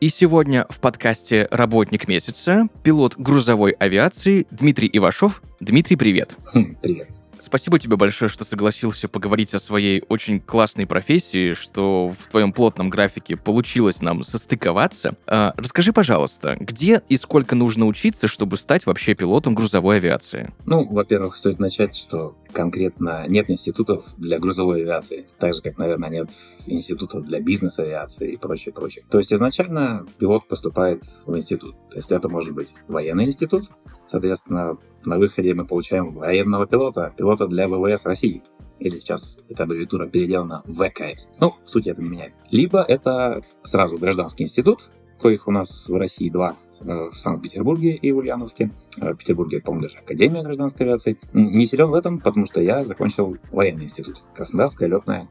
и 0.00 0.08
сегодня 0.08 0.66
в 0.68 0.80
подкасте 0.80 1.48
«Работник 1.50 2.06
месяца» 2.08 2.68
пилот 2.82 3.16
грузовой 3.16 3.72
авиации 3.72 4.46
Дмитрий 4.50 4.90
Ивашов. 4.92 5.42
Дмитрий, 5.60 5.96
привет. 5.96 6.36
Хм, 6.52 6.76
Привет. 6.82 7.08
Спасибо 7.40 7.78
тебе 7.78 7.96
большое, 7.96 8.28
что 8.28 8.44
согласился 8.44 9.06
поговорить 9.06 9.54
о 9.54 9.60
своей 9.60 10.02
очень 10.08 10.40
классной 10.40 10.84
профессии, 10.84 11.54
что 11.54 12.08
в 12.08 12.28
твоем 12.28 12.52
плотном 12.52 12.90
графике 12.90 13.36
получилось 13.36 14.02
нам 14.02 14.24
состыковаться. 14.24 15.14
А, 15.28 15.54
расскажи, 15.56 15.92
пожалуйста, 15.92 16.56
где 16.58 17.02
и 17.08 17.16
сколько 17.16 17.54
нужно 17.54 17.86
учиться, 17.86 18.26
чтобы 18.26 18.56
стать 18.56 18.84
вообще 18.86 19.14
пилотом 19.14 19.54
грузовой 19.54 19.98
авиации? 19.98 20.52
Ну, 20.64 20.88
во-первых, 20.88 21.36
стоит 21.36 21.60
начать, 21.60 21.94
что 21.96 22.36
конкретно 22.56 23.26
нет 23.28 23.50
институтов 23.50 24.02
для 24.16 24.38
грузовой 24.38 24.80
авиации. 24.80 25.26
Так 25.38 25.52
же, 25.52 25.60
как, 25.60 25.76
наверное, 25.76 26.08
нет 26.08 26.30
институтов 26.66 27.26
для 27.26 27.38
бизнес-авиации 27.40 28.32
и 28.32 28.36
прочее, 28.38 28.72
прочее. 28.72 29.04
То 29.10 29.18
есть 29.18 29.30
изначально 29.30 30.06
пилот 30.18 30.48
поступает 30.48 31.02
в 31.26 31.36
институт. 31.36 31.76
То 31.90 31.96
есть 31.96 32.10
это 32.10 32.30
может 32.30 32.54
быть 32.54 32.72
военный 32.88 33.26
институт, 33.26 33.70
Соответственно, 34.08 34.78
на 35.04 35.18
выходе 35.18 35.52
мы 35.52 35.66
получаем 35.66 36.14
военного 36.14 36.64
пилота, 36.68 37.12
пилота 37.16 37.48
для 37.48 37.66
ВВС 37.66 38.06
России. 38.06 38.44
Или 38.78 39.00
сейчас 39.00 39.40
эта 39.48 39.64
аббревиатура 39.64 40.06
переделана 40.06 40.62
в 40.64 40.88
ВКС. 40.88 41.34
Ну, 41.40 41.54
суть 41.64 41.88
это 41.88 42.02
не 42.02 42.08
меняет. 42.08 42.34
Либо 42.52 42.82
это 42.82 43.42
сразу 43.64 43.98
гражданский 43.98 44.44
институт, 44.44 44.90
коих 45.20 45.48
у 45.48 45.50
нас 45.50 45.88
в 45.88 45.96
России 45.96 46.30
два, 46.30 46.54
в 46.80 47.12
Санкт-Петербурге 47.12 47.94
и 47.94 48.12
Ульяновске. 48.12 48.70
Э, 49.00 49.12
В 49.12 49.16
Петербурге, 49.16 49.60
по-моему, 49.60 49.88
даже 49.88 49.98
Академия 49.98 50.42
гражданской 50.42 50.86
авиации. 50.86 51.18
Не 51.32 51.66
силен 51.66 51.90
в 51.90 51.94
этом, 51.94 52.20
потому 52.20 52.46
что 52.46 52.60
я 52.60 52.84
закончил 52.84 53.36
военный 53.50 53.84
институт. 53.84 54.22
Краснодарская 54.34 54.88
летная 54.88 55.28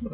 э, 0.00 0.06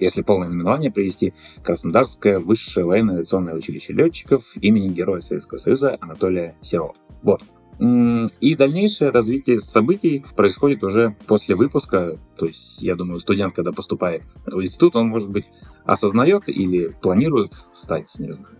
если 0.00 0.22
полное 0.22 0.48
наименование 0.48 0.90
привести, 0.90 1.34
Краснодарское 1.62 2.38
высшее 2.38 2.86
военное 2.86 3.16
авиационное 3.16 3.54
училище 3.54 3.92
летчиков 3.92 4.56
имени 4.56 4.88
Героя 4.88 5.20
Советского 5.20 5.58
Союза 5.58 5.98
Анатолия 6.00 6.56
Серова. 6.62 6.94
Вот. 7.22 7.42
И 7.78 8.56
дальнейшее 8.56 9.10
развитие 9.10 9.60
событий 9.60 10.24
происходит 10.36 10.84
уже 10.84 11.16
после 11.26 11.54
выпуска. 11.54 12.18
То 12.36 12.46
есть, 12.46 12.82
я 12.82 12.94
думаю, 12.94 13.20
студент, 13.20 13.54
когда 13.54 13.72
поступает 13.72 14.24
в 14.44 14.60
институт, 14.60 14.96
он, 14.96 15.08
может 15.08 15.30
быть, 15.30 15.50
осознает 15.86 16.48
или 16.48 16.88
планирует 16.88 17.52
стать, 17.74 18.14
не 18.18 18.32
знаю, 18.32 18.54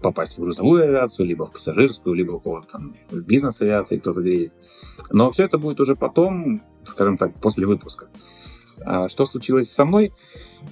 попасть 0.00 0.36
в 0.36 0.40
грузовую 0.40 0.84
авиацию, 0.84 1.26
либо 1.26 1.46
в 1.46 1.52
пассажирскую, 1.52 2.14
либо 2.14 2.32
у 2.32 2.40
кого-то 2.40 2.68
там 2.68 2.94
в 3.10 3.20
бизнес-авиации 3.20 3.98
кто-то 3.98 4.20
грезит. 4.20 4.52
Но 5.10 5.30
все 5.30 5.44
это 5.44 5.58
будет 5.58 5.80
уже 5.80 5.96
потом, 5.96 6.60
скажем 6.84 7.18
так, 7.18 7.34
после 7.40 7.66
выпуска. 7.66 8.08
А 8.84 9.08
что 9.08 9.26
случилось 9.26 9.70
со 9.70 9.84
мной? 9.84 10.12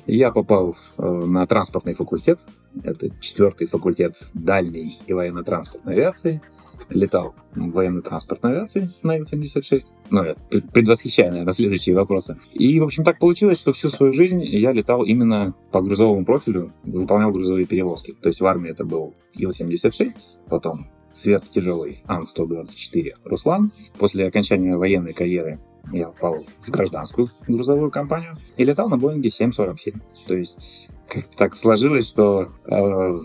Я 0.07 0.31
попал 0.31 0.77
э, 0.99 1.03
на 1.03 1.47
транспортный 1.47 1.95
факультет. 1.95 2.41
Это 2.83 3.11
четвертый 3.21 3.67
факультет 3.67 4.17
дальней 4.35 4.99
и 5.07 5.13
военно-транспортной 5.13 5.95
авиации. 5.95 6.41
Летал 6.89 7.35
в 7.55 7.71
военно-транспортной 7.71 8.53
авиации 8.53 8.93
на 9.03 9.17
Ил-76. 9.17 9.83
Ну, 10.11 10.25
я 10.25 10.35
пред- 10.49 10.73
предвосхищаю, 10.73 11.31
наверное, 11.31 11.53
следующие 11.53 11.95
вопросы. 11.95 12.39
И, 12.53 12.81
в 12.81 12.85
общем, 12.85 13.05
так 13.05 13.19
получилось, 13.19 13.59
что 13.59 13.73
всю 13.73 13.91
свою 13.91 14.13
жизнь 14.13 14.43
я 14.45 14.73
летал 14.73 15.03
именно 15.05 15.55
по 15.73 15.83
грузовому 15.83 16.25
профилю, 16.25 16.71
выполнял 16.85 17.31
грузовые 17.31 17.67
перевозки. 17.67 18.17
То 18.21 18.29
есть 18.29 18.41
в 18.41 18.47
армии 18.47 18.71
это 18.71 18.85
был 18.85 19.15
Ил-76, 19.35 20.13
потом 20.49 20.89
сверхтяжелый 21.13 22.03
Ан-124 22.07 23.15
«Руслан». 23.25 23.73
После 23.99 24.27
окончания 24.27 24.77
военной 24.77 25.13
карьеры 25.13 25.59
я 25.93 26.09
попал 26.09 26.45
в 26.61 26.71
гражданскую 26.71 27.31
грузовую 27.49 27.91
компанию 27.91 28.33
и 28.57 28.65
летал 28.65 28.89
на 28.89 28.97
Боинге 28.97 29.31
747. 29.31 29.95
То 30.27 30.37
есть 30.37 30.91
как-то 31.09 31.37
так 31.37 31.57
сложилось, 31.57 32.09
что 32.09 32.49
э, 32.67 33.21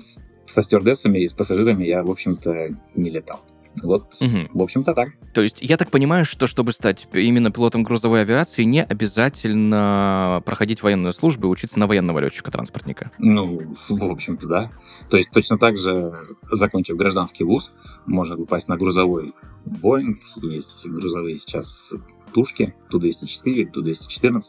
со 0.48 0.64
стюардессами 0.64 1.20
и 1.20 1.28
с 1.28 1.34
пассажирами 1.34 1.86
я, 1.86 2.04
в 2.04 2.12
общем-то, 2.12 2.76
не 2.96 3.10
летал. 3.10 3.42
Вот, 3.84 4.16
Мгм. 4.22 4.50
в 4.54 4.62
общем-то, 4.62 4.94
так. 4.94 5.10
То 5.34 5.42
есть 5.42 5.62
я 5.62 5.78
так 5.78 5.92
понимаю, 5.92 6.26
что 6.26 6.48
чтобы 6.48 6.72
стать 6.72 7.08
именно 7.14 7.52
пилотом 7.52 7.84
грузовой 7.84 8.22
авиации, 8.22 8.64
не 8.64 8.84
обязательно 8.84 10.42
проходить 10.46 10.82
военную 10.84 11.14
службу 11.14 11.48
и 11.48 11.52
учиться 11.52 11.80
на 11.80 11.88
военного 11.88 12.20
летчика-транспортника. 12.20 13.12
Ну, 13.18 13.76
в 13.90 14.12
общем-то, 14.12 14.48
да. 14.48 14.72
То 15.10 15.18
есть 15.18 15.32
точно 15.32 15.58
так 15.58 15.78
же, 15.78 16.14
закончив 16.52 16.96
гражданский 16.96 17.44
вуз, 17.44 17.74
можно 18.06 18.38
попасть 18.38 18.70
на 18.70 18.78
грузовой 18.78 19.34
Боинг. 19.66 20.20
Есть 20.42 20.88
грузовые 20.88 21.40
сейчас 21.40 21.94
тушки 22.34 22.74
Ту-204, 22.90 23.72
Ту-214, 23.72 24.42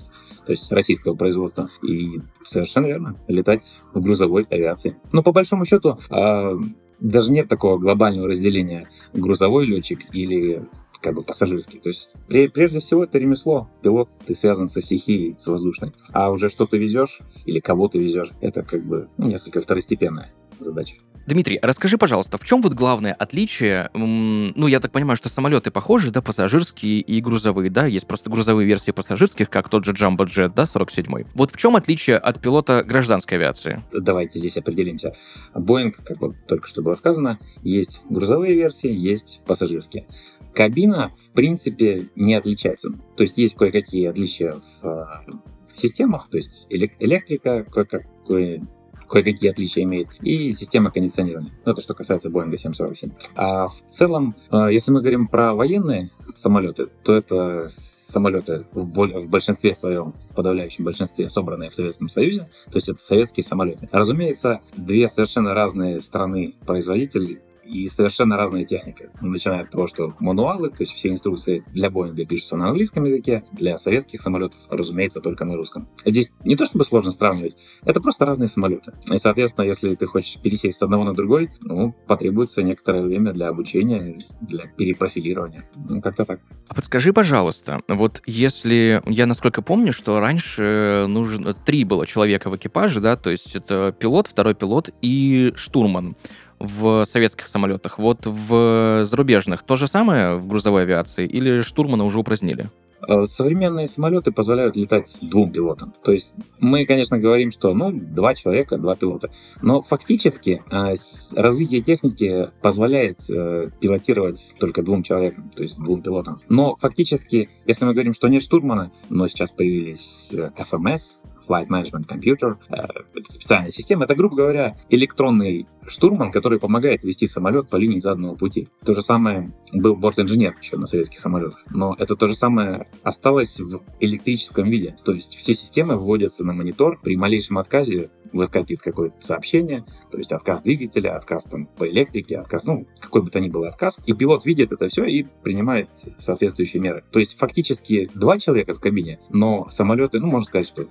то 0.44 0.52
есть 0.52 0.70
российского 0.72 1.14
производства. 1.14 1.70
И 1.82 2.20
совершенно 2.44 2.86
верно, 2.86 3.16
летать 3.28 3.80
в 3.94 4.00
грузовой 4.00 4.46
авиации. 4.50 4.96
Но 5.12 5.22
по 5.22 5.32
большому 5.32 5.64
счету, 5.64 5.98
а, 6.10 6.56
даже 7.00 7.32
нет 7.32 7.48
такого 7.48 7.78
глобального 7.78 8.28
разделения 8.28 8.88
грузовой 9.12 9.66
летчик 9.66 10.00
или 10.12 10.66
как 11.00 11.14
бы 11.14 11.22
пассажирский. 11.22 11.78
То 11.78 11.88
есть 11.88 12.14
пре- 12.28 12.48
прежде 12.48 12.80
всего 12.80 13.04
это 13.04 13.18
ремесло. 13.18 13.68
Пилот, 13.82 14.08
ты 14.26 14.34
связан 14.34 14.68
со 14.68 14.82
стихией, 14.82 15.36
с 15.38 15.46
воздушной. 15.46 15.92
А 16.12 16.30
уже 16.30 16.48
что 16.48 16.66
ты 16.66 16.78
везешь 16.78 17.20
или 17.44 17.60
кого 17.60 17.88
ты 17.88 17.98
везешь, 17.98 18.32
это 18.40 18.62
как 18.62 18.84
бы 18.84 19.08
ну, 19.16 19.28
несколько 19.28 19.60
второстепенная 19.60 20.32
задача. 20.60 20.94
Дмитрий, 21.26 21.58
расскажи, 21.60 21.98
пожалуйста, 21.98 22.38
в 22.38 22.44
чем 22.44 22.62
вот 22.62 22.74
главное 22.74 23.12
отличие? 23.12 23.90
Ну, 23.94 24.68
я 24.68 24.78
так 24.78 24.92
понимаю, 24.92 25.16
что 25.16 25.28
самолеты 25.28 25.72
похожи, 25.72 26.12
да, 26.12 26.22
пассажирские 26.22 27.00
и 27.00 27.20
грузовые, 27.20 27.68
да? 27.68 27.86
Есть 27.86 28.06
просто 28.06 28.30
грузовые 28.30 28.64
версии 28.64 28.92
пассажирских, 28.92 29.50
как 29.50 29.68
тот 29.68 29.84
же 29.84 29.92
Jumbo 29.92 30.24
Jet, 30.24 30.52
да, 30.54 30.62
47-й. 30.62 31.26
Вот 31.34 31.50
в 31.50 31.56
чем 31.56 31.74
отличие 31.74 32.18
от 32.18 32.40
пилота 32.40 32.84
гражданской 32.84 33.38
авиации? 33.38 33.82
Давайте 33.92 34.38
здесь 34.38 34.56
определимся. 34.56 35.16
Боинг, 35.52 35.96
как 35.96 36.20
вот 36.20 36.36
только 36.46 36.68
что 36.68 36.82
было 36.82 36.94
сказано, 36.94 37.40
есть 37.64 38.04
грузовые 38.08 38.54
версии, 38.54 38.92
есть 38.92 39.42
пассажирские. 39.46 40.06
Кабина, 40.54 41.12
в 41.16 41.32
принципе, 41.32 42.04
не 42.14 42.34
отличается. 42.34 42.90
То 43.16 43.24
есть 43.24 43.36
есть 43.36 43.56
кое-какие 43.56 44.06
отличия 44.06 44.54
в 44.80 44.86
э, 44.86 45.32
системах, 45.74 46.28
то 46.30 46.36
есть 46.36 46.72
элек- 46.72 46.94
электрика 47.00 47.64
кое-как- 47.64 48.06
кое- 48.26 48.64
кое-какие 49.08 49.50
отличия 49.50 49.82
имеет, 49.84 50.08
и 50.22 50.52
система 50.52 50.90
кондиционирования. 50.90 51.52
Ну, 51.64 51.72
это 51.72 51.80
что 51.80 51.94
касается 51.94 52.30
Боинга 52.30 52.58
747. 52.58 53.10
А 53.36 53.68
в 53.68 53.80
целом, 53.88 54.34
э, 54.50 54.68
если 54.70 54.90
мы 54.90 55.00
говорим 55.00 55.26
про 55.28 55.54
военные 55.54 56.10
самолеты, 56.34 56.86
то 57.02 57.14
это 57.14 57.66
самолеты 57.68 58.66
в 58.72 58.86
большинстве 59.26 59.74
своем, 59.74 60.14
в 60.30 60.34
подавляющем 60.34 60.84
большинстве, 60.84 61.30
собранные 61.30 61.70
в 61.70 61.74
Советском 61.74 62.08
Союзе, 62.08 62.48
то 62.66 62.76
есть 62.76 62.88
это 62.88 63.00
советские 63.00 63.44
самолеты. 63.44 63.88
Разумеется, 63.92 64.60
две 64.76 65.08
совершенно 65.08 65.54
разные 65.54 66.00
страны 66.00 66.54
производителей 66.66 67.40
и 67.66 67.88
совершенно 67.88 68.36
разная 68.36 68.64
техника. 68.64 69.10
Начиная 69.20 69.62
от 69.62 69.70
того, 69.70 69.88
что 69.88 70.12
мануалы, 70.20 70.70
то 70.70 70.76
есть 70.80 70.92
все 70.92 71.10
инструкции 71.10 71.64
для 71.72 71.90
Боинга 71.90 72.24
пишутся 72.24 72.56
на 72.56 72.68
английском 72.68 73.04
языке, 73.04 73.44
для 73.52 73.78
советских 73.78 74.20
самолетов, 74.22 74.60
разумеется, 74.68 75.20
только 75.20 75.44
на 75.44 75.56
русском. 75.56 75.88
Здесь 76.04 76.32
не 76.44 76.56
то 76.56 76.64
чтобы 76.64 76.84
сложно 76.84 77.10
сравнивать, 77.10 77.56
это 77.84 78.00
просто 78.00 78.24
разные 78.24 78.48
самолеты. 78.48 78.92
И, 79.12 79.18
соответственно, 79.18 79.66
если 79.66 79.94
ты 79.94 80.06
хочешь 80.06 80.38
пересесть 80.40 80.78
с 80.78 80.82
одного 80.82 81.04
на 81.04 81.14
другой, 81.14 81.50
ну, 81.60 81.94
потребуется 82.06 82.62
некоторое 82.62 83.02
время 83.02 83.32
для 83.32 83.48
обучения, 83.48 84.18
для 84.40 84.66
перепрофилирования. 84.66 85.68
Ну, 85.74 86.00
как-то 86.00 86.24
так. 86.24 86.40
А 86.68 86.74
подскажи, 86.74 87.12
пожалуйста, 87.12 87.80
вот 87.88 88.22
если... 88.26 89.02
Я 89.06 89.26
насколько 89.26 89.62
помню, 89.62 89.92
что 89.92 90.20
раньше 90.20 91.06
нужно... 91.08 91.54
Три 91.54 91.84
было 91.84 92.06
человека 92.06 92.50
в 92.50 92.56
экипаже, 92.56 93.00
да, 93.00 93.16
то 93.16 93.30
есть 93.30 93.56
это 93.56 93.94
пилот, 93.98 94.26
второй 94.26 94.54
пилот 94.54 94.90
и 95.02 95.52
штурман 95.56 96.16
в 96.58 97.04
советских 97.04 97.48
самолетах. 97.48 97.98
Вот 97.98 98.20
в 98.24 99.04
зарубежных 99.04 99.62
то 99.62 99.76
же 99.76 99.86
самое 99.86 100.36
в 100.36 100.46
грузовой 100.46 100.82
авиации 100.82 101.26
или 101.26 101.60
штурмана 101.60 102.04
уже 102.04 102.18
упразднили? 102.18 102.66
Э, 103.06 103.26
Современные 103.26 103.88
самолеты 103.88 104.32
позволяют 104.32 104.76
летать 104.76 105.18
двум 105.22 105.50
пилотам. 105.50 105.94
То 106.02 106.12
есть 106.12 106.34
мы, 106.60 106.86
конечно, 106.86 107.18
говорим, 107.18 107.50
что 107.50 107.74
ну, 107.74 107.92
два 107.92 108.34
человека, 108.34 108.78
два 108.78 108.94
пилота. 108.94 109.30
Но 109.62 109.80
фактически 109.80 110.62
э, 110.70 110.94
развитие 111.36 111.80
техники 111.82 112.50
позволяет 112.62 113.20
э, 113.30 113.68
пилотировать 113.80 114.54
только 114.58 114.82
двум 114.82 115.02
человекам, 115.02 115.50
то 115.54 115.62
есть 115.62 115.78
двум 115.78 116.02
пилотам. 116.02 116.40
Но 116.48 116.76
фактически, 116.76 117.48
если 117.66 117.84
мы 117.84 117.92
говорим, 117.92 118.14
что 118.14 118.28
нет 118.28 118.42
штурмана, 118.42 118.90
но 119.10 119.28
сейчас 119.28 119.52
появились 119.52 120.30
э, 120.32 120.50
FMS, 120.56 121.26
Flight 121.46 121.68
Management 121.68 122.06
Computer. 122.06 122.56
Э, 122.68 122.86
это 123.14 123.32
специальная 123.32 123.70
система. 123.70 124.04
Это, 124.04 124.14
грубо 124.14 124.36
говоря, 124.36 124.76
электронный 124.90 125.66
штурман, 125.86 126.30
который 126.30 126.58
помогает 126.58 127.04
вести 127.04 127.26
самолет 127.26 127.70
по 127.70 127.76
линии 127.76 127.98
заданного 127.98 128.36
пути. 128.36 128.68
То 128.84 128.94
же 128.94 129.02
самое 129.02 129.52
был 129.72 129.96
борт-инженер 129.96 130.56
еще 130.60 130.76
на 130.76 130.86
советских 130.86 131.18
самолетах. 131.18 131.62
Но 131.70 131.94
это 131.98 132.16
то 132.16 132.26
же 132.26 132.34
самое 132.34 132.88
осталось 133.02 133.60
в 133.60 133.82
электрическом 134.00 134.68
виде. 134.68 134.96
То 135.04 135.12
есть 135.12 135.34
все 135.34 135.54
системы 135.54 135.96
выводятся 135.96 136.44
на 136.44 136.52
монитор. 136.52 136.98
При 137.02 137.16
малейшем 137.16 137.58
отказе 137.58 138.10
выскакивает 138.32 138.82
какое-то 138.82 139.16
сообщение, 139.20 139.84
то 140.10 140.18
есть 140.18 140.32
отказ 140.32 140.62
двигателя, 140.62 141.16
отказ 141.16 141.44
там 141.44 141.66
по 141.66 141.88
электрике, 141.88 142.38
отказ, 142.38 142.64
ну, 142.64 142.86
какой 143.00 143.22
бы 143.22 143.30
то 143.30 143.40
ни 143.40 143.48
был 143.48 143.64
отказ. 143.64 144.02
И 144.06 144.12
пилот 144.12 144.44
видит 144.44 144.72
это 144.72 144.88
все 144.88 145.04
и 145.04 145.24
принимает 145.42 145.90
соответствующие 145.90 146.82
меры. 146.82 147.04
То 147.10 147.18
есть 147.18 147.36
фактически 147.38 148.10
два 148.14 148.38
человека 148.38 148.74
в 148.74 148.80
кабине, 148.80 149.18
но 149.30 149.68
самолеты, 149.70 150.20
ну, 150.20 150.26
можно 150.28 150.46
сказать, 150.46 150.66
что 150.66 150.86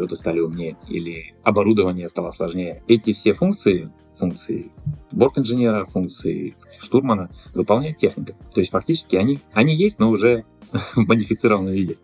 самолеты 0.00 0.16
стали 0.16 0.40
умнее 0.40 0.76
или 0.88 1.34
оборудование 1.42 2.08
стало 2.08 2.30
сложнее. 2.30 2.82
Эти 2.88 3.12
все 3.12 3.34
функции, 3.34 3.90
функции 4.14 4.70
борт-инженера, 5.12 5.84
функции 5.84 6.54
штурмана 6.78 7.30
выполняет 7.54 7.98
техника. 7.98 8.34
То 8.54 8.60
есть 8.60 8.70
фактически 8.70 9.16
они, 9.16 9.38
они 9.52 9.74
есть, 9.74 9.98
но 9.98 10.10
уже 10.10 10.44
в 10.72 10.96
модифицированном 10.96 11.72
виде. 11.72 11.96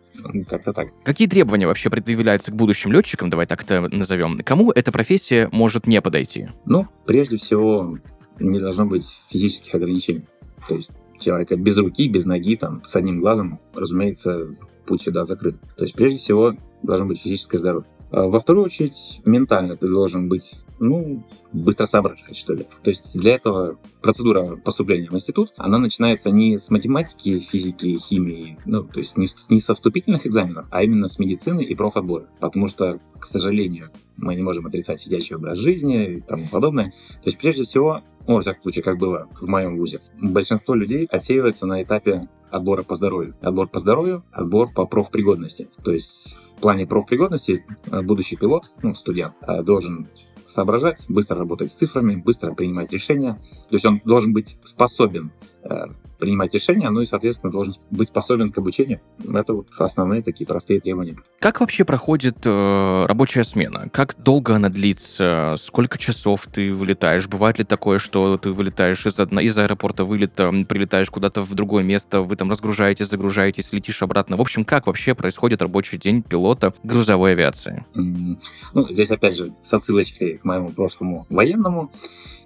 Как-то 0.48 0.72
так. 0.72 0.88
Какие 1.04 1.28
требования 1.28 1.66
вообще 1.66 1.90
предъявляются 1.90 2.50
к 2.50 2.56
будущим 2.56 2.92
летчикам, 2.92 3.30
давай 3.30 3.46
так 3.46 3.62
это 3.62 3.88
назовем? 3.88 4.38
Кому 4.44 4.72
эта 4.72 4.92
профессия 4.92 5.48
может 5.52 5.86
не 5.86 6.00
подойти? 6.00 6.48
Ну, 6.64 6.86
прежде 7.06 7.36
всего, 7.36 7.98
не 8.38 8.60
должно 8.60 8.86
быть 8.86 9.06
физических 9.28 9.74
ограничений. 9.74 10.24
То 10.68 10.76
есть 10.76 10.92
человека 11.20 11.56
без 11.56 11.76
руки, 11.76 12.08
без 12.08 12.26
ноги, 12.26 12.56
там, 12.56 12.82
с 12.84 12.94
одним 12.96 13.20
глазом, 13.20 13.60
разумеется, 13.74 14.56
путь 14.86 15.02
сюда 15.02 15.24
закрыт. 15.24 15.56
То 15.76 15.84
есть, 15.84 15.94
прежде 15.94 16.18
всего, 16.18 16.54
должно 16.82 17.06
быть 17.06 17.20
физическое 17.20 17.58
здоровье. 17.58 17.88
А 18.10 18.28
во 18.28 18.38
вторую 18.38 18.64
очередь, 18.64 19.20
ментально 19.24 19.76
ты 19.76 19.88
должен 19.88 20.28
быть 20.28 20.62
ну, 20.78 21.24
быстро 21.52 21.86
соображать, 21.86 22.36
что 22.36 22.54
ли. 22.54 22.64
То 22.82 22.90
есть 22.90 23.18
для 23.18 23.34
этого 23.34 23.78
процедура 24.02 24.56
поступления 24.56 25.08
в 25.08 25.14
институт, 25.14 25.52
она 25.56 25.78
начинается 25.78 26.30
не 26.30 26.58
с 26.58 26.70
математики, 26.70 27.40
физики, 27.40 27.98
химии, 27.98 28.58
ну, 28.64 28.82
то 28.84 28.98
есть 28.98 29.16
не, 29.16 29.26
не 29.50 29.60
со 29.60 29.74
вступительных 29.74 30.26
экзаменов, 30.26 30.66
а 30.70 30.82
именно 30.82 31.08
с 31.08 31.18
медицины 31.18 31.62
и 31.62 31.74
профотбора. 31.74 32.28
Потому 32.40 32.68
что, 32.68 32.98
к 33.18 33.24
сожалению, 33.24 33.90
мы 34.16 34.34
не 34.34 34.42
можем 34.42 34.66
отрицать 34.66 35.00
сидячий 35.00 35.36
образ 35.36 35.58
жизни 35.58 36.06
и 36.06 36.20
тому 36.20 36.44
подобное. 36.50 36.86
То 36.86 37.26
есть 37.26 37.38
прежде 37.38 37.64
всего, 37.64 38.02
ну, 38.26 38.34
во 38.34 38.40
всяком 38.40 38.62
случае, 38.62 38.82
как 38.82 38.98
было 38.98 39.28
в 39.40 39.46
моем 39.46 39.76
вузе, 39.76 40.00
большинство 40.20 40.74
людей 40.74 41.06
отсеивается 41.06 41.66
на 41.66 41.82
этапе 41.82 42.28
отбора 42.50 42.82
по 42.82 42.94
здоровью. 42.94 43.34
Отбор 43.40 43.68
по 43.68 43.78
здоровью, 43.78 44.24
отбор 44.32 44.72
по 44.72 44.86
профпригодности. 44.86 45.68
То 45.84 45.92
есть 45.92 46.36
в 46.56 46.60
плане 46.60 46.86
профпригодности 46.86 47.64
э, 47.90 48.02
будущий 48.02 48.36
пилот, 48.36 48.72
ну, 48.82 48.94
студент, 48.94 49.34
э, 49.42 49.62
должен 49.62 50.06
соображать, 50.46 51.04
быстро 51.08 51.38
работать 51.38 51.70
с 51.70 51.74
цифрами, 51.74 52.16
быстро 52.16 52.52
принимать 52.54 52.92
решения. 52.92 53.34
То 53.68 53.76
есть 53.76 53.84
он 53.84 54.00
должен 54.04 54.32
быть 54.32 54.60
способен 54.64 55.32
э, 55.64 55.86
принимать 56.18 56.54
решения, 56.54 56.88
ну 56.90 57.00
и, 57.00 57.06
соответственно, 57.06 57.52
должен 57.52 57.74
быть 57.90 58.08
способен 58.08 58.52
к 58.52 58.58
обучению. 58.58 59.00
Это 59.32 59.54
вот 59.54 59.68
основные 59.78 60.22
такие 60.22 60.46
простые 60.46 60.80
требования. 60.80 61.16
Как 61.38 61.60
вообще 61.60 61.84
проходит 61.84 62.38
э, 62.44 63.06
рабочая 63.06 63.44
смена? 63.44 63.88
Как 63.92 64.16
долго 64.18 64.54
она 64.56 64.68
длится? 64.68 65.56
Сколько 65.58 65.98
часов 65.98 66.46
ты 66.52 66.72
вылетаешь? 66.72 67.28
Бывает 67.28 67.58
ли 67.58 67.64
такое, 67.64 67.98
что 67.98 68.38
ты 68.38 68.50
вылетаешь 68.50 69.06
из, 69.06 69.20
одно, 69.20 69.40
из 69.40 69.56
аэропорта 69.58 70.04
вылета, 70.04 70.52
прилетаешь 70.68 71.10
куда-то 71.10 71.42
в 71.42 71.54
другое 71.54 71.84
место, 71.84 72.22
вы 72.22 72.36
там 72.36 72.50
разгружаетесь, 72.50 73.08
загружаетесь, 73.08 73.72
летишь 73.72 74.02
обратно? 74.02 74.36
В 74.36 74.40
общем, 74.40 74.64
как 74.64 74.86
вообще 74.86 75.14
происходит 75.14 75.62
рабочий 75.62 75.98
день 75.98 76.22
пилота 76.22 76.74
грузовой 76.82 77.32
авиации? 77.32 77.84
Mm-hmm. 77.94 78.38
Ну, 78.74 78.92
здесь, 78.92 79.10
опять 79.10 79.36
же, 79.36 79.52
с 79.62 79.72
отсылочкой 79.74 80.36
к 80.38 80.44
моему 80.44 80.68
прошлому 80.68 81.26
военному 81.28 81.90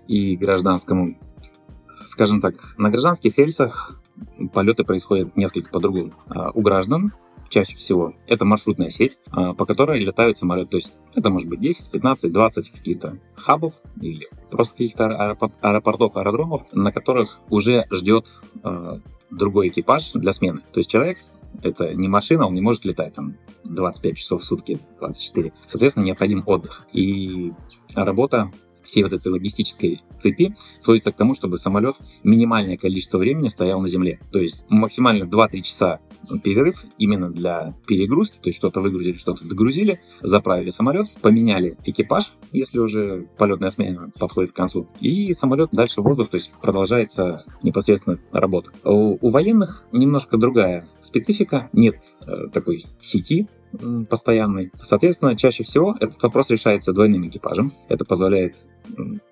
и 0.09 0.37
гражданскому 0.37 1.17
скажем 2.11 2.41
так, 2.41 2.75
на 2.79 2.91
гражданских 2.91 3.39
рельсах 3.39 4.01
полеты 4.53 4.85
происходят 4.85 5.37
несколько 5.37 5.71
по-другому. 5.71 6.13
А, 6.29 6.51
у 6.51 6.61
граждан 6.61 7.13
чаще 7.49 7.77
всего 7.77 8.15
это 8.29 8.45
маршрутная 8.45 8.91
сеть, 8.91 9.19
а, 9.31 9.55
по 9.55 9.67
которой 9.67 10.01
летают 10.01 10.37
самолеты. 10.37 10.71
То 10.71 10.77
есть 10.77 10.97
это 11.15 11.31
может 11.31 11.49
быть 11.49 11.61
10, 11.61 11.91
15, 11.91 12.33
20 12.33 12.71
каких-то 12.71 13.19
хабов 13.35 13.75
или 14.01 14.29
просто 14.51 14.75
каких-то 14.75 15.37
аэропортов, 15.61 16.17
аэродромов, 16.17 16.63
на 16.73 16.93
которых 16.93 17.41
уже 17.49 17.87
ждет 17.91 18.29
а, 18.63 19.01
другой 19.31 19.69
экипаж 19.69 20.13
для 20.13 20.33
смены. 20.33 20.61
То 20.73 20.79
есть 20.79 20.91
человек 20.91 21.19
это 21.63 21.95
не 21.95 22.09
машина, 22.09 22.47
он 22.47 22.55
не 22.55 22.61
может 22.61 22.85
летать 22.85 23.15
там 23.15 23.37
25 23.65 24.17
часов 24.17 24.43
в 24.43 24.45
сутки, 24.45 24.79
24. 24.99 25.53
Соответственно, 25.67 26.05
необходим 26.05 26.43
отдых. 26.47 26.87
И 26.93 27.53
работа 27.95 28.51
всей 28.91 29.05
вот 29.05 29.13
этой 29.13 29.29
логистической 29.29 30.03
цепи 30.19 30.55
сводится 30.81 31.13
к 31.13 31.17
тому, 31.17 31.35
чтобы 31.35 31.59
самолет 31.59 31.97
минимальное 32.25 32.77
количество 32.77 33.19
времени 33.19 33.49
стоял 33.49 33.81
на 33.81 33.89
земле. 33.89 34.21
То 34.33 34.41
есть 34.41 34.67
максимально 34.69 35.25
2-3 35.25 35.63
часа 35.63 36.01
перерыв 36.43 36.85
именно 36.99 37.31
для 37.31 37.75
перегрузки, 37.87 38.39
то 38.43 38.49
есть 38.49 38.59
что-то 38.59 38.81
выгрузили, 38.81 39.17
что-то 39.17 39.45
догрузили, 39.45 40.01
заправили 40.23 40.71
самолет, 40.71 41.07
поменяли 41.23 41.77
экипаж, 41.85 42.33
если 42.53 42.79
уже 42.79 43.29
полетная 43.39 43.71
смена 43.71 44.11
подходит 44.19 44.53
к 44.53 44.57
концу, 44.57 44.89
и 45.01 45.33
самолет 45.33 45.71
дальше 45.73 46.01
в 46.01 46.05
воздух, 46.05 46.29
то 46.29 46.37
есть 46.37 46.53
продолжается 46.61 47.45
непосредственно 47.63 48.19
работа. 48.33 48.71
У, 48.85 49.19
у 49.21 49.31
военных 49.31 49.85
немножко 49.93 50.37
другая 50.37 50.89
специфика, 51.01 51.71
нет 51.73 52.03
э, 52.27 52.49
такой 52.53 52.85
сети 53.01 53.49
постоянный. 54.09 54.73
Соответственно, 54.83 55.37
чаще 55.37 55.65
всего 55.65 55.97
этот 56.01 56.23
вопрос 56.23 56.51
решается 56.51 56.93
двойным 56.93 57.29
экипажем. 57.29 57.73
Это 57.89 58.05
позволяет 58.05 58.67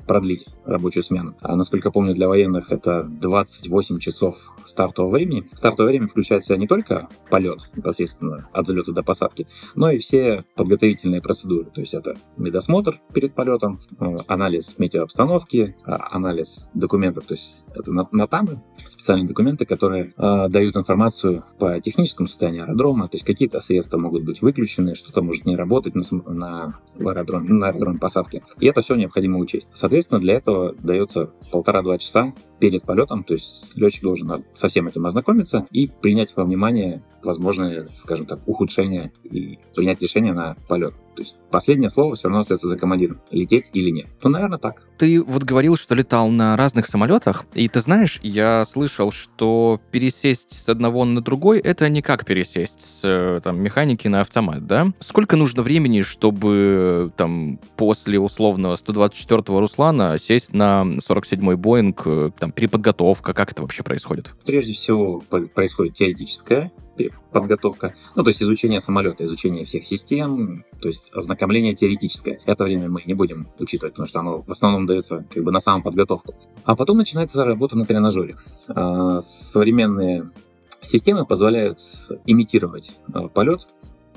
продлить 0.07 0.47
рабочую 0.65 1.05
смену. 1.05 1.37
А 1.41 1.55
насколько 1.55 1.91
помню, 1.91 2.15
для 2.15 2.29
военных 2.29 2.73
это 2.73 3.05
28 3.05 3.99
часов 3.99 4.55
стартового 4.65 5.13
времени. 5.13 5.49
Стартовое 5.53 5.93
время 5.93 6.09
включается 6.09 6.57
не 6.57 6.67
только 6.67 7.09
полет 7.31 7.61
непосредственно 7.77 8.49
от 8.53 8.67
взлета 8.67 8.93
до 8.93 9.03
посадки, 9.03 9.47
но 9.75 9.91
и 9.91 9.99
все 9.99 10.45
подготовительные 10.55 11.21
процедуры. 11.21 11.71
То 11.71 11.81
есть 11.81 11.95
это 11.95 12.17
медосмотр 12.37 13.01
перед 13.13 13.35
полетом, 13.35 13.81
э, 14.01 14.05
анализ 14.27 14.79
метеообстановки, 14.79 15.77
а, 15.85 16.09
анализ 16.17 16.71
документов. 16.75 17.25
То 17.27 17.35
есть 17.35 17.67
это 17.75 17.93
натамы, 18.13 18.63
специальные 18.89 19.29
документы, 19.29 19.67
которые 19.67 20.15
э, 20.17 20.49
дают 20.49 20.77
информацию 20.77 21.45
по 21.59 21.81
техническому 21.81 22.29
состоянию 22.29 22.65
аэродрома. 22.65 23.09
То 23.09 23.17
есть 23.17 23.25
какие-то 23.25 23.61
средства 23.61 23.99
могут 23.99 24.25
быть 24.25 24.43
выключены, 24.43 24.95
что-то 24.95 25.23
может 25.23 25.45
не 25.47 25.57
работать 25.57 25.95
на, 25.95 26.03
на, 26.27 26.79
аэродроме, 26.99 27.49
на 27.51 27.69
аэродроме 27.69 27.99
посадки. 27.99 28.43
И 28.59 28.67
это 28.67 28.83
все 28.83 28.95
необходимо 28.95 29.38
учесть. 29.39 29.71
Соответственно, 29.75 30.21
для 30.21 30.35
этого 30.35 30.75
дается 30.83 31.31
полтора-два 31.51 31.99
часа 31.99 32.33
перед 32.59 32.83
полетом, 32.83 33.25
то 33.25 33.35
есть 33.35 33.67
летчик 33.75 34.03
должен 34.03 34.45
со 34.55 34.69
всем 34.69 34.89
этим 34.89 35.07
ознакомиться 35.07 35.67
и 35.71 35.87
принять 35.87 36.35
во 36.37 36.45
внимание 36.45 37.03
возможные, 37.23 37.87
скажем 37.97 38.27
так, 38.27 38.41
ухудшения 38.47 39.13
и 39.25 39.59
принять 39.75 40.03
решение 40.03 40.33
на 40.33 40.57
полет. 40.69 40.95
То 41.19 41.23
есть 41.23 41.35
последнее 41.51 41.91
слово 41.91 42.15
все 42.15 42.29
равно 42.29 42.39
остается 42.39 42.69
за 42.69 42.79
командиром. 42.79 43.21
Лететь 43.33 43.71
или 43.73 43.91
нет. 43.91 44.07
Ну, 44.23 44.31
наверное, 44.31 44.59
так. 44.59 44.85
Ты 44.99 45.21
вот 45.21 45.43
говорил, 45.43 45.77
что 45.77 45.97
летал 45.97 46.29
на 46.29 46.57
разных 46.57 46.87
самолетах, 46.87 47.45
и 47.55 47.67
ты 47.67 47.81
знаешь, 47.81 48.21
я 48.23 48.65
слышал, 48.65 49.11
что 49.11 49.81
пересесть 49.91 50.53
с 50.53 50.69
одного 50.69 51.05
на 51.05 51.21
другой, 51.21 51.59
это 51.59 51.89
не 51.89 52.03
как 52.03 52.25
пересесть 52.25 52.83
с 52.83 53.41
там, 53.43 53.61
механики 53.61 54.07
на 54.07 54.21
автомат, 54.21 54.65
да? 54.69 54.93
Сколько 55.01 55.35
нужно 55.35 55.63
времени, 55.63 56.03
чтобы 56.03 57.13
там 57.17 57.59
после 57.77 58.21
условного 58.21 58.77
124-го 58.77 59.59
Руслана 59.59 60.19
сесть 60.21 60.53
на 60.53 60.83
47-й 60.85 61.57
Боинг, 61.57 62.03
э, 62.07 62.31
там, 62.39 62.53
переподготовка, 62.53 63.33
как 63.33 63.51
это 63.51 63.63
вообще 63.63 63.83
происходит? 63.83 64.37
Прежде 64.45 64.73
всего 64.73 65.21
происходит 65.53 65.95
теоретическая 65.95 66.71
подготовка, 67.33 67.95
ну, 68.15 68.23
то 68.23 68.29
есть 68.29 68.43
изучение 68.43 68.81
самолета, 68.81 69.25
изучение 69.25 69.65
всех 69.65 69.85
систем, 69.85 70.65
то 70.81 70.89
есть 70.89 71.11
ознакомление 71.15 71.75
теоретическое. 71.75 72.41
Это 72.47 72.65
время 72.65 72.89
мы 72.89 73.03
не 73.07 73.15
будем 73.15 73.47
учитывать, 73.59 73.95
потому 73.95 74.09
что 74.09 74.21
оно 74.21 74.43
в 74.43 74.51
основном 74.51 74.87
дается 74.87 75.25
как 75.33 75.45
бы 75.45 75.53
на 75.53 75.61
самом 75.61 75.83
подготовку. 75.83 76.35
А 76.65 76.77
потом 76.77 76.99
начинается 76.99 77.45
работа 77.45 77.77
на 77.77 77.85
тренажере. 77.85 78.37
А, 78.69 79.21
современные 79.21 80.31
системы 80.85 81.27
позволяют 81.27 81.79
имитировать 82.27 82.99
а, 83.13 83.29
полет, 83.29 83.69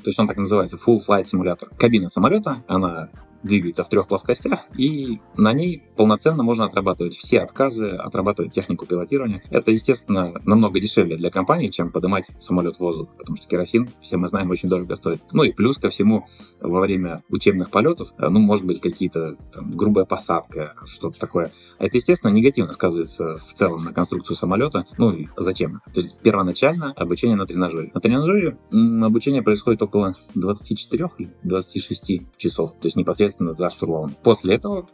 то 0.04 0.10
есть 0.10 0.20
он 0.20 0.28
так 0.28 0.38
называется 0.38 0.78
Full 0.78 1.02
Flight 1.08 1.24
Simulator. 1.24 1.70
Кабина 1.78 2.10
самолета, 2.10 2.58
она 2.68 3.10
двигается 3.44 3.84
в 3.84 3.90
трех 3.90 4.08
плоскостях, 4.08 4.66
и 4.78 5.20
на 5.36 5.54
ней 5.54 5.84
полноценно 5.96 6.44
можно 6.44 6.66
отрабатывать 6.66 7.16
все 7.16 7.42
отказы, 7.42 7.90
отрабатывать 7.90 8.54
технику 8.54 8.86
пилотирования. 8.86 9.44
Это, 9.50 9.72
естественно, 9.72 10.34
намного 10.46 10.80
дешевле 10.80 11.18
для 11.18 11.30
компании, 11.30 11.70
чем 11.70 11.92
поднимать 11.92 12.30
самолет 12.40 12.78
в 12.78 12.80
воздух, 12.80 13.10
потому 13.18 13.38
что 13.38 13.48
керосин, 13.48 13.90
все 14.02 14.18
мы 14.18 14.28
знаем, 14.28 14.50
очень 14.50 14.70
дорого 14.70 14.96
стоит. 14.96 15.22
Ну 15.32 15.44
и 15.44 15.52
плюс 15.52 15.78
ко 15.78 15.90
всему, 15.90 16.28
во 16.60 16.82
время 16.82 17.24
учебных 17.30 17.70
полетов, 17.70 18.10
э, 18.18 18.28
ну, 18.30 18.40
может 18.40 18.66
быть, 18.66 18.82
какие-то 18.82 19.36
там 19.54 19.72
грубая 19.72 20.06
посадка, 20.06 20.76
что-то 20.86 21.20
такое. 21.20 21.52
Это, 21.82 21.98
естественно, 21.98 22.32
негативно 22.32 22.74
сказывается 22.74 23.40
в 23.40 23.54
целом 23.54 23.86
на 23.86 23.94
конструкцию 23.94 24.38
самолета. 24.38 24.86
Ну 24.98 25.12
и 25.12 25.28
зачем? 25.36 25.82
То 25.86 26.00
есть 26.00 26.22
первоначально 26.22 26.92
обучение 26.92 27.36
на 27.36 27.48
тренажере. 27.48 27.90
На 27.94 28.00
тренажере 28.00 28.58
обучение 28.72 29.42
происходит 29.42 29.82
около 29.82 30.16
24 30.36 31.10
или 31.18 31.30
26 31.44 32.38
часов, 32.38 32.74
то 32.80 32.88
есть 32.88 32.98
непосредственно 32.98 33.31
за 33.40 33.70
штурвалом. 33.70 34.12
После 34.24 34.56
этого 34.56 34.88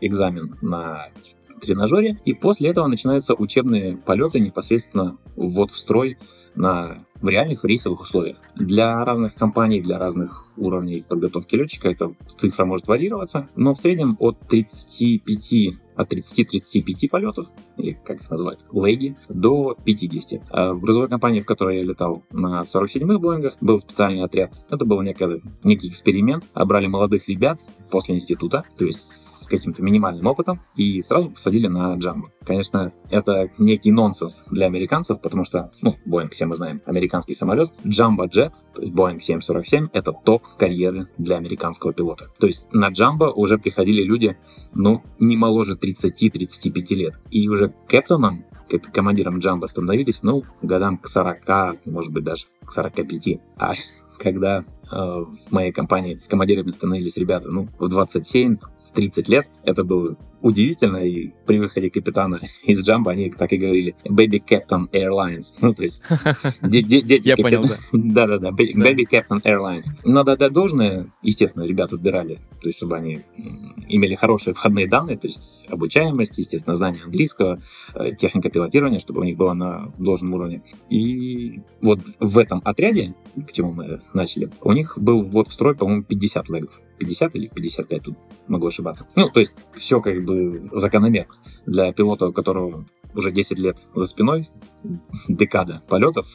экзамен 0.00 0.56
на 0.62 1.08
тренажере, 1.60 2.20
и 2.24 2.34
после 2.34 2.70
этого 2.70 2.86
начинаются 2.86 3.34
учебные 3.34 3.96
полеты 3.96 4.40
непосредственно 4.40 5.16
ввод 5.36 5.70
в 5.70 5.78
строй 5.78 6.18
на 6.54 6.98
в 7.20 7.28
реальных 7.28 7.64
рейсовых 7.64 8.02
условиях. 8.02 8.36
Для 8.54 9.04
разных 9.04 9.34
компаний, 9.34 9.80
для 9.80 9.98
разных 9.98 10.48
уровней 10.56 11.02
подготовки 11.06 11.54
летчика 11.54 11.88
эта 11.88 12.12
цифра 12.26 12.64
может 12.64 12.88
варьироваться, 12.88 13.48
но 13.56 13.74
в 13.74 13.80
среднем 13.80 14.16
от 14.18 14.38
35 14.40 15.76
от 15.96 16.12
30-35 16.12 17.08
полетов, 17.08 17.46
или 17.76 17.98
как 18.04 18.20
их 18.20 18.30
назвать, 18.30 18.58
леги, 18.72 19.16
до 19.28 19.76
50. 19.84 20.42
А 20.50 20.72
в 20.72 20.80
грузовой 20.80 21.08
компании, 21.08 21.40
в 21.40 21.46
которой 21.46 21.78
я 21.78 21.82
летал 21.82 22.22
на 22.30 22.62
47-х 22.62 23.18
Боингах, 23.18 23.56
был 23.60 23.78
специальный 23.78 24.22
отряд. 24.22 24.54
Это 24.70 24.84
был 24.84 25.00
некий, 25.02 25.42
некий 25.64 25.88
эксперимент. 25.88 26.44
Брали 26.54 26.86
молодых 26.86 27.28
ребят 27.28 27.60
после 27.90 28.14
института, 28.14 28.64
то 28.76 28.84
есть 28.84 29.00
с 29.00 29.48
каким-то 29.48 29.82
минимальным 29.82 30.26
опытом, 30.26 30.60
и 30.76 31.00
сразу 31.00 31.30
посадили 31.30 31.66
на 31.66 31.94
джамбо. 31.94 32.30
Конечно, 32.46 32.92
это 33.10 33.50
некий 33.58 33.90
нонсенс 33.90 34.44
для 34.50 34.66
американцев, 34.66 35.20
потому 35.20 35.44
что, 35.44 35.72
ну, 35.82 35.96
Боинг 36.04 36.32
все 36.32 36.46
мы 36.46 36.54
знаем, 36.54 36.80
американский 36.86 37.34
самолет, 37.34 37.70
Jumbo 37.84 38.28
Jet, 38.28 38.52
то 38.72 38.82
есть 38.82 38.94
Boeing 38.94 39.18
747, 39.18 39.88
это 39.92 40.12
топ 40.12 40.42
карьеры 40.56 41.08
для 41.18 41.36
американского 41.36 41.92
пилота. 41.92 42.28
То 42.38 42.46
есть 42.46 42.72
на 42.72 42.90
Jumbo 42.90 43.32
уже 43.32 43.58
приходили 43.58 44.02
люди, 44.02 44.36
ну, 44.74 45.02
не 45.18 45.36
моложе 45.36 45.74
30-35 45.74 46.94
лет. 46.94 47.18
И 47.30 47.48
уже 47.48 47.74
капитаном, 47.88 48.44
командиром 48.92 49.38
Джамбо 49.38 49.66
становились, 49.66 50.22
ну, 50.22 50.44
годам 50.62 50.98
к 50.98 51.08
40, 51.08 51.86
может 51.86 52.12
быть, 52.12 52.24
даже 52.24 52.44
к 52.64 52.72
45. 52.72 53.40
А 53.56 53.72
когда 54.18 54.60
э, 54.60 54.64
в 54.94 55.52
моей 55.52 55.72
компании 55.72 56.20
командирами 56.28 56.70
становились 56.70 57.16
ребята, 57.16 57.50
ну, 57.50 57.68
в 57.78 57.88
27, 57.88 58.56
в 58.56 58.92
30 58.92 59.28
лет, 59.28 59.48
это 59.64 59.84
было 59.84 60.16
удивительно, 60.46 60.98
и 60.98 61.32
при 61.44 61.58
выходе 61.58 61.90
капитана 61.90 62.38
из 62.64 62.82
Джамба 62.82 63.12
они 63.12 63.30
так 63.30 63.52
и 63.52 63.56
говорили 63.56 63.96
«Baby 64.04 64.42
Captain 64.46 64.88
Airlines». 64.92 65.56
Ну, 65.60 65.74
то 65.74 65.82
есть 65.82 66.04
дети 66.62 67.28
Я 67.28 67.36
понял, 67.36 67.62
да. 67.62 67.76
Да-да-да, 67.92 68.50
Baby 68.50 69.06
Captain 69.10 69.42
Airlines. 69.42 69.86
Надо 70.04 70.32
отдать 70.32 70.52
должное, 70.52 71.12
естественно, 71.22 71.64
ребят 71.64 71.92
отбирали, 71.92 72.36
то 72.62 72.68
есть 72.68 72.78
чтобы 72.78 72.96
они 72.96 73.20
имели 73.88 74.14
хорошие 74.14 74.54
входные 74.54 74.88
данные, 74.88 75.18
то 75.18 75.26
есть 75.26 75.66
обучаемость, 75.68 76.38
естественно, 76.38 76.74
знание 76.74 77.02
английского, 77.02 77.58
э, 77.94 78.14
техника 78.14 78.48
пилотирования, 78.48 79.00
чтобы 79.00 79.20
у 79.20 79.24
них 79.24 79.36
было 79.36 79.54
на 79.54 79.92
должном 79.98 80.34
уровне. 80.34 80.62
И 80.88 81.60
вот 81.82 82.00
в 82.20 82.38
этом 82.38 82.62
отряде, 82.64 83.14
к 83.46 83.52
чему 83.52 83.72
мы 83.72 84.00
начали, 84.14 84.48
у 84.60 84.72
них 84.72 84.96
был 84.96 85.22
ввод 85.22 85.48
в 85.48 85.52
строй, 85.52 85.74
по-моему, 85.74 86.04
50 86.04 86.48
легов. 86.50 86.80
50 86.98 87.34
или 87.34 87.48
55 87.48 88.02
тут, 88.02 88.16
могу 88.46 88.66
ошибаться. 88.66 89.06
Ну, 89.16 89.28
то 89.28 89.40
есть 89.40 89.54
все 89.74 90.00
как 90.00 90.24
бы 90.24 90.35
закономерно 90.72 91.34
для 91.66 91.92
пилота, 91.92 92.28
у 92.28 92.32
которого 92.32 92.86
уже 93.14 93.32
10 93.32 93.58
лет 93.58 93.86
за 93.94 94.06
спиной, 94.06 94.50
декада 95.28 95.82
полетов 95.88 96.26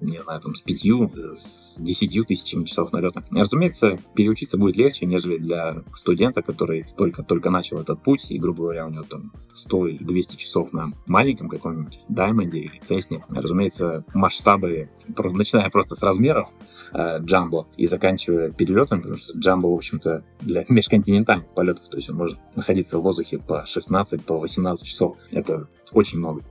не 0.00 0.22
знаю, 0.22 0.40
там, 0.40 0.54
с 0.54 0.60
пятью, 0.60 1.08
с 1.08 1.80
десятью 1.80 2.24
тысячами 2.24 2.64
часов 2.64 2.92
налета. 2.92 3.24
Разумеется, 3.30 3.98
переучиться 4.14 4.58
будет 4.58 4.76
легче, 4.76 5.06
нежели 5.06 5.38
для 5.38 5.82
студента, 5.94 6.42
который 6.42 6.86
только-только 6.96 7.50
начал 7.50 7.78
этот 7.78 8.02
путь, 8.02 8.30
и, 8.30 8.38
грубо 8.38 8.64
говоря, 8.64 8.86
у 8.86 8.90
него 8.90 9.02
там 9.02 9.32
100 9.54 9.86
или 9.88 10.04
200 10.04 10.36
часов 10.36 10.72
на 10.72 10.92
маленьком 11.06 11.48
каком-нибудь 11.48 12.00
Даймонде 12.08 12.60
или 12.60 12.78
Цесне. 12.82 13.24
Разумеется, 13.28 14.04
масштабы, 14.14 14.90
просто, 15.14 15.38
начиная 15.38 15.70
просто 15.70 15.96
с 15.96 16.02
размеров 16.02 16.48
э, 16.92 17.18
джамбо 17.20 17.66
и 17.76 17.86
заканчивая 17.86 18.50
перелетом, 18.50 19.00
потому 19.00 19.18
что 19.18 19.38
джамбо, 19.38 19.68
в 19.68 19.74
общем-то, 19.74 20.24
для 20.40 20.64
межконтинентальных 20.68 21.52
полетов, 21.54 21.88
то 21.88 21.96
есть 21.96 22.08
он 22.10 22.16
может 22.16 22.38
находиться 22.54 22.98
в 22.98 23.02
воздухе 23.02 23.38
по 23.38 23.64
16, 23.66 24.24
по 24.24 24.38
18 24.38 24.86
часов. 24.86 25.16
Это 25.32 25.68
очень 25.92 26.18
много. 26.18 26.42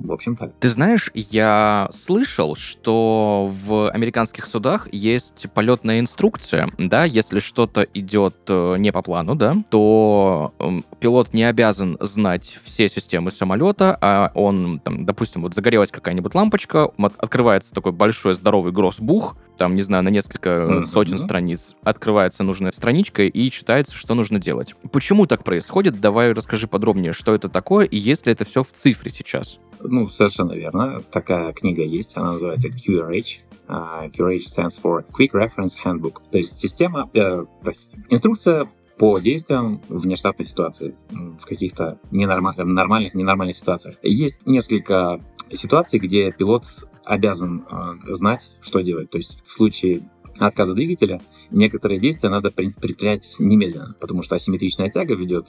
В 0.00 0.12
общем 0.12 0.36
так. 0.36 0.52
Ты 0.58 0.68
знаешь, 0.68 1.10
я 1.14 1.88
слышал, 1.92 2.56
что 2.56 3.50
в 3.50 3.90
американских 3.90 4.46
судах 4.46 4.88
есть 4.92 5.46
полетная 5.54 6.00
инструкция, 6.00 6.70
да, 6.78 7.04
если 7.04 7.38
что-то 7.38 7.86
идет 7.94 8.36
э, 8.48 8.76
не 8.78 8.92
по 8.92 9.02
плану, 9.02 9.34
да, 9.34 9.56
то 9.70 10.52
пилот 11.00 11.32
не 11.34 11.44
обязан 11.44 11.96
знать 12.00 12.58
все 12.64 12.88
системы 12.88 13.30
самолета, 13.30 13.96
а 14.00 14.32
он, 14.34 14.80
там, 14.80 15.04
допустим, 15.04 15.42
вот 15.42 15.54
загорелась 15.54 15.90
какая-нибудь 15.90 16.34
лампочка, 16.34 16.90
открывается 17.18 17.74
такой 17.74 17.92
большой 17.92 18.34
здоровый 18.34 18.72
гроссбух, 18.72 19.36
там, 19.60 19.76
не 19.76 19.82
знаю, 19.82 20.02
на 20.02 20.08
несколько 20.08 20.48
mm-hmm. 20.48 20.86
сотен 20.86 21.18
страниц 21.18 21.76
открывается 21.82 22.42
нужная 22.44 22.72
страничка 22.72 23.24
и 23.24 23.50
читается, 23.50 23.94
что 23.94 24.14
нужно 24.14 24.38
делать. 24.38 24.74
Почему 24.90 25.26
так 25.26 25.44
происходит? 25.44 26.00
Давай 26.00 26.32
расскажи 26.32 26.66
подробнее, 26.66 27.12
что 27.12 27.34
это 27.34 27.50
такое 27.50 27.84
и 27.84 27.98
есть 27.98 28.24
ли 28.24 28.32
это 28.32 28.46
все 28.46 28.64
в 28.64 28.72
цифре 28.72 29.10
сейчас. 29.10 29.58
Ну, 29.90 30.08
совершенно 30.08 30.52
верно. 30.52 31.00
Такая 31.10 31.52
книга 31.52 31.82
есть, 31.82 32.16
она 32.16 32.34
называется 32.34 32.68
QRH. 32.68 33.40
Uh, 33.66 34.10
QRH 34.12 34.42
stands 34.42 34.80
for 34.80 35.04
Quick 35.10 35.32
Reference 35.32 35.76
Handbook. 35.84 36.22
То 36.30 36.38
есть 36.38 36.56
система, 36.56 37.10
э, 37.12 37.44
простите, 37.60 38.00
инструкция 38.08 38.68
по 38.98 39.18
действиям 39.18 39.80
в 39.88 40.02
внештатной 40.02 40.46
ситуации, 40.46 40.94
в 41.10 41.44
каких-то 41.44 41.98
ненормальных, 42.12 42.64
нормальных, 42.64 43.14
ненормальных 43.14 43.56
ситуациях. 43.56 43.96
Есть 44.02 44.46
несколько 44.46 45.20
ситуаций, 45.52 45.98
где 45.98 46.30
пилот 46.30 46.64
обязан 47.04 47.64
э, 47.68 48.14
знать, 48.14 48.52
что 48.60 48.82
делать. 48.82 49.10
То 49.10 49.18
есть 49.18 49.42
в 49.44 49.52
случае 49.52 50.02
отказа 50.38 50.74
двигателя 50.74 51.20
некоторые 51.50 51.98
действия 51.98 52.28
надо 52.28 52.52
предпринять 52.52 53.36
немедленно, 53.40 53.96
потому 54.00 54.22
что 54.22 54.36
асимметричная 54.36 54.88
тяга 54.88 55.14
ведет 55.14 55.48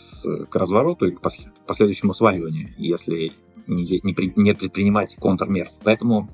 к 0.50 0.55
развороту 0.55 1.05
и 1.05 1.12
к 1.12 1.21
последующему 1.67 2.15
сваливанию, 2.15 2.74
если 2.77 3.31
не, 3.68 3.84
не, 4.03 4.34
не 4.36 4.53
предпринимать 4.53 5.15
контрмер. 5.15 5.70
Поэтому 5.84 6.30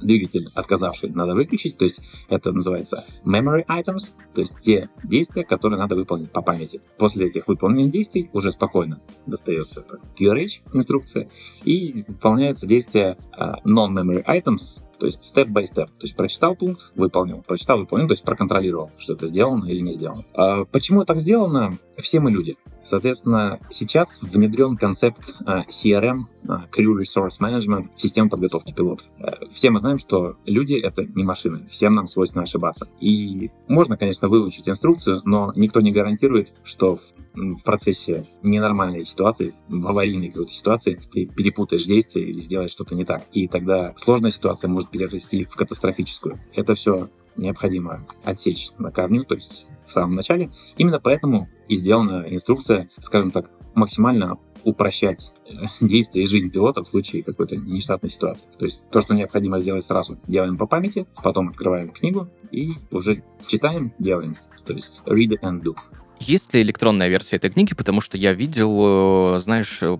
двигатель 0.00 0.50
отказавший 0.54 1.10
надо 1.10 1.34
выключить, 1.34 1.76
то 1.76 1.84
есть 1.84 2.00
это 2.28 2.52
называется 2.52 3.04
memory 3.24 3.64
items, 3.66 4.12
то 4.34 4.40
есть 4.40 4.60
те 4.60 4.88
действия, 5.02 5.44
которые 5.44 5.78
надо 5.78 5.96
выполнить 5.96 6.30
по 6.30 6.42
памяти. 6.42 6.80
После 6.98 7.26
этих 7.26 7.48
выполненных 7.48 7.90
действий 7.90 8.30
уже 8.32 8.52
спокойно 8.52 9.00
достается 9.26 9.84
QRH 10.18 10.74
инструкция 10.74 11.28
и 11.64 12.04
выполняются 12.06 12.66
действия 12.66 13.16
uh, 13.38 13.56
non-memory 13.64 14.24
items, 14.24 14.88
то 14.98 15.06
есть 15.06 15.36
step 15.36 15.48
by 15.48 15.64
step. 15.64 15.86
То 15.86 16.02
есть 16.02 16.16
прочитал 16.16 16.56
пункт, 16.56 16.92
выполнил, 16.94 17.42
прочитал, 17.42 17.78
выполнил, 17.78 18.06
то 18.06 18.12
есть 18.12 18.24
проконтролировал, 18.24 18.90
что 18.98 19.14
это 19.14 19.26
сделано 19.26 19.66
или 19.66 19.80
не 19.80 19.92
сделано. 19.92 20.24
Uh, 20.34 20.66
почему 20.70 21.04
так 21.04 21.18
сделано? 21.18 21.76
Все 21.96 22.20
мы 22.20 22.30
люди. 22.30 22.56
Соответственно, 22.84 23.60
сейчас 23.70 24.20
внедрен 24.22 24.76
концепт 24.76 25.36
uh, 25.44 25.66
CRM, 25.68 26.22
Crew 26.46 26.94
Resource 26.98 27.40
Management, 27.40 27.88
в 27.94 28.00
систему 28.00 28.30
подготовки 28.30 28.72
пилотов. 28.72 29.06
Все 29.50 29.70
мы 29.70 29.80
знаем, 29.80 29.98
что 29.98 30.36
люди— 30.46 30.74
это 30.82 31.04
не 31.04 31.24
машины. 31.24 31.66
Всем 31.68 31.94
нам 31.94 32.06
свойственно 32.06 32.44
ошибаться. 32.44 32.88
И 33.00 33.50
можно, 33.66 33.96
конечно, 33.96 34.28
выучить 34.28 34.68
инструкцию, 34.68 35.20
но 35.24 35.52
никто 35.56 35.80
не 35.80 35.92
гарантирует, 35.92 36.54
что 36.64 36.96
в, 36.96 37.02
в 37.34 37.62
процессе 37.64 38.26
ненормальной 38.42 39.04
ситуации, 39.04 39.52
в 39.68 39.86
аварийной 39.86 40.28
какой-то 40.28 40.52
ситуации, 40.52 41.00
ты 41.12 41.26
перепутаешь 41.26 41.84
действия 41.84 42.22
или 42.22 42.40
сделаешь 42.40 42.70
что-то 42.70 42.94
не 42.94 43.04
так. 43.04 43.24
И 43.32 43.48
тогда 43.48 43.92
сложная 43.96 44.30
ситуация 44.30 44.68
может 44.68 44.90
перерасти 44.90 45.44
в 45.44 45.54
катастрофическую. 45.54 46.38
Это 46.54 46.74
все 46.74 47.08
необходимо 47.36 48.04
отсечь 48.24 48.70
на 48.78 48.90
корню, 48.90 49.24
то 49.24 49.34
есть 49.34 49.66
в 49.88 49.92
самом 49.92 50.14
начале. 50.14 50.50
Именно 50.76 51.00
поэтому 51.00 51.48
и 51.68 51.76
сделана 51.76 52.26
инструкция, 52.28 52.90
скажем 53.00 53.30
так, 53.30 53.50
максимально 53.74 54.38
упрощать 54.64 55.32
э, 55.46 55.64
действия 55.80 56.24
и 56.24 56.26
жизнь 56.26 56.50
пилота 56.50 56.82
в 56.82 56.88
случае 56.88 57.22
какой-то 57.22 57.56
нештатной 57.56 58.10
ситуации. 58.10 58.46
То 58.58 58.64
есть 58.64 58.82
то, 58.90 59.00
что 59.00 59.14
необходимо 59.14 59.58
сделать 59.60 59.84
сразу, 59.84 60.18
делаем 60.26 60.56
по 60.56 60.66
памяти, 60.66 61.06
потом 61.22 61.48
открываем 61.48 61.90
книгу 61.90 62.28
и 62.50 62.72
уже 62.90 63.22
читаем, 63.46 63.92
делаем. 63.98 64.36
То 64.64 64.74
есть 64.74 65.02
read 65.06 65.38
and 65.42 65.62
do. 65.62 65.76
Есть 66.20 66.52
ли 66.52 66.62
электронная 66.62 67.08
версия 67.08 67.36
этой 67.36 67.50
книги? 67.50 67.74
Потому 67.74 68.00
что 68.00 68.18
я 68.18 68.32
видел, 68.32 69.36
э, 69.36 69.38
знаешь, 69.38 69.78
э, 69.82 69.96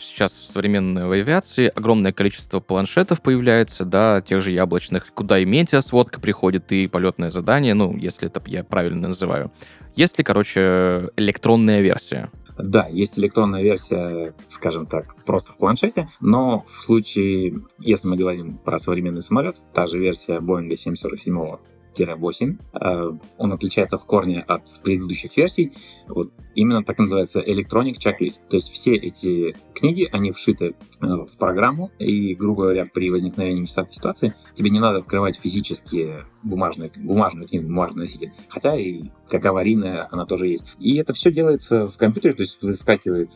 сейчас 0.00 0.32
в 0.32 0.50
современной 0.50 1.04
авиации 1.20 1.68
огромное 1.74 2.12
количество 2.12 2.60
планшетов 2.60 3.22
появляется, 3.22 3.84
да, 3.84 4.20
тех 4.20 4.42
же 4.42 4.50
яблочных, 4.50 5.12
куда 5.14 5.38
и 5.38 5.44
метеосводка 5.44 6.20
приходит, 6.20 6.72
и 6.72 6.86
полетное 6.88 7.30
задание, 7.30 7.74
ну, 7.74 7.96
если 7.96 8.26
это 8.26 8.42
я 8.46 8.64
правильно 8.64 9.08
называю. 9.08 9.52
Есть 9.94 10.18
ли, 10.18 10.24
короче, 10.24 11.10
электронная 11.16 11.80
версия? 11.80 12.30
Да, 12.58 12.86
есть 12.88 13.18
электронная 13.18 13.62
версия, 13.62 14.34
скажем 14.48 14.86
так, 14.86 15.14
просто 15.24 15.52
в 15.52 15.56
планшете, 15.56 16.10
но 16.20 16.60
в 16.60 16.82
случае, 16.82 17.62
если 17.78 18.08
мы 18.08 18.16
говорим 18.16 18.58
про 18.58 18.78
современный 18.78 19.22
самолет, 19.22 19.56
та 19.72 19.86
же 19.86 19.98
версия 19.98 20.40
Boeing 20.40 20.74
747 20.76 21.58
8. 21.98 22.58
Э, 22.80 23.12
он 23.38 23.52
отличается 23.52 23.98
в 23.98 24.06
корне 24.06 24.40
от 24.40 24.62
предыдущих 24.82 25.36
версий. 25.36 25.72
Вот 26.08 26.32
именно 26.54 26.84
так 26.84 26.98
называется 26.98 27.40
Electronic 27.40 27.96
Checklist. 27.98 28.48
То 28.48 28.56
есть 28.56 28.70
все 28.70 28.96
эти 28.96 29.54
книги, 29.74 30.08
они 30.10 30.32
вшиты 30.32 30.74
э, 31.00 31.06
в 31.06 31.36
программу, 31.38 31.90
и, 31.98 32.34
грубо 32.34 32.62
говоря, 32.62 32.86
при 32.86 33.10
возникновении 33.10 33.62
нестандартной 33.62 33.94
ситуации 33.94 34.34
тебе 34.54 34.70
не 34.70 34.80
надо 34.80 34.98
открывать 34.98 35.36
физически 35.36 36.24
бумажную, 36.42 36.90
бумажную 36.96 37.48
книгу, 37.48 37.66
бумажный 37.66 38.00
носитель. 38.00 38.32
Хотя 38.48 38.76
и 38.76 39.04
как 39.28 39.44
аварийная 39.46 40.06
она 40.10 40.26
тоже 40.26 40.48
есть. 40.48 40.74
И 40.78 40.96
это 40.96 41.12
все 41.12 41.30
делается 41.30 41.86
в 41.86 41.96
компьютере, 41.96 42.34
то 42.34 42.42
есть 42.42 42.62
выскакивает 42.62 43.30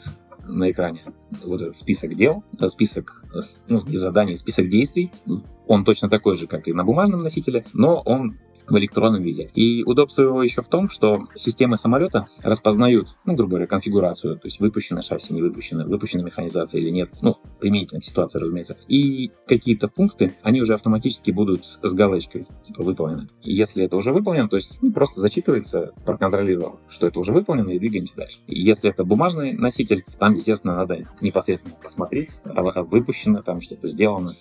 на 0.47 0.71
экране 0.71 1.03
вот 1.45 1.61
этот 1.61 1.77
список 1.77 2.15
дел, 2.15 2.45
э, 2.61 2.69
список 2.69 3.25
ну, 3.69 3.85
и 3.87 3.97
заданий, 3.97 4.37
список 4.37 4.69
действий. 4.69 5.11
Он 5.67 5.85
точно 5.85 6.09
такой 6.09 6.37
же, 6.37 6.47
как 6.47 6.69
и 6.69 6.73
на 6.73 6.85
бумажном 6.85 7.23
носителе, 7.23 7.65
но 7.73 8.01
он 8.05 8.39
в 8.69 8.77
электронном 8.79 9.23
виде. 9.23 9.51
И 9.55 9.83
удобство 9.85 10.23
его 10.23 10.43
еще 10.43 10.63
в 10.63 10.69
том, 10.69 10.89
что 10.89 11.27
системы 11.35 11.77
самолета 11.77 12.27
распознают, 12.43 13.17
ну, 13.25 13.35
грубо 13.35 13.51
говоря, 13.51 13.67
конфигурацию, 13.67 14.37
то 14.37 14.47
есть 14.47 14.61
выпущено 14.61 15.03
шасси, 15.03 15.33
не 15.35 15.43
выпущено, 15.43 15.85
выпущена 15.85 16.25
механизация 16.25 16.81
или 16.81 16.91
нет, 16.91 17.11
ну, 17.21 17.37
применительно 17.61 18.01
к 18.01 18.05
ситуации, 18.05 18.39
разумеется. 18.39 18.77
И 18.89 19.31
какие-то 19.47 19.89
пункты, 19.89 20.35
они 20.43 20.61
уже 20.61 20.75
автоматически 20.75 21.31
будут 21.31 21.65
с 21.65 21.95
галочкой, 21.95 22.47
типа, 22.67 22.83
выполнены. 22.83 23.29
И 23.43 23.53
если 23.53 23.85
это 23.85 23.97
уже 23.97 24.13
выполнено, 24.13 24.49
то 24.49 24.57
есть 24.57 24.79
ну, 24.83 24.93
просто 24.93 25.21
зачитывается, 25.21 25.93
проконтролировал, 26.05 26.81
что 26.89 27.07
это 27.07 27.19
уже 27.19 27.33
выполнено, 27.33 27.71
и 27.71 27.79
двигаемся 27.79 28.17
дальше. 28.17 28.39
И 28.47 28.61
если 28.61 28.91
это 28.91 29.05
бумажный 29.05 29.53
носитель, 29.53 30.05
там, 30.19 30.35
естественно, 30.35 30.77
надо 30.77 31.09
непосредственно 31.21 31.77
посмотреть, 31.83 32.31
а, 32.45 32.61
а 32.61 32.83
выпущено 32.83 33.43
там 33.43 33.61
что-то 33.61 33.89
сделано. 33.89 34.33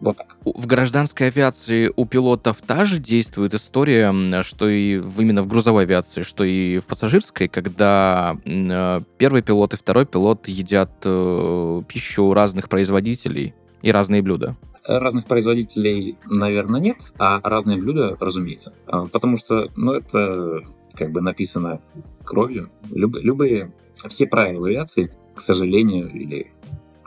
Вот 0.00 0.16
так. 0.16 0.36
В 0.44 0.66
гражданской 0.66 1.28
авиации 1.28 1.92
у 1.94 2.06
пилотов 2.06 2.58
та 2.66 2.84
же 2.84 2.98
действие 2.98 3.19
действует 3.20 3.52
история, 3.52 4.42
что 4.42 4.66
и 4.66 4.94
именно 4.94 5.42
в 5.42 5.46
грузовой 5.46 5.82
авиации, 5.82 6.22
что 6.22 6.42
и 6.42 6.78
в 6.78 6.86
пассажирской, 6.86 7.48
когда 7.48 8.38
э, 8.46 9.00
первый 9.18 9.42
пилот 9.42 9.74
и 9.74 9.76
второй 9.76 10.06
пилот 10.06 10.48
едят 10.48 10.90
э, 11.04 11.80
пищу 11.86 12.32
разных 12.32 12.70
производителей 12.70 13.54
и 13.82 13.92
разные 13.92 14.22
блюда. 14.22 14.56
Разных 14.88 15.26
производителей, 15.26 16.16
наверное, 16.30 16.80
нет, 16.80 16.96
а 17.18 17.40
разные 17.42 17.76
блюда, 17.76 18.16
разумеется. 18.18 18.72
А, 18.86 19.04
потому 19.04 19.36
что, 19.36 19.68
ну, 19.76 19.92
это 19.92 20.62
как 20.94 21.12
бы 21.12 21.20
написано 21.20 21.82
кровью. 22.24 22.70
Люб, 22.90 23.16
любые, 23.16 23.74
все 24.08 24.26
правила 24.26 24.66
авиации, 24.66 25.12
к 25.34 25.42
сожалению, 25.42 26.10
или 26.10 26.52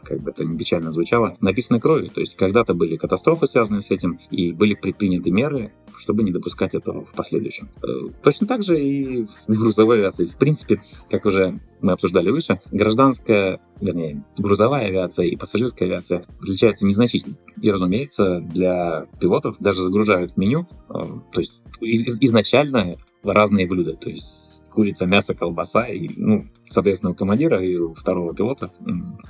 как 0.04 0.22
бы 0.22 0.32
это 0.32 0.44
не 0.46 0.58
печально 0.58 0.92
звучало, 0.92 1.38
написаны 1.42 1.80
кровью. 1.80 2.10
То 2.10 2.20
есть 2.20 2.36
когда-то 2.36 2.74
были 2.74 2.98
катастрофы, 2.98 3.48
связанные 3.48 3.82
с 3.82 3.92
этим, 3.92 4.20
и 4.30 4.52
были 4.52 4.74
предприняты 4.74 5.32
меры, 5.32 5.74
чтобы 5.98 6.24
не 6.24 6.32
допускать 6.32 6.74
этого 6.74 7.06
в 7.06 7.14
последующем. 7.14 7.70
Э, 7.84 8.10
точно 8.24 8.48
так 8.48 8.64
же 8.64 8.82
и 8.82 9.26
в 9.48 9.60
грузовой 9.60 9.98
авиации. 9.98 10.26
В 10.26 10.38
принципе, 10.38 10.82
как 11.10 11.26
уже 11.26 11.60
мы 11.82 11.92
обсуждали 11.92 12.30
выше, 12.30 12.60
гражданская, 12.72 13.60
вернее, 13.82 14.24
грузовая 14.38 14.88
авиация 14.88 15.26
и 15.26 15.36
пассажирская 15.36 15.90
авиация 15.90 16.26
отличаются 16.42 16.86
незначительно. 16.86 17.36
И, 17.62 17.72
разумеется, 17.72 18.40
для 18.40 19.08
пилотов 19.20 19.58
даже 19.60 19.82
загружают 19.82 20.38
меню, 20.38 20.68
э, 20.90 20.94
то 21.32 21.40
есть 21.40 21.62
изначально 21.82 22.98
разные 23.24 23.68
блюда. 23.68 23.94
То 23.94 24.10
есть 24.10 24.64
курица, 24.70 25.06
мясо, 25.06 25.36
колбаса 25.36 25.88
и, 25.88 26.10
ну, 26.18 26.48
соответственно, 26.74 27.14
командира 27.14 27.64
и 27.64 27.78
второго 27.94 28.34
пилота, 28.34 28.72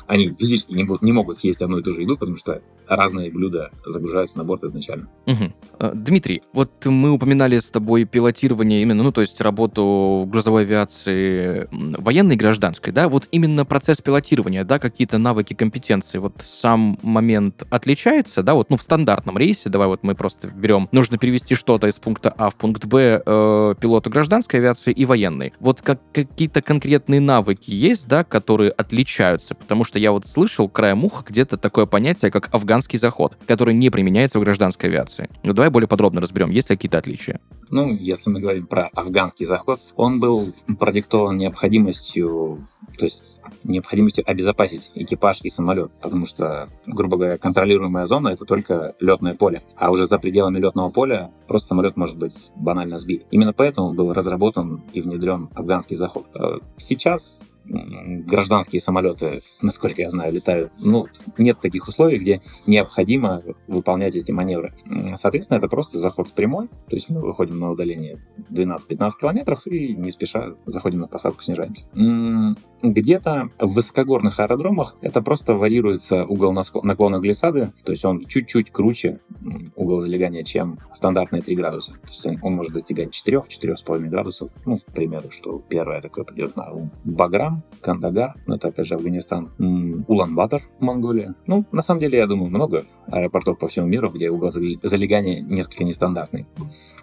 они 0.07 0.29
физически 0.29 0.73
не, 0.73 0.87
не 1.01 1.11
могут 1.11 1.37
съесть 1.37 1.61
одну 1.61 1.79
и 1.79 1.83
ту 1.83 1.91
же 1.91 2.01
еду, 2.01 2.17
потому 2.17 2.37
что 2.37 2.61
разные 2.87 3.29
блюда 3.31 3.69
загружаются 3.85 4.37
на 4.37 4.45
борт 4.45 4.63
изначально. 4.63 5.09
Угу. 5.27 5.91
Дмитрий, 5.95 6.41
вот 6.53 6.85
мы 6.85 7.11
упоминали 7.11 7.59
с 7.59 7.69
тобой 7.69 8.05
пилотирование 8.05 8.81
именно, 8.81 9.03
ну, 9.03 9.11
то 9.11 9.21
есть 9.21 9.41
работу 9.41 10.23
в 10.25 10.29
грузовой 10.29 10.63
авиации 10.63 11.67
военной 11.71 12.35
и 12.35 12.37
гражданской, 12.37 12.93
да, 12.93 13.09
вот 13.09 13.27
именно 13.31 13.65
процесс 13.65 13.99
пилотирования, 13.99 14.63
да, 14.63 14.79
какие-то 14.79 15.17
навыки, 15.17 15.53
компетенции, 15.53 16.19
вот 16.19 16.35
сам 16.39 16.97
момент 17.03 17.65
отличается, 17.69 18.41
да, 18.41 18.53
вот, 18.53 18.69
ну, 18.69 18.77
в 18.77 18.81
стандартном 18.81 19.37
рейсе, 19.37 19.69
давай 19.69 19.87
вот 19.87 20.03
мы 20.03 20.15
просто 20.15 20.47
берем, 20.47 20.87
нужно 20.91 21.17
перевести 21.17 21.55
что-то 21.55 21.87
из 21.87 21.99
пункта 21.99 22.33
А 22.37 22.49
в 22.49 22.55
пункт 22.55 22.85
Б 22.85 23.21
э, 23.25 23.75
пилоту 23.79 24.09
гражданской 24.09 24.59
авиации 24.59 24.93
и 24.93 25.05
военной. 25.05 25.53
Вот 25.59 25.81
как, 25.81 25.99
какие-то 26.13 26.61
конкретные 26.61 27.19
навыки 27.19 27.32
навыки 27.33 27.71
есть, 27.71 28.07
да, 28.07 28.23
которые 28.23 28.71
отличаются? 28.71 29.55
Потому 29.55 29.83
что 29.83 29.99
я 29.99 30.11
вот 30.11 30.27
слышал 30.27 30.69
краем 30.69 31.03
уха 31.03 31.23
где-то 31.27 31.57
такое 31.57 31.85
понятие, 31.85 32.31
как 32.31 32.49
афганский 32.53 32.97
заход, 32.97 33.35
который 33.47 33.73
не 33.73 33.89
применяется 33.89 34.39
в 34.39 34.43
гражданской 34.43 34.89
авиации. 34.89 35.29
Ну, 35.43 35.53
давай 35.53 35.69
более 35.69 35.87
подробно 35.87 36.21
разберем, 36.21 36.51
есть 36.51 36.69
ли 36.69 36.75
какие-то 36.75 36.97
отличия? 36.97 37.39
Ну, 37.69 37.91
если 37.91 38.29
мы 38.29 38.39
говорим 38.39 38.67
про 38.67 38.89
афганский 38.93 39.45
заход, 39.45 39.79
он 39.95 40.19
был 40.19 40.39
продиктован 40.79 41.37
необходимостью, 41.37 42.67
то 42.97 43.05
есть 43.05 43.37
необходимостью 43.63 44.23
обезопасить 44.27 44.91
экипаж 44.95 45.39
и 45.43 45.49
самолет, 45.49 45.91
потому 46.01 46.25
что, 46.25 46.69
грубо 46.85 47.17
говоря, 47.17 47.37
контролируемая 47.37 48.05
зона— 48.05 48.27
это 48.29 48.45
только 48.45 48.95
летное 48.99 49.35
поле, 49.35 49.63
а 49.75 49.91
уже 49.91 50.05
за 50.05 50.19
пределами 50.19 50.59
летного 50.59 50.89
поля 50.89 51.31
просто 51.47 51.69
самолет 51.69 51.97
может 51.97 52.17
быть 52.17 52.51
банально 52.55 52.97
сбит. 52.97 53.25
Именно 53.31 53.53
поэтому 53.53 53.93
был 53.93 54.13
разработан 54.13 54.83
и 54.93 55.01
внедрен 55.01 55.49
афганский 55.55 55.95
заход. 55.95 56.25
Э, 56.35 56.59
сейчас 56.77 57.45
гражданские 57.65 58.81
самолеты, 58.81 59.41
насколько 59.61 60.01
я 60.01 60.09
знаю, 60.09 60.33
летают. 60.33 60.73
Ну, 60.83 61.07
нет 61.37 61.59
таких 61.61 61.87
условий, 61.87 62.17
где 62.17 62.41
необходимо 62.65 63.41
выполнять 63.67 64.15
эти 64.15 64.31
маневры. 64.31 64.73
Соответственно, 65.15 65.57
это 65.57 65.67
просто 65.67 65.99
заход 65.99 66.27
с 66.27 66.31
прямой. 66.31 66.67
То 66.67 66.95
есть 66.95 67.09
мы 67.09 67.21
выходим 67.21 67.59
на 67.59 67.71
удаление 67.71 68.25
12-15 68.49 69.09
километров 69.19 69.67
и 69.67 69.95
не 69.95 70.11
спеша 70.11 70.53
заходим 70.65 70.99
на 70.99 71.07
посадку, 71.07 71.41
снижаемся. 71.43 71.85
Где-то 72.81 73.49
в 73.59 73.73
высокогорных 73.73 74.39
аэродромах 74.39 74.97
это 75.01 75.21
просто 75.21 75.53
варьируется 75.53 76.25
угол 76.25 76.51
наклона 76.51 77.19
глиссады, 77.19 77.71
то 77.83 77.91
есть 77.91 78.03
он 78.05 78.25
чуть-чуть 78.25 78.71
круче 78.71 79.19
угол 79.75 79.99
залегания, 79.99 80.43
чем 80.43 80.79
стандартные 80.93 81.41
3 81.41 81.55
градуса. 81.55 81.93
То 81.93 82.07
есть 82.07 82.25
он 82.41 82.53
может 82.53 82.73
достигать 82.73 83.09
4-4,5 83.09 83.99
градусов. 84.07 84.49
Ну, 84.65 84.77
к 84.77 84.85
примеру, 84.93 85.31
что 85.31 85.59
первое 85.59 86.01
такое 86.01 86.23
придет 86.25 86.55
на 86.55 86.71
ум. 86.71 86.91
Баграм, 87.03 87.52
Кандагар, 87.81 88.35
ну 88.45 88.55
это 88.55 88.69
опять 88.69 88.87
же 88.87 88.95
Афганистан, 88.95 89.51
Улан-Батор, 90.07 90.61
Монголия. 90.79 91.35
Ну, 91.47 91.65
на 91.71 91.81
самом 91.81 91.99
деле, 91.99 92.17
я 92.17 92.27
думаю, 92.27 92.49
много 92.49 92.83
аэропортов 93.07 93.59
по 93.59 93.67
всему 93.67 93.87
миру, 93.87 94.09
где 94.09 94.29
угол 94.29 94.49
залегания 94.49 95.41
несколько 95.41 95.83
нестандартный. 95.83 96.47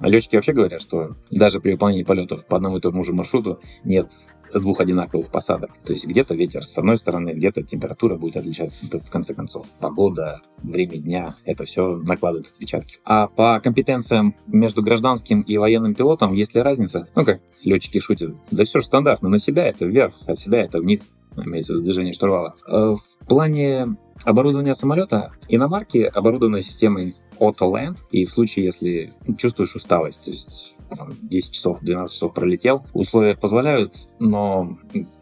Летчики 0.00 0.36
вообще 0.36 0.52
говорят, 0.52 0.80
что 0.80 1.16
даже 1.30 1.60
при 1.60 1.72
выполнении 1.72 2.04
полетов 2.04 2.46
по 2.46 2.56
одному 2.56 2.78
и 2.78 2.80
тому 2.80 3.04
же 3.04 3.12
маршруту 3.12 3.60
нет 3.84 4.10
двух 4.54 4.80
одинаковых 4.80 5.28
посадок. 5.28 5.70
То 5.84 5.92
есть 5.92 6.06
где-то 6.06 6.34
ветер 6.34 6.64
с 6.64 6.76
одной 6.78 6.98
стороны, 6.98 7.30
где-то 7.30 7.62
температура 7.62 8.16
будет 8.16 8.36
отличаться. 8.36 8.86
В 8.98 9.10
конце 9.10 9.34
концов, 9.34 9.66
погода, 9.78 10.40
время 10.62 10.96
дня, 10.96 11.34
это 11.44 11.64
все 11.64 11.96
накладывает 11.96 12.48
отпечатки. 12.48 12.98
А 13.04 13.26
по 13.28 13.60
компетенциям 13.60 14.34
между 14.46 14.82
гражданским 14.82 15.42
и 15.42 15.56
военным 15.56 15.94
пилотом 15.94 16.32
есть 16.32 16.54
ли 16.54 16.60
разница? 16.60 17.08
Ну, 17.14 17.24
как 17.24 17.40
летчики 17.64 18.00
шутят, 18.00 18.34
да 18.50 18.64
все 18.64 18.80
же 18.80 18.86
стандартно, 18.86 19.28
на 19.28 19.38
себя 19.38 19.66
это 19.66 19.86
вверх, 19.86 20.14
от 20.26 20.38
себя 20.38 20.62
это 20.62 20.80
вниз, 20.80 21.10
имеется 21.36 21.72
в 21.72 21.76
виду 21.76 21.84
движение 21.84 22.12
штурвала. 22.12 22.54
Э, 22.66 22.94
в 22.94 23.26
плане 23.26 23.96
оборудования 24.24 24.74
самолета 24.74 25.32
иномарки 25.48 25.98
оборудованы 25.98 26.62
системой 26.62 27.16
Auto 27.38 27.70
Land, 27.72 27.98
и 28.10 28.24
в 28.24 28.30
случае, 28.30 28.66
если 28.66 29.12
чувствуешь 29.38 29.74
усталость, 29.74 30.24
то 30.24 30.30
есть 30.30 30.76
10 31.22 31.52
часов, 31.52 31.78
12 31.80 32.14
часов 32.14 32.34
пролетел. 32.34 32.84
Условия 32.92 33.36
позволяют, 33.36 33.94
но, 34.18 34.76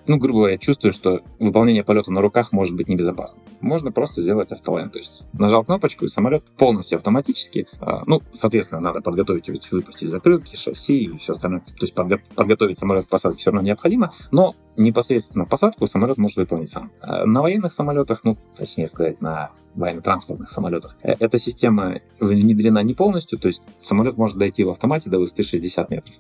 ну, 0.07 0.19
грубо 0.19 0.41
говоря, 0.41 0.59
чувствую, 0.59 0.93
что 0.93 1.21
выполнение 1.39 1.85
полета 1.85 2.13
на 2.13 2.21
руках 2.21 2.53
может 2.53 2.77
быть 2.77 2.89
небезопасно. 2.89 3.43
Можно 3.61 3.93
просто 3.93 4.23
сделать 4.23 4.53
автолайн, 4.53 4.91
то 4.91 4.99
есть 4.99 5.25
нажал 5.33 5.65
кнопочку, 5.65 6.05
и 6.05 6.09
самолет 6.09 6.45
полностью 6.57 6.97
автоматически, 6.97 7.67
а, 7.81 8.03
ну, 8.07 8.23
соответственно, 8.33 8.81
надо 8.81 9.01
подготовить, 9.01 9.49
выпустить 9.71 10.09
закрылки, 10.09 10.57
шасси 10.57 11.05
и 11.05 11.17
все 11.19 11.33
остальное. 11.33 11.61
То 11.61 11.83
есть 11.83 11.95
подго- 11.95 12.21
подготовить 12.35 12.79
самолет 12.79 13.07
к 13.07 13.09
посадке 13.09 13.41
все 13.41 13.51
равно 13.51 13.67
необходимо, 13.67 14.13
но 14.31 14.55
непосредственно 14.79 15.45
посадку 15.45 15.87
самолет 15.87 16.17
может 16.19 16.37
выполнить 16.37 16.71
сам. 16.71 16.91
А 17.01 17.27
на 17.27 17.43
военных 17.43 17.73
самолетах, 17.73 18.21
ну, 18.25 18.37
точнее 18.57 18.87
сказать, 18.87 19.21
на 19.21 19.51
военно-транспортных 19.75 20.51
самолетах, 20.51 20.97
э, 21.03 21.15
эта 21.19 21.39
система 21.39 22.01
внедрена 22.21 22.83
не 22.83 22.95
полностью, 22.95 23.39
то 23.39 23.49
есть 23.49 23.63
самолет 23.83 24.17
может 24.17 24.39
дойти 24.39 24.65
в 24.65 24.71
автомате 24.71 25.11
до 25.11 25.19
высоты 25.19 25.43
60 25.59 25.91
метров. 25.91 26.15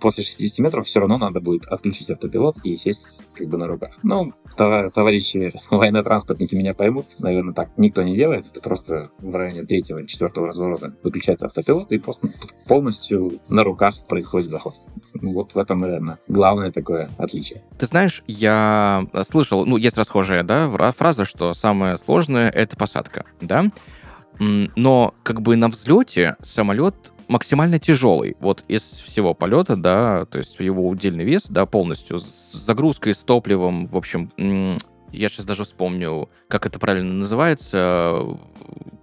После 0.00 0.24
60 0.24 0.58
метров 0.60 0.86
все 0.86 1.00
равно 1.00 1.18
надо 1.18 1.40
будет 1.40 1.66
отключить 1.66 2.10
автопилот 2.10 2.58
и 2.64 2.76
сесть 2.76 3.20
как 3.34 3.48
бы 3.48 3.58
на 3.58 3.66
руках. 3.66 3.98
Ну, 4.02 4.32
товарищи 4.56 5.50
военно-транспортники 5.70 6.54
меня 6.54 6.74
поймут, 6.74 7.06
наверное, 7.18 7.54
так 7.54 7.70
никто 7.76 8.02
не 8.02 8.16
делает, 8.16 8.46
это 8.50 8.60
просто 8.60 9.10
в 9.18 9.34
районе 9.34 9.64
третьего, 9.64 10.06
четвертого 10.06 10.48
разворота 10.48 10.94
выключается 11.02 11.46
автопилот 11.46 11.92
и 11.92 12.00
полностью 12.66 13.32
на 13.48 13.64
руках 13.64 13.94
происходит 14.06 14.48
заход. 14.48 14.74
Вот 15.14 15.54
в 15.54 15.58
этом, 15.58 15.80
наверное, 15.80 16.18
главное 16.28 16.70
такое 16.70 17.08
отличие. 17.18 17.62
Ты 17.78 17.86
знаешь, 17.86 18.22
я 18.26 19.06
слышал, 19.24 19.66
ну, 19.66 19.76
есть 19.76 19.96
расхожая, 19.96 20.42
да, 20.42 20.70
фраза, 20.92 21.24
что 21.24 21.54
самое 21.54 21.96
сложное— 21.96 22.50
это 22.54 22.76
посадка, 22.76 23.24
да? 23.40 23.70
Но 24.38 25.14
как 25.22 25.42
бы 25.42 25.56
на 25.56 25.68
взлете 25.68 26.36
самолет 26.42 27.12
максимально 27.28 27.78
тяжелый. 27.78 28.36
Вот 28.40 28.64
из 28.68 28.82
всего 28.82 29.34
полета, 29.34 29.76
да, 29.76 30.24
то 30.26 30.38
есть 30.38 30.58
его 30.58 30.88
удельный 30.88 31.24
вес, 31.24 31.46
да, 31.48 31.66
полностью 31.66 32.18
с 32.18 32.52
загрузкой, 32.52 33.14
с 33.14 33.18
топливом, 33.18 33.86
в 33.86 33.96
общем, 33.96 34.30
я 35.12 35.28
сейчас 35.28 35.44
даже 35.44 35.64
вспомню, 35.64 36.28
как 36.48 36.66
это 36.66 36.78
правильно 36.78 37.14
называется, 37.14 38.24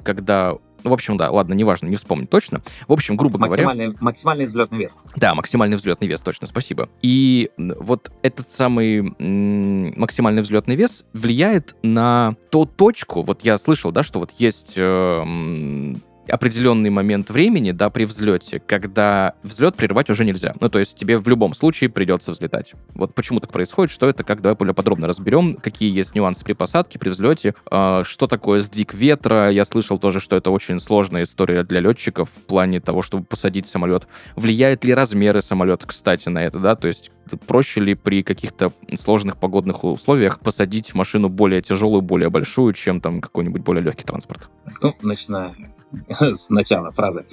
когда 0.03 0.53
ну, 0.53 0.61
в 0.89 0.93
общем, 0.93 1.17
да, 1.17 1.31
ладно, 1.31 1.53
неважно, 1.53 1.87
не 1.87 1.95
вспомню 1.95 2.27
точно. 2.27 2.61
В 2.87 2.93
общем, 2.93 3.17
грубо 3.17 3.37
максимальный, 3.37 3.85
говоря... 3.85 3.99
Максимальный 4.01 4.45
взлетный 4.45 4.79
вес. 4.79 4.97
Да, 5.15 5.35
максимальный 5.35 5.77
взлетный 5.77 6.07
вес, 6.07 6.21
точно, 6.21 6.47
спасибо. 6.47 6.89
И 7.01 7.49
вот 7.57 8.11
этот 8.21 8.51
самый 8.51 9.01
максимальный 9.97 10.41
взлетный 10.41 10.75
вес 10.75 11.05
влияет 11.13 11.75
на 11.83 12.35
ту 12.51 12.65
точку, 12.65 13.21
вот 13.21 13.43
я 13.43 13.57
слышал, 13.57 13.91
да, 13.91 14.03
что 14.03 14.19
вот 14.19 14.31
есть 14.37 14.73
э, 14.77 15.93
определенный 16.29 16.89
момент 16.89 17.29
времени, 17.29 17.71
да, 17.71 17.89
при 17.89 18.05
взлете, 18.05 18.59
когда 18.59 19.33
взлет 19.43 19.75
прерывать 19.75 20.09
уже 20.09 20.25
нельзя. 20.25 20.53
Ну, 20.59 20.69
то 20.69 20.79
есть 20.79 20.97
тебе 20.97 21.17
в 21.17 21.27
любом 21.27 21.53
случае 21.53 21.89
придется 21.89 22.31
взлетать. 22.31 22.73
Вот 22.93 23.13
почему 23.13 23.39
так 23.39 23.51
происходит, 23.51 23.91
что 23.91 24.07
это, 24.07 24.23
как 24.23 24.41
давай 24.41 24.55
более 24.55 24.73
подробно 24.73 25.07
разберем, 25.07 25.55
какие 25.55 25.91
есть 25.91 26.15
нюансы 26.15 26.43
при 26.43 26.53
посадке, 26.53 26.99
при 26.99 27.09
взлете, 27.09 27.55
э, 27.69 28.03
что 28.05 28.27
такое 28.27 28.59
сдвиг 28.59 28.93
ветра. 28.93 29.49
Я 29.49 29.65
слышал 29.65 29.99
тоже, 29.99 30.19
что 30.19 30.35
это 30.35 30.51
очень 30.51 30.79
сложная 30.79 31.23
история 31.23 31.63
для 31.63 31.79
летчиков 31.79 32.29
в 32.29 32.45
плане 32.45 32.79
того, 32.79 33.01
чтобы 33.01 33.25
посадить 33.25 33.67
самолет. 33.67 34.07
Влияют 34.35 34.83
ли 34.83 34.93
размеры 34.93 35.41
самолета, 35.41 35.87
кстати, 35.87 36.29
на 36.29 36.43
это, 36.43 36.59
да, 36.59 36.75
то 36.75 36.87
есть 36.87 37.11
проще 37.47 37.81
ли 37.81 37.95
при 37.95 38.23
каких-то 38.23 38.71
сложных 38.97 39.37
погодных 39.37 39.83
условиях 39.83 40.39
посадить 40.39 40.93
машину 40.93 41.29
более 41.29 41.61
тяжелую, 41.61 42.01
более 42.01 42.29
большую, 42.29 42.73
чем 42.73 43.01
там 43.01 43.21
какой-нибудь 43.21 43.61
более 43.61 43.83
легкий 43.83 44.03
транспорт? 44.03 44.49
Ну, 44.81 44.93
начиная 45.01 45.55
с 46.09 46.49
начала 46.49 46.91
фразы 46.91 47.25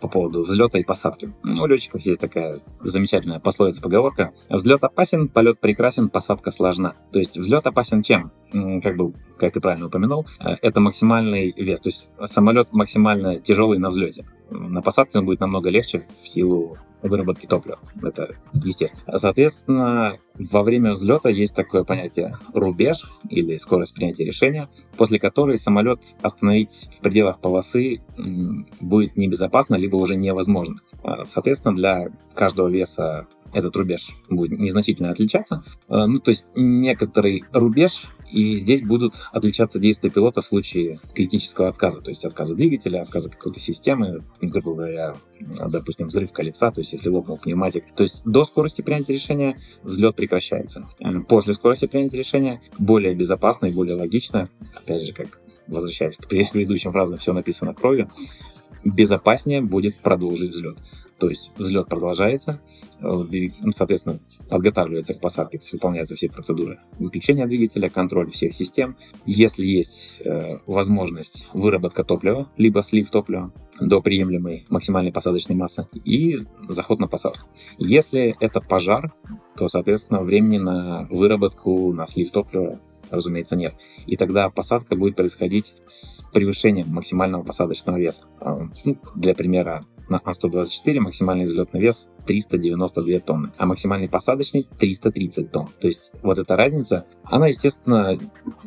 по 0.00 0.08
поводу 0.08 0.42
взлета 0.42 0.78
и 0.78 0.84
посадки. 0.84 1.32
У 1.42 1.66
летчиков 1.66 2.00
есть 2.02 2.20
такая 2.20 2.58
замечательная 2.80 3.40
пословица-поговорка. 3.40 4.32
Взлет 4.48 4.84
опасен, 4.84 5.28
полет 5.28 5.60
прекрасен, 5.60 6.08
посадка 6.08 6.50
сложна. 6.50 6.94
То 7.12 7.18
есть 7.18 7.36
взлет 7.36 7.66
опасен 7.66 8.02
чем? 8.02 8.30
Как 8.82 8.96
был, 8.96 9.14
как 9.38 9.52
ты 9.52 9.60
правильно 9.60 9.86
упомянул, 9.86 10.26
э, 10.40 10.56
это 10.62 10.80
максимальный 10.80 11.52
вес. 11.56 11.80
То 11.80 11.88
есть 11.88 12.10
самолет 12.24 12.72
максимально 12.72 13.36
тяжелый 13.36 13.78
на 13.78 13.90
взлете. 13.90 14.26
На 14.50 14.82
посадке 14.82 15.18
он 15.18 15.26
будет 15.26 15.40
намного 15.40 15.70
легче 15.70 16.04
в 16.22 16.28
силу 16.28 16.78
выработки 17.02 17.46
топлива. 17.46 17.78
Это 18.02 18.36
естественно. 18.52 19.18
Соответственно, 19.18 20.18
во 20.34 20.62
время 20.62 20.92
взлета 20.92 21.28
есть 21.28 21.56
такое 21.56 21.84
понятие 21.84 22.36
рубеж 22.52 23.12
или 23.28 23.56
скорость 23.56 23.94
принятия 23.94 24.24
решения, 24.24 24.68
после 24.96 25.18
которой 25.18 25.58
самолет 25.58 26.00
остановить 26.22 26.90
в 26.98 27.00
пределах 27.00 27.38
полосы 27.40 28.00
будет 28.80 29.16
небезопасно, 29.16 29.76
либо 29.76 29.96
уже 29.96 30.16
невозможно. 30.16 30.80
А, 31.02 31.24
соответственно, 31.24 31.74
для 31.74 32.08
каждого 32.34 32.68
веса 32.68 33.26
этот 33.52 33.76
рубеж 33.76 34.10
будет 34.28 34.58
незначительно 34.58 35.10
отличаться. 35.10 35.64
А, 35.88 36.06
ну, 36.06 36.20
то 36.20 36.30
есть 36.30 36.52
некоторый 36.56 37.44
рубеж 37.52 38.04
и 38.30 38.54
здесь 38.56 38.82
будут 38.82 39.28
отличаться 39.32 39.80
действия 39.80 40.10
пилота 40.10 40.40
в 40.40 40.46
случае 40.46 41.00
критического 41.14 41.68
отказа, 41.68 42.00
то 42.00 42.10
есть 42.10 42.24
отказа 42.24 42.54
двигателя, 42.54 43.02
отказа 43.02 43.28
какой-то 43.28 43.58
системы, 43.58 44.22
грубо 44.40 44.74
говоря, 44.74 45.14
допустим, 45.68 46.08
взрыв 46.08 46.32
колеса, 46.32 46.70
то 46.70 46.80
есть 46.80 46.92
если 46.92 47.08
лопнул 47.08 47.38
пневматик. 47.38 47.84
То 47.96 48.04
есть 48.04 48.24
до 48.24 48.44
скорости 48.44 48.82
принятия 48.82 49.14
решения 49.14 49.60
взлет 49.82 50.14
прекращается. 50.14 50.88
После 51.28 51.54
скорости 51.54 51.86
принятия 51.86 52.18
решения 52.18 52.62
более 52.78 53.14
безопасно 53.14 53.66
и 53.66 53.72
более 53.72 53.96
логично, 53.96 54.48
опять 54.74 55.02
же, 55.02 55.12
как 55.12 55.40
возвращаясь 55.66 56.16
к 56.16 56.26
предыдущим 56.26 56.92
фразам, 56.92 57.18
все 57.18 57.32
написано 57.32 57.74
кровью, 57.74 58.10
безопаснее 58.84 59.60
будет 59.60 59.96
продолжить 59.98 60.50
взлет. 60.50 60.78
То 61.20 61.28
есть 61.28 61.52
взлет 61.56 61.86
продолжается, 61.86 62.60
э, 62.98 63.02
ну, 63.02 63.72
соответственно, 63.72 64.18
подготавливается 64.48 65.14
к 65.14 65.20
посадке, 65.20 65.58
то 65.58 65.62
есть 65.62 65.72
выполняются 65.74 66.16
все 66.16 66.30
процедуры 66.30 66.80
выключения 66.98 67.46
двигателя, 67.46 67.90
контроль 67.90 68.30
всех 68.30 68.54
систем. 68.54 68.96
Если 69.26 69.64
есть 69.66 70.22
э, 70.24 70.58
возможность 70.66 71.46
выработка 71.52 72.04
топлива, 72.04 72.50
либо 72.56 72.82
слив 72.82 73.10
топлива 73.10 73.52
до 73.78 74.00
приемлемой 74.00 74.66
максимальной 74.70 75.12
посадочной 75.12 75.56
массы 75.56 75.86
и 76.04 76.38
заход 76.68 76.98
на 77.00 77.06
посадку. 77.06 77.48
Если 77.78 78.34
это 78.40 78.62
пожар, 78.62 79.12
то, 79.56 79.68
соответственно, 79.68 80.20
времени 80.20 80.56
на 80.58 81.06
выработку, 81.10 81.92
на 81.92 82.06
слив 82.06 82.30
топлива 82.30 82.80
разумеется, 83.10 83.56
нет. 83.56 83.74
И 84.06 84.16
тогда 84.16 84.48
посадка 84.50 84.96
будет 84.96 85.16
происходить 85.16 85.74
с 85.86 86.22
превышением 86.32 86.88
максимального 86.90 87.42
посадочного 87.42 87.98
веса. 87.98 88.26
А, 88.40 88.68
ну, 88.84 88.96
для 89.16 89.34
примера, 89.34 89.84
на 90.10 90.18
Ан-124 90.18 91.00
максимальный 91.00 91.46
взлетный 91.46 91.80
вес 91.80 92.10
392 92.26 93.20
тонны, 93.20 93.50
а 93.56 93.66
максимальный 93.66 94.08
посадочный 94.08 94.66
330 94.78 95.50
тонн. 95.50 95.68
То 95.80 95.86
есть 95.86 96.12
вот 96.22 96.38
эта 96.38 96.56
разница, 96.56 97.06
она, 97.24 97.48
естественно, 97.48 98.18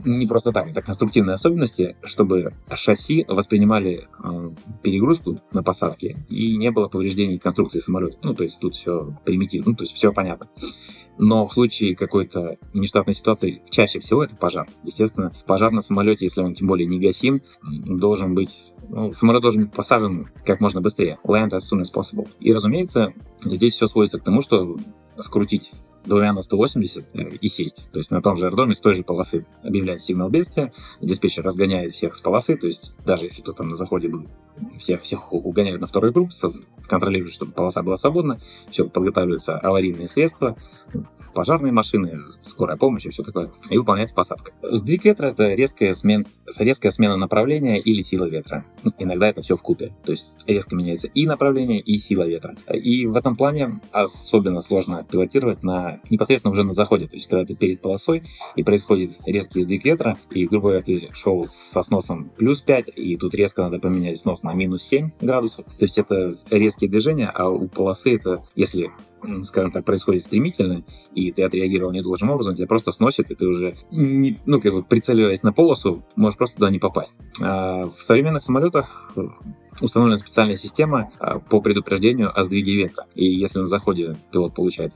не 0.03 0.25
просто 0.25 0.51
так, 0.51 0.69
это 0.69 0.81
конструктивные 0.81 1.35
особенности, 1.35 1.95
чтобы 2.03 2.53
шасси 2.73 3.25
воспринимали 3.27 4.07
э, 4.23 4.51
перегрузку 4.81 5.39
на 5.51 5.63
посадке 5.63 6.17
и 6.29 6.55
не 6.57 6.71
было 6.71 6.87
повреждений 6.87 7.37
конструкции 7.37 7.79
самолета. 7.79 8.17
Ну, 8.23 8.33
то 8.33 8.43
есть 8.43 8.59
тут 8.59 8.75
все 8.75 9.07
примитивно, 9.25 9.71
ну, 9.71 9.75
то 9.75 9.83
есть 9.83 9.93
все 9.93 10.11
понятно. 10.11 10.47
Но 11.17 11.45
в 11.45 11.53
случае 11.53 11.95
какой-то 11.95 12.57
нештатной 12.73 13.13
ситуации 13.13 13.61
чаще 13.69 13.99
всего 13.99 14.23
это 14.23 14.35
пожар. 14.35 14.67
Естественно, 14.83 15.31
пожар 15.45 15.71
на 15.71 15.81
самолете, 15.81 16.25
если 16.25 16.41
он 16.41 16.53
тем 16.53 16.67
более 16.67 16.87
не 16.87 16.99
гасим, 16.99 17.41
должен 17.61 18.35
быть... 18.35 18.73
Ну, 18.89 19.13
самолет 19.13 19.41
должен 19.41 19.65
быть 19.65 19.73
посажен 19.73 20.29
как 20.45 20.59
можно 20.59 20.81
быстрее. 20.81 21.19
Land 21.23 21.51
as 21.51 21.59
soon 21.59 21.81
as 21.81 21.93
possible. 21.93 22.27
И, 22.39 22.51
разумеется, 22.51 23.13
здесь 23.43 23.75
все 23.75 23.87
сводится 23.87 24.19
к 24.19 24.23
тому, 24.23 24.41
что 24.41 24.75
скрутить 25.19 25.73
двумя 26.05 26.33
на 26.33 26.41
180 26.41 27.09
э, 27.13 27.29
и 27.41 27.49
сесть. 27.49 27.91
То 27.91 27.99
есть 27.99 28.11
на 28.11 28.21
том 28.21 28.35
же 28.35 28.45
аэродроме 28.45 28.75
с 28.75 28.81
той 28.81 28.93
же 28.95 29.03
полосы 29.03 29.45
объявляет 29.63 30.01
сигнал 30.01 30.29
бедствия, 30.29 30.73
диспетчер 31.01 31.43
разгоняет 31.43 31.93
всех 31.93 32.15
с 32.15 32.21
полосы, 32.21 32.57
то 32.57 32.67
есть 32.67 32.97
даже 33.05 33.25
если 33.25 33.41
кто 33.41 33.53
там 33.53 33.69
на 33.69 33.75
заходе 33.75 34.09
будет, 34.09 34.29
всех, 34.77 35.01
всех 35.01 35.33
угоняют 35.33 35.81
на 35.81 35.87
второй 35.87 36.11
групп, 36.11 36.31
контролируют, 36.87 37.33
чтобы 37.33 37.53
полоса 37.53 37.81
была 37.83 37.97
свободна, 37.97 38.39
все, 38.69 38.87
подготавливаются 38.87 39.57
аварийные 39.57 40.07
средства, 40.07 40.57
пожарные 41.33 41.71
машины, 41.71 42.17
скорая 42.43 42.77
помощь 42.77 43.05
и 43.05 43.09
все 43.09 43.23
такое, 43.23 43.51
и 43.69 43.77
выполняется 43.77 44.15
посадка. 44.15 44.51
Сдвиг 44.61 45.05
ветра— 45.05 45.27
это 45.29 45.53
резкая, 45.53 45.93
смен, 45.93 46.25
резкая 46.57 46.91
смена 46.91 47.17
направления 47.17 47.79
или 47.79 48.01
сила 48.01 48.25
ветра. 48.25 48.65
Иногда 48.97 49.27
это 49.27 49.41
все 49.41 49.57
в 49.57 49.61
купе, 49.61 49.93
то 50.03 50.11
есть 50.11 50.35
резко 50.47 50.75
меняется 50.75 51.07
и 51.07 51.25
направление, 51.25 51.79
и 51.79 51.97
сила 51.97 52.27
ветра. 52.27 52.55
И 52.71 53.05
в 53.05 53.15
этом 53.15 53.35
плане 53.35 53.81
особенно 53.91 54.61
сложно 54.61 55.05
пилотировать 55.09 55.63
на 55.63 55.99
непосредственно 56.09 56.51
уже 56.51 56.63
на 56.63 56.73
заходе, 56.73 57.07
то 57.07 57.15
есть 57.15 57.27
когда 57.27 57.45
ты 57.45 57.55
перед 57.55 57.81
полосой 57.81 58.23
и 58.55 58.63
происходит 58.63 59.11
резкий 59.25 59.61
сдвиг 59.61 59.85
ветра, 59.85 60.17
и, 60.29 60.45
грубо 60.47 60.69
говоря, 60.69 60.81
ты 60.81 61.09
шел 61.13 61.47
со 61.47 61.83
сносом 61.83 62.31
плюс 62.37 62.61
5, 62.61 62.89
и 62.95 63.17
тут 63.17 63.35
резко 63.35 63.63
надо 63.63 63.79
поменять 63.79 64.19
снос 64.19 64.43
на 64.43 64.53
минус 64.53 64.83
7 64.83 65.11
градусов. 65.21 65.65
То 65.65 65.85
есть 65.85 65.97
это 65.97 66.35
резкие 66.49 66.89
движения, 66.89 67.29
а 67.33 67.49
у 67.49 67.67
полосы 67.67 68.15
это, 68.15 68.43
если 68.55 68.91
скажем 69.43 69.71
так, 69.71 69.85
происходит 69.85 70.23
стремительно, 70.23 70.83
и 71.13 71.31
ты 71.31 71.43
отреагировал 71.43 71.91
недолжным 71.91 72.31
образом, 72.31 72.55
тебя 72.55 72.67
просто 72.67 72.91
сносит, 72.91 73.31
и 73.31 73.35
ты 73.35 73.45
уже, 73.45 73.75
не, 73.91 74.39
ну, 74.45 74.61
как 74.61 74.73
бы 74.73 74.83
прицеливаясь 74.83 75.43
на 75.43 75.53
полосу, 75.53 76.03
можешь 76.15 76.37
просто 76.37 76.57
туда 76.57 76.69
не 76.69 76.79
попасть. 76.79 77.19
А 77.41 77.83
в 77.83 78.03
современных 78.03 78.43
самолетах 78.43 79.13
установлена 79.81 80.17
специальная 80.17 80.57
система 80.57 81.11
а, 81.19 81.39
по 81.39 81.61
предупреждению 81.61 82.37
о 82.37 82.43
сдвиге 82.43 82.75
ветра. 82.75 83.05
И 83.15 83.25
если 83.25 83.59
на 83.59 83.67
заходе 83.67 84.15
пилот 84.31 84.53
получает, 84.53 84.93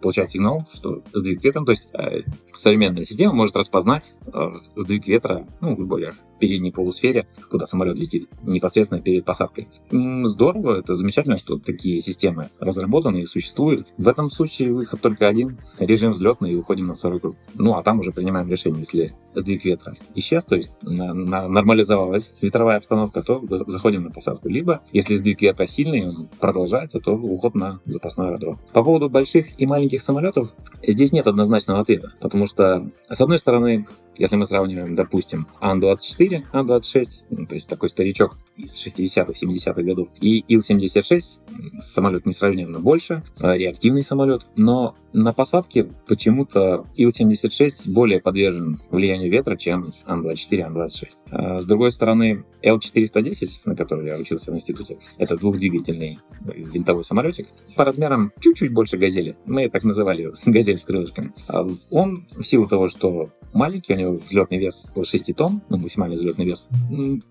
получает 0.00 0.30
сигнал, 0.30 0.66
что 0.72 1.02
сдвиг 1.12 1.42
ветра, 1.42 1.64
то 1.64 1.72
есть 1.72 1.90
а, 1.94 2.20
современная 2.56 3.04
система 3.04 3.32
может 3.32 3.56
распознать 3.56 4.14
а, 4.32 4.52
сдвиг 4.76 5.06
ветра, 5.06 5.46
ну, 5.60 5.74
грубо 5.74 5.96
говоря, 5.96 6.12
в 6.12 6.38
передней 6.38 6.72
полусфере, 6.72 7.26
куда 7.50 7.66
самолет 7.66 7.96
летит, 7.96 8.28
непосредственно 8.42 9.00
перед 9.00 9.24
посадкой. 9.24 9.68
Здорово, 9.90 10.78
это 10.78 10.94
замечательно, 10.94 11.36
что 11.36 11.58
такие 11.58 12.00
системы 12.02 12.48
разработаны 12.58 13.18
и 13.18 13.24
существуют. 13.24 13.92
В 13.96 14.08
этом 14.08 14.30
случае 14.30 14.72
выход 14.72 15.00
только 15.00 15.28
один, 15.28 15.58
режим 15.78 16.12
взлетный 16.12 16.52
и 16.52 16.56
уходим 16.56 16.88
на 16.88 16.94
второй 16.94 17.20
круг. 17.20 17.36
Ну, 17.54 17.74
а 17.74 17.82
там 17.82 18.00
уже 18.00 18.12
принимаем 18.12 18.48
решение, 18.48 18.80
если 18.80 19.14
сдвиг 19.34 19.64
ветра 19.64 19.94
исчез, 20.14 20.44
то 20.44 20.56
есть 20.56 20.70
на, 20.82 21.14
нормализовалась 21.14 22.32
ветровая 22.40 22.76
обстановка, 22.76 23.22
то 23.22 23.42
заходим 23.66 24.01
на 24.04 24.10
посадку. 24.10 24.48
Либо, 24.48 24.82
если 24.92 25.14
сдвиг 25.14 25.42
ветра 25.42 25.66
сильный, 25.66 26.10
продолжается, 26.40 27.00
то 27.00 27.14
уход 27.14 27.54
на 27.54 27.80
запасной 27.84 28.28
аэродром. 28.28 28.58
По 28.72 28.82
поводу 28.82 29.08
больших 29.08 29.60
и 29.60 29.66
маленьких 29.66 30.02
самолетов, 30.02 30.54
здесь 30.82 31.12
нет 31.12 31.26
однозначного 31.26 31.80
ответа, 31.80 32.12
потому 32.20 32.46
что, 32.46 32.90
с 33.08 33.20
одной 33.20 33.38
стороны, 33.38 33.86
если 34.18 34.36
мы 34.36 34.46
сравниваем, 34.46 34.94
допустим, 34.94 35.46
Ан-24, 35.60 36.44
Ан-26, 36.52 37.04
ну, 37.30 37.46
то 37.46 37.54
есть 37.54 37.68
такой 37.68 37.88
старичок 37.88 38.36
из 38.56 38.86
60-х, 38.86 39.32
70-х 39.32 39.82
годов, 39.82 40.08
и 40.20 40.44
Ил-76, 40.48 41.80
самолет 41.80 42.26
несравненно 42.26 42.80
больше, 42.80 43.22
э, 43.40 43.56
реактивный 43.56 44.04
самолет, 44.04 44.46
но 44.56 44.94
на 45.12 45.32
посадке 45.32 45.88
почему-то 46.06 46.86
Ил-76 46.96 47.90
более 47.92 48.20
подвержен 48.20 48.80
влиянию 48.90 49.30
ветра, 49.30 49.56
чем 49.56 49.94
Ан-24, 50.04 50.60
Ан-26. 50.62 51.08
А 51.30 51.60
с 51.60 51.64
другой 51.64 51.92
стороны, 51.92 52.44
Л-410, 52.62 53.50
на 53.64 53.76
который 53.76 53.91
я 54.00 54.16
учился 54.16 54.52
в 54.52 54.54
институте, 54.54 54.98
это 55.18 55.36
двухдвигательный 55.36 56.18
винтовой 56.44 57.04
самолетик, 57.04 57.48
по 57.76 57.84
размерам 57.84 58.32
чуть-чуть 58.40 58.72
больше 58.72 58.96
газели. 58.96 59.36
Мы 59.44 59.68
так 59.68 59.84
называли 59.84 60.32
газель 60.46 60.78
с 60.78 60.84
крылышками. 60.84 61.32
А 61.48 61.64
он, 61.90 62.26
в 62.28 62.44
силу 62.44 62.66
того, 62.66 62.88
что 62.88 63.28
маленький, 63.52 63.94
у 63.94 63.96
него 63.96 64.12
взлетный 64.12 64.58
вес 64.58 64.88
около 64.90 65.04
6 65.04 65.36
тонн, 65.36 65.62
ну, 65.68 65.76
максимальный 65.78 66.16
взлетный 66.16 66.46
вес, 66.46 66.68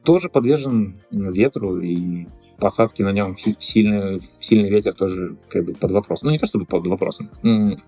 тоже 0.03 0.29
подвержен 0.29 0.99
ветру 1.11 1.79
и 1.79 2.27
посадки 2.59 3.01
на 3.01 3.11
нем 3.11 3.35
сильный, 3.59 4.21
сильный 4.39 4.69
ветер 4.69 4.93
тоже 4.93 5.35
как 5.49 5.65
бы 5.65 5.73
под 5.73 5.91
вопросом. 5.91 6.27
Ну, 6.27 6.31
не 6.31 6.39
то 6.39 6.45
чтобы 6.45 6.65
под 6.65 6.85
вопросом, 6.87 7.29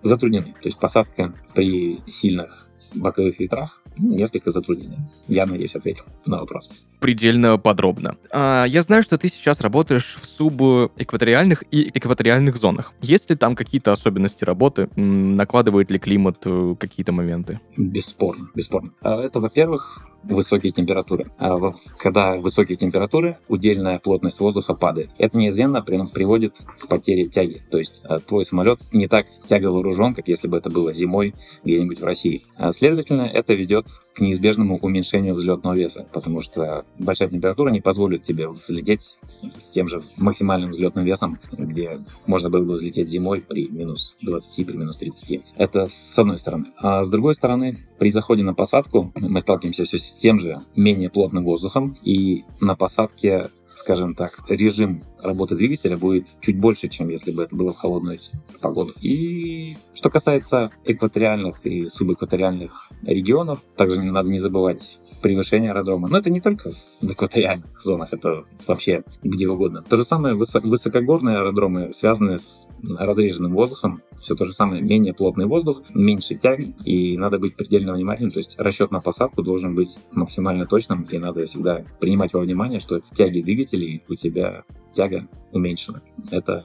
затруднены. 0.02 0.46
То 0.46 0.66
есть 0.66 0.80
посадка 0.80 1.34
при 1.54 2.00
сильных 2.08 2.68
боковых 2.96 3.40
ветрах 3.40 3.83
несколько 3.98 4.52
затруднений. 4.52 4.98
Я 5.28 5.46
надеюсь, 5.46 5.76
ответил 5.76 6.04
на 6.26 6.40
вопрос. 6.40 6.70
Предельно 7.00 7.58
подробно. 7.58 8.18
А, 8.32 8.66
я 8.66 8.82
знаю, 8.82 9.04
что 9.04 9.18
ты 9.18 9.30
сейчас 9.30 9.62
работаешь 9.62 10.18
в 10.22 10.26
субэкваториальных 10.26 11.64
и 11.72 11.92
экваториальных 11.94 12.58
зонах. 12.58 12.94
Есть 13.02 13.30
ли 13.30 13.36
там 13.36 13.56
какие-то 13.56 13.92
особенности 13.92 14.44
работы? 14.44 14.90
Накладывает 14.96 15.92
ли 15.92 16.00
климат 16.00 16.38
э, 16.46 16.76
какие-то 16.80 17.12
моменты? 17.12 17.60
Бесспорно, 17.78 18.50
бесспорно. 18.56 18.92
А, 19.02 19.22
это, 19.22 19.40
во-первых, 19.40 20.08
высокие 20.24 20.72
температуры. 20.72 21.32
А 21.38 21.60
когда 21.98 22.36
высокие 22.36 22.78
температуры, 22.78 23.38
удельная 23.48 24.00
плотность 24.00 24.40
воздуха 24.40 24.74
падает. 24.74 25.10
Это 25.18 25.38
неизменно 25.38 25.82
приводит 25.82 26.58
к 26.80 26.88
потере 26.88 27.28
тяги. 27.28 27.62
То 27.70 27.78
есть 27.78 28.02
а, 28.04 28.20
твой 28.20 28.46
самолет 28.46 28.80
не 28.94 29.08
так 29.08 29.28
тяговооружен, 29.48 30.14
как 30.14 30.28
если 30.28 30.48
бы 30.48 30.58
это 30.58 30.70
было 30.70 30.94
зимой 30.94 31.34
где-нибудь 31.64 32.00
в 32.00 32.04
России. 32.04 32.46
А 32.56 32.72
следовательно, 32.72 33.24
это 33.24 33.54
ведет 33.54 33.88
к 34.16 34.20
неизбежному 34.20 34.78
уменьшению 34.78 35.36
взлетного 35.36 35.74
веса, 35.74 36.06
потому 36.12 36.42
что 36.42 36.86
большая 37.00 37.30
температура 37.30 37.70
не 37.70 37.82
позволит 37.82 38.24
тебе 38.24 38.48
взлететь 38.48 39.18
с 39.58 39.70
тем 39.72 39.88
же 39.88 40.02
максимальным 40.18 40.72
взлетным 40.72 41.06
весом, 41.06 41.40
где 41.58 41.98
можно 42.26 42.50
было 42.50 42.64
бы 42.64 42.74
взлететь 42.74 43.10
зимой 43.10 43.42
при 43.42 43.68
минус 43.68 44.18
20, 44.22 44.68
при 44.68 44.78
минус 44.78 44.98
30. 44.98 45.42
Это 45.58 45.88
с 45.90 46.20
одной 46.20 46.38
стороны. 46.38 46.66
А 46.78 47.04
с 47.04 47.10
другой 47.10 47.36
стороны, 47.36 47.80
при 48.00 48.12
заходе 48.12 48.44
на 48.44 48.54
посадку 48.54 49.12
мы 49.16 49.40
сталкиваемся 49.40 49.86
все 49.86 49.98
с 49.98 50.13
с 50.14 50.20
тем 50.20 50.40
же 50.40 50.62
менее 50.76 51.10
плотным 51.10 51.44
воздухом, 51.44 51.96
и 52.04 52.44
на 52.62 52.76
посадке 52.76 53.50
скажем 53.76 54.14
так, 54.14 54.32
режим 54.50 55.02
работы 55.24 55.56
двигателя 55.56 55.98
будет 55.98 56.28
чуть 56.42 56.60
больше, 56.60 56.90
чем 56.90 57.10
если 57.10 57.32
бы 57.32 57.42
это 57.44 57.56
было 57.56 57.74
в 57.74 57.78
холодную 57.78 58.20
погоду. 58.62 58.92
И 59.02 59.76
что 59.96 60.12
касается 60.12 60.70
экваториальных 60.86 61.66
и 61.66 61.88
субэкваториальных 61.88 62.90
регионов, 63.02 63.64
также 63.76 64.00
не 64.00 64.12
надо 64.12 64.30
не 64.30 64.40
забывать 64.40 65.00
превышение 65.22 65.72
аэродрома. 65.72 66.08
Но 66.08 66.18
это 66.18 66.30
не 66.30 66.42
только 66.42 66.72
в 66.72 67.12
экваториальных 67.12 67.82
зонах, 67.82 68.10
это 68.12 68.44
вообще 68.68 69.04
где 69.24 69.48
угодно. 69.48 69.82
То 69.82 69.98
же 69.98 70.04
самое 70.04 70.36
высокогорные 70.36 71.38
аэродромы 71.38 71.94
связаны 71.94 72.38
с 72.38 72.72
разреженным 72.84 73.54
воздухом, 73.54 74.02
все 74.24 74.36
то 74.36 74.46
же 74.46 74.54
самое, 74.54 74.82
менее 74.82 75.14
плотный 75.14 75.46
воздух, 75.46 75.84
меньше 75.94 76.36
тяги, 76.36 76.74
и 76.86 77.18
надо 77.18 77.40
быть 77.40 77.56
предельно 77.56 77.94
внимательным, 77.94 78.32
то 78.32 78.40
есть 78.40 78.60
расчет 78.60 78.92
на 78.92 79.02
посадку 79.02 79.44
должен 79.44 79.76
быть 79.76 80.00
максимально 80.12 80.66
точным, 80.66 81.04
и 81.04 81.18
надо 81.18 81.46
всегда 81.46 81.84
принимать 82.00 82.34
во 82.34 82.40
внимание, 82.40 82.80
что 82.80 83.02
тяги 83.14 83.42
двигателей 83.42 84.04
у 84.08 84.16
тебя 84.16 84.64
тяга 84.94 85.28
уменьшена. 85.52 86.02
Это 86.32 86.64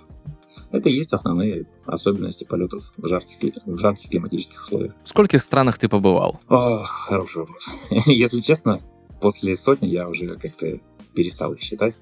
это 0.70 0.90
и 0.90 0.92
есть 0.92 1.12
основные 1.12 1.66
особенности 1.86 2.44
полетов 2.44 2.92
в 2.96 3.06
жарких, 3.06 3.54
в 3.64 3.78
жарких 3.78 4.10
климатических 4.10 4.64
условиях. 4.64 4.94
В 5.02 5.08
скольких 5.08 5.42
странах 5.42 5.78
ты 5.78 5.88
побывал? 5.88 6.40
О, 6.48 6.82
хороший 6.84 7.38
вопрос. 7.38 7.70
Если 8.06 8.40
честно, 8.40 8.80
после 9.20 9.56
сотни 9.56 9.86
я 9.86 10.08
уже 10.08 10.36
как-то 10.36 10.78
перестал 11.14 11.54
их 11.54 11.60
считать. 11.60 11.94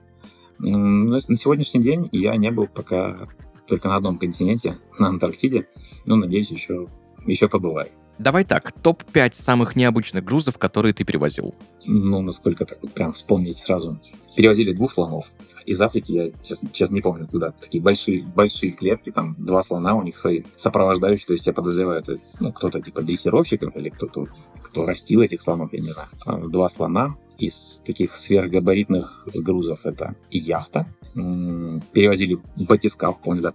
На 0.58 1.20
сегодняшний 1.20 1.82
день 1.82 2.08
я 2.12 2.34
не 2.36 2.50
был 2.50 2.66
пока 2.66 3.28
только 3.66 3.88
на 3.88 3.96
одном 3.96 4.18
континенте, 4.18 4.78
на 4.98 5.08
Антарктиде. 5.08 5.66
Но, 6.04 6.16
надеюсь, 6.16 6.50
еще, 6.50 6.88
еще 7.26 7.48
побываю. 7.48 7.88
Давай 8.18 8.44
так, 8.44 8.72
топ-5 8.72 9.34
самых 9.34 9.76
необычных 9.76 10.24
грузов, 10.24 10.56
которые 10.56 10.94
ты 10.94 11.04
перевозил. 11.04 11.54
Ну, 11.84 12.22
насколько 12.22 12.64
так 12.64 12.78
вот 12.80 12.92
прям 12.92 13.12
вспомнить 13.12 13.58
сразу. 13.58 14.00
Перевозили 14.34 14.72
двух 14.72 14.92
слонов. 14.92 15.30
Из 15.66 15.80
Африки 15.82 16.12
я, 16.12 16.30
честно, 16.42 16.70
честно 16.72 16.94
не 16.94 17.02
помню, 17.02 17.26
куда. 17.26 17.50
Такие 17.50 17.82
большие, 17.82 18.24
большие 18.24 18.72
клетки, 18.72 19.10
там 19.10 19.34
два 19.38 19.62
слона, 19.62 19.94
у 19.94 20.02
них 20.02 20.16
свои 20.16 20.44
сопровождающие. 20.56 21.26
То 21.26 21.32
есть 21.34 21.46
я 21.46 21.52
подозреваю, 21.52 22.00
это 22.00 22.14
ну, 22.40 22.52
кто-то 22.52 22.80
типа 22.80 23.02
дрессировщик 23.02 23.62
или 23.62 23.90
кто-то, 23.90 24.28
кто 24.62 24.86
растил 24.86 25.20
этих 25.20 25.42
слонов, 25.42 25.72
я 25.72 25.80
не 25.80 25.90
знаю. 25.90 26.48
Два 26.48 26.68
слона, 26.70 27.16
из 27.38 27.82
таких 27.86 28.16
сверхгабаритных 28.16 29.28
грузов 29.34 29.80
это 29.84 30.16
яхта. 30.30 30.86
Перевозили 31.14 32.38
батискаф, 32.56 33.20
помню, 33.20 33.42
да, 33.42 33.52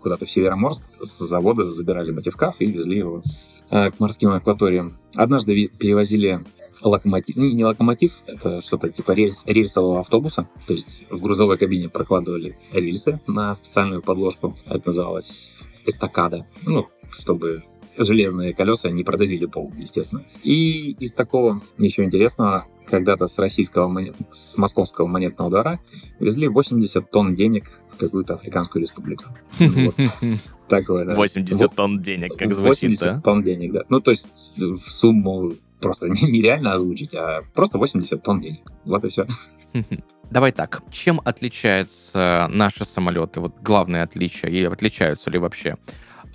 куда-то 0.00 0.26
в 0.26 0.30
Североморск. 0.30 0.84
С 1.00 1.18
завода 1.18 1.70
забирали 1.70 2.12
батискаф 2.12 2.56
и 2.60 2.66
везли 2.66 2.98
его 2.98 3.22
э, 3.70 3.90
к 3.90 4.00
морским 4.00 4.30
акваториям. 4.30 4.98
Однажды 5.14 5.68
перевозили 5.68 6.44
локомотив, 6.82 7.36
не 7.36 7.64
локомотив, 7.64 8.12
это 8.26 8.60
что-то 8.60 8.90
типа 8.90 9.12
рельс, 9.12 9.44
рельсового 9.46 10.00
автобуса. 10.00 10.48
То 10.66 10.74
есть 10.74 11.06
в 11.10 11.20
грузовой 11.20 11.58
кабине 11.58 11.88
прокладывали 11.88 12.58
рельсы 12.72 13.20
на 13.26 13.54
специальную 13.54 14.02
подложку. 14.02 14.56
Это 14.66 14.82
называлось 14.86 15.58
эстакада. 15.86 16.46
Ну, 16.64 16.88
чтобы 17.10 17.62
железные 17.98 18.54
колеса 18.54 18.90
не 18.90 19.04
продавили 19.04 19.46
пол, 19.46 19.72
естественно. 19.76 20.24
И 20.42 20.92
из 20.92 21.12
такого 21.14 21.60
еще 21.78 22.04
интересного, 22.04 22.66
когда-то 22.88 23.26
с 23.26 23.38
российского, 23.38 24.04
с 24.30 24.56
московского 24.58 25.06
монетного 25.06 25.50
двора 25.50 25.80
везли 26.20 26.48
80 26.48 27.10
тонн 27.10 27.34
денег 27.34 27.70
в 27.92 27.98
какую-то 27.98 28.34
африканскую 28.34 28.82
республику. 28.82 29.24
Такое, 30.68 31.04
да. 31.04 31.14
80 31.14 31.74
тонн 31.74 32.00
денег, 32.00 32.36
как 32.36 32.52
звучит, 32.54 32.90
80 32.90 33.22
тонн 33.22 33.42
денег, 33.42 33.72
да. 33.72 33.84
Ну, 33.88 34.00
то 34.00 34.10
есть 34.10 34.28
в 34.56 34.78
сумму 34.78 35.52
просто 35.80 36.08
нереально 36.08 36.74
озвучить, 36.74 37.14
а 37.14 37.42
просто 37.54 37.78
80 37.78 38.22
тонн 38.22 38.40
денег. 38.40 38.60
Вот 38.84 39.04
и 39.04 39.08
все. 39.08 39.26
Давай 40.30 40.50
так, 40.50 40.82
чем 40.90 41.20
отличаются 41.24 42.48
наши 42.50 42.84
самолеты? 42.84 43.40
Вот 43.40 43.54
главное 43.62 44.02
отличие, 44.02 44.52
и 44.52 44.64
отличаются 44.64 45.30
ли 45.30 45.38
вообще? 45.38 45.76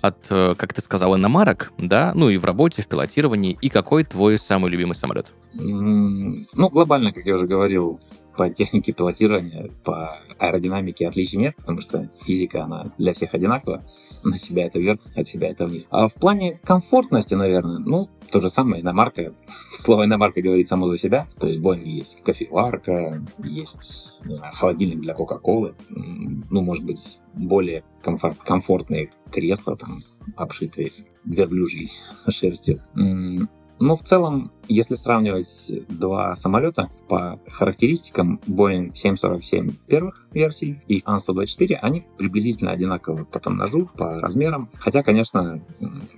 От, 0.02 0.26
э, 0.30 0.54
как 0.58 0.74
ты 0.74 0.82
сказал, 0.82 1.16
иномарок, 1.16 1.72
да, 1.78 2.12
ну 2.14 2.28
и 2.28 2.36
в 2.36 2.44
работе, 2.44 2.82
в 2.82 2.88
пилотировании, 2.88 3.56
и 3.60 3.70
какой 3.70 4.04
твой 4.04 4.36
самый 4.36 4.70
любимый 4.70 4.94
самолет? 4.94 5.28
Ну, 5.54 6.34
глобально, 6.68 7.12
как 7.12 7.24
я 7.24 7.34
уже 7.34 7.46
говорил, 7.46 8.00
по 8.36 8.48
технике 8.50 8.92
пилотирования, 8.92 9.70
по 9.84 10.18
аэродинамике 10.38 11.08
отличий 11.08 11.38
нет, 11.38 11.56
потому 11.56 11.80
что 11.80 12.10
физика, 12.24 12.64
она 12.64 12.86
для 12.98 13.12
всех 13.12 13.34
одинакова. 13.34 13.82
На 14.24 14.38
себя 14.38 14.66
это 14.66 14.78
вверх, 14.78 15.00
от 15.16 15.26
себя 15.26 15.48
это 15.48 15.66
вниз. 15.66 15.88
А 15.90 16.08
в 16.08 16.14
плане 16.14 16.60
комфортности, 16.62 17.34
наверное, 17.34 17.78
ну, 17.78 18.08
то 18.30 18.40
же 18.40 18.50
самое, 18.50 18.82
иномарка. 18.82 19.34
Слово 19.78 20.04
иномарка 20.04 20.40
говорит 20.40 20.68
само 20.68 20.88
за 20.88 20.98
себя. 20.98 21.28
То 21.38 21.46
есть 21.46 21.58
в 21.58 21.62
Боинге 21.62 21.90
есть 21.90 22.22
кофеварка, 22.22 23.22
есть, 23.42 24.22
не 24.24 24.36
знаю, 24.36 24.54
холодильник 24.54 25.00
для 25.00 25.14
Кока-Колы. 25.14 25.74
Ну, 25.88 26.60
может 26.62 26.86
быть, 26.86 27.18
более 27.34 27.84
комфорт, 28.00 28.38
комфортные 28.38 29.10
кресла, 29.30 29.76
там, 29.76 29.98
обшитые 30.36 30.90
верблюжьей 31.24 31.90
шерстью. 32.28 32.80
Но 33.82 33.96
в 33.96 34.02
целом, 34.04 34.52
если 34.68 34.94
сравнивать 34.94 35.72
два 35.88 36.36
самолета 36.36 36.88
по 37.08 37.40
характеристикам 37.48 38.40
Boeing 38.46 38.92
747 38.94 39.72
первых 39.88 40.28
версий 40.32 40.80
и 40.86 41.02
An-124, 41.04 41.74
они 41.82 42.06
приблизительно 42.16 42.70
одинаковы 42.70 43.24
по 43.24 43.40
тоннажу, 43.40 43.90
по 43.96 44.20
размерам. 44.20 44.70
Хотя, 44.78 45.02
конечно, 45.02 45.60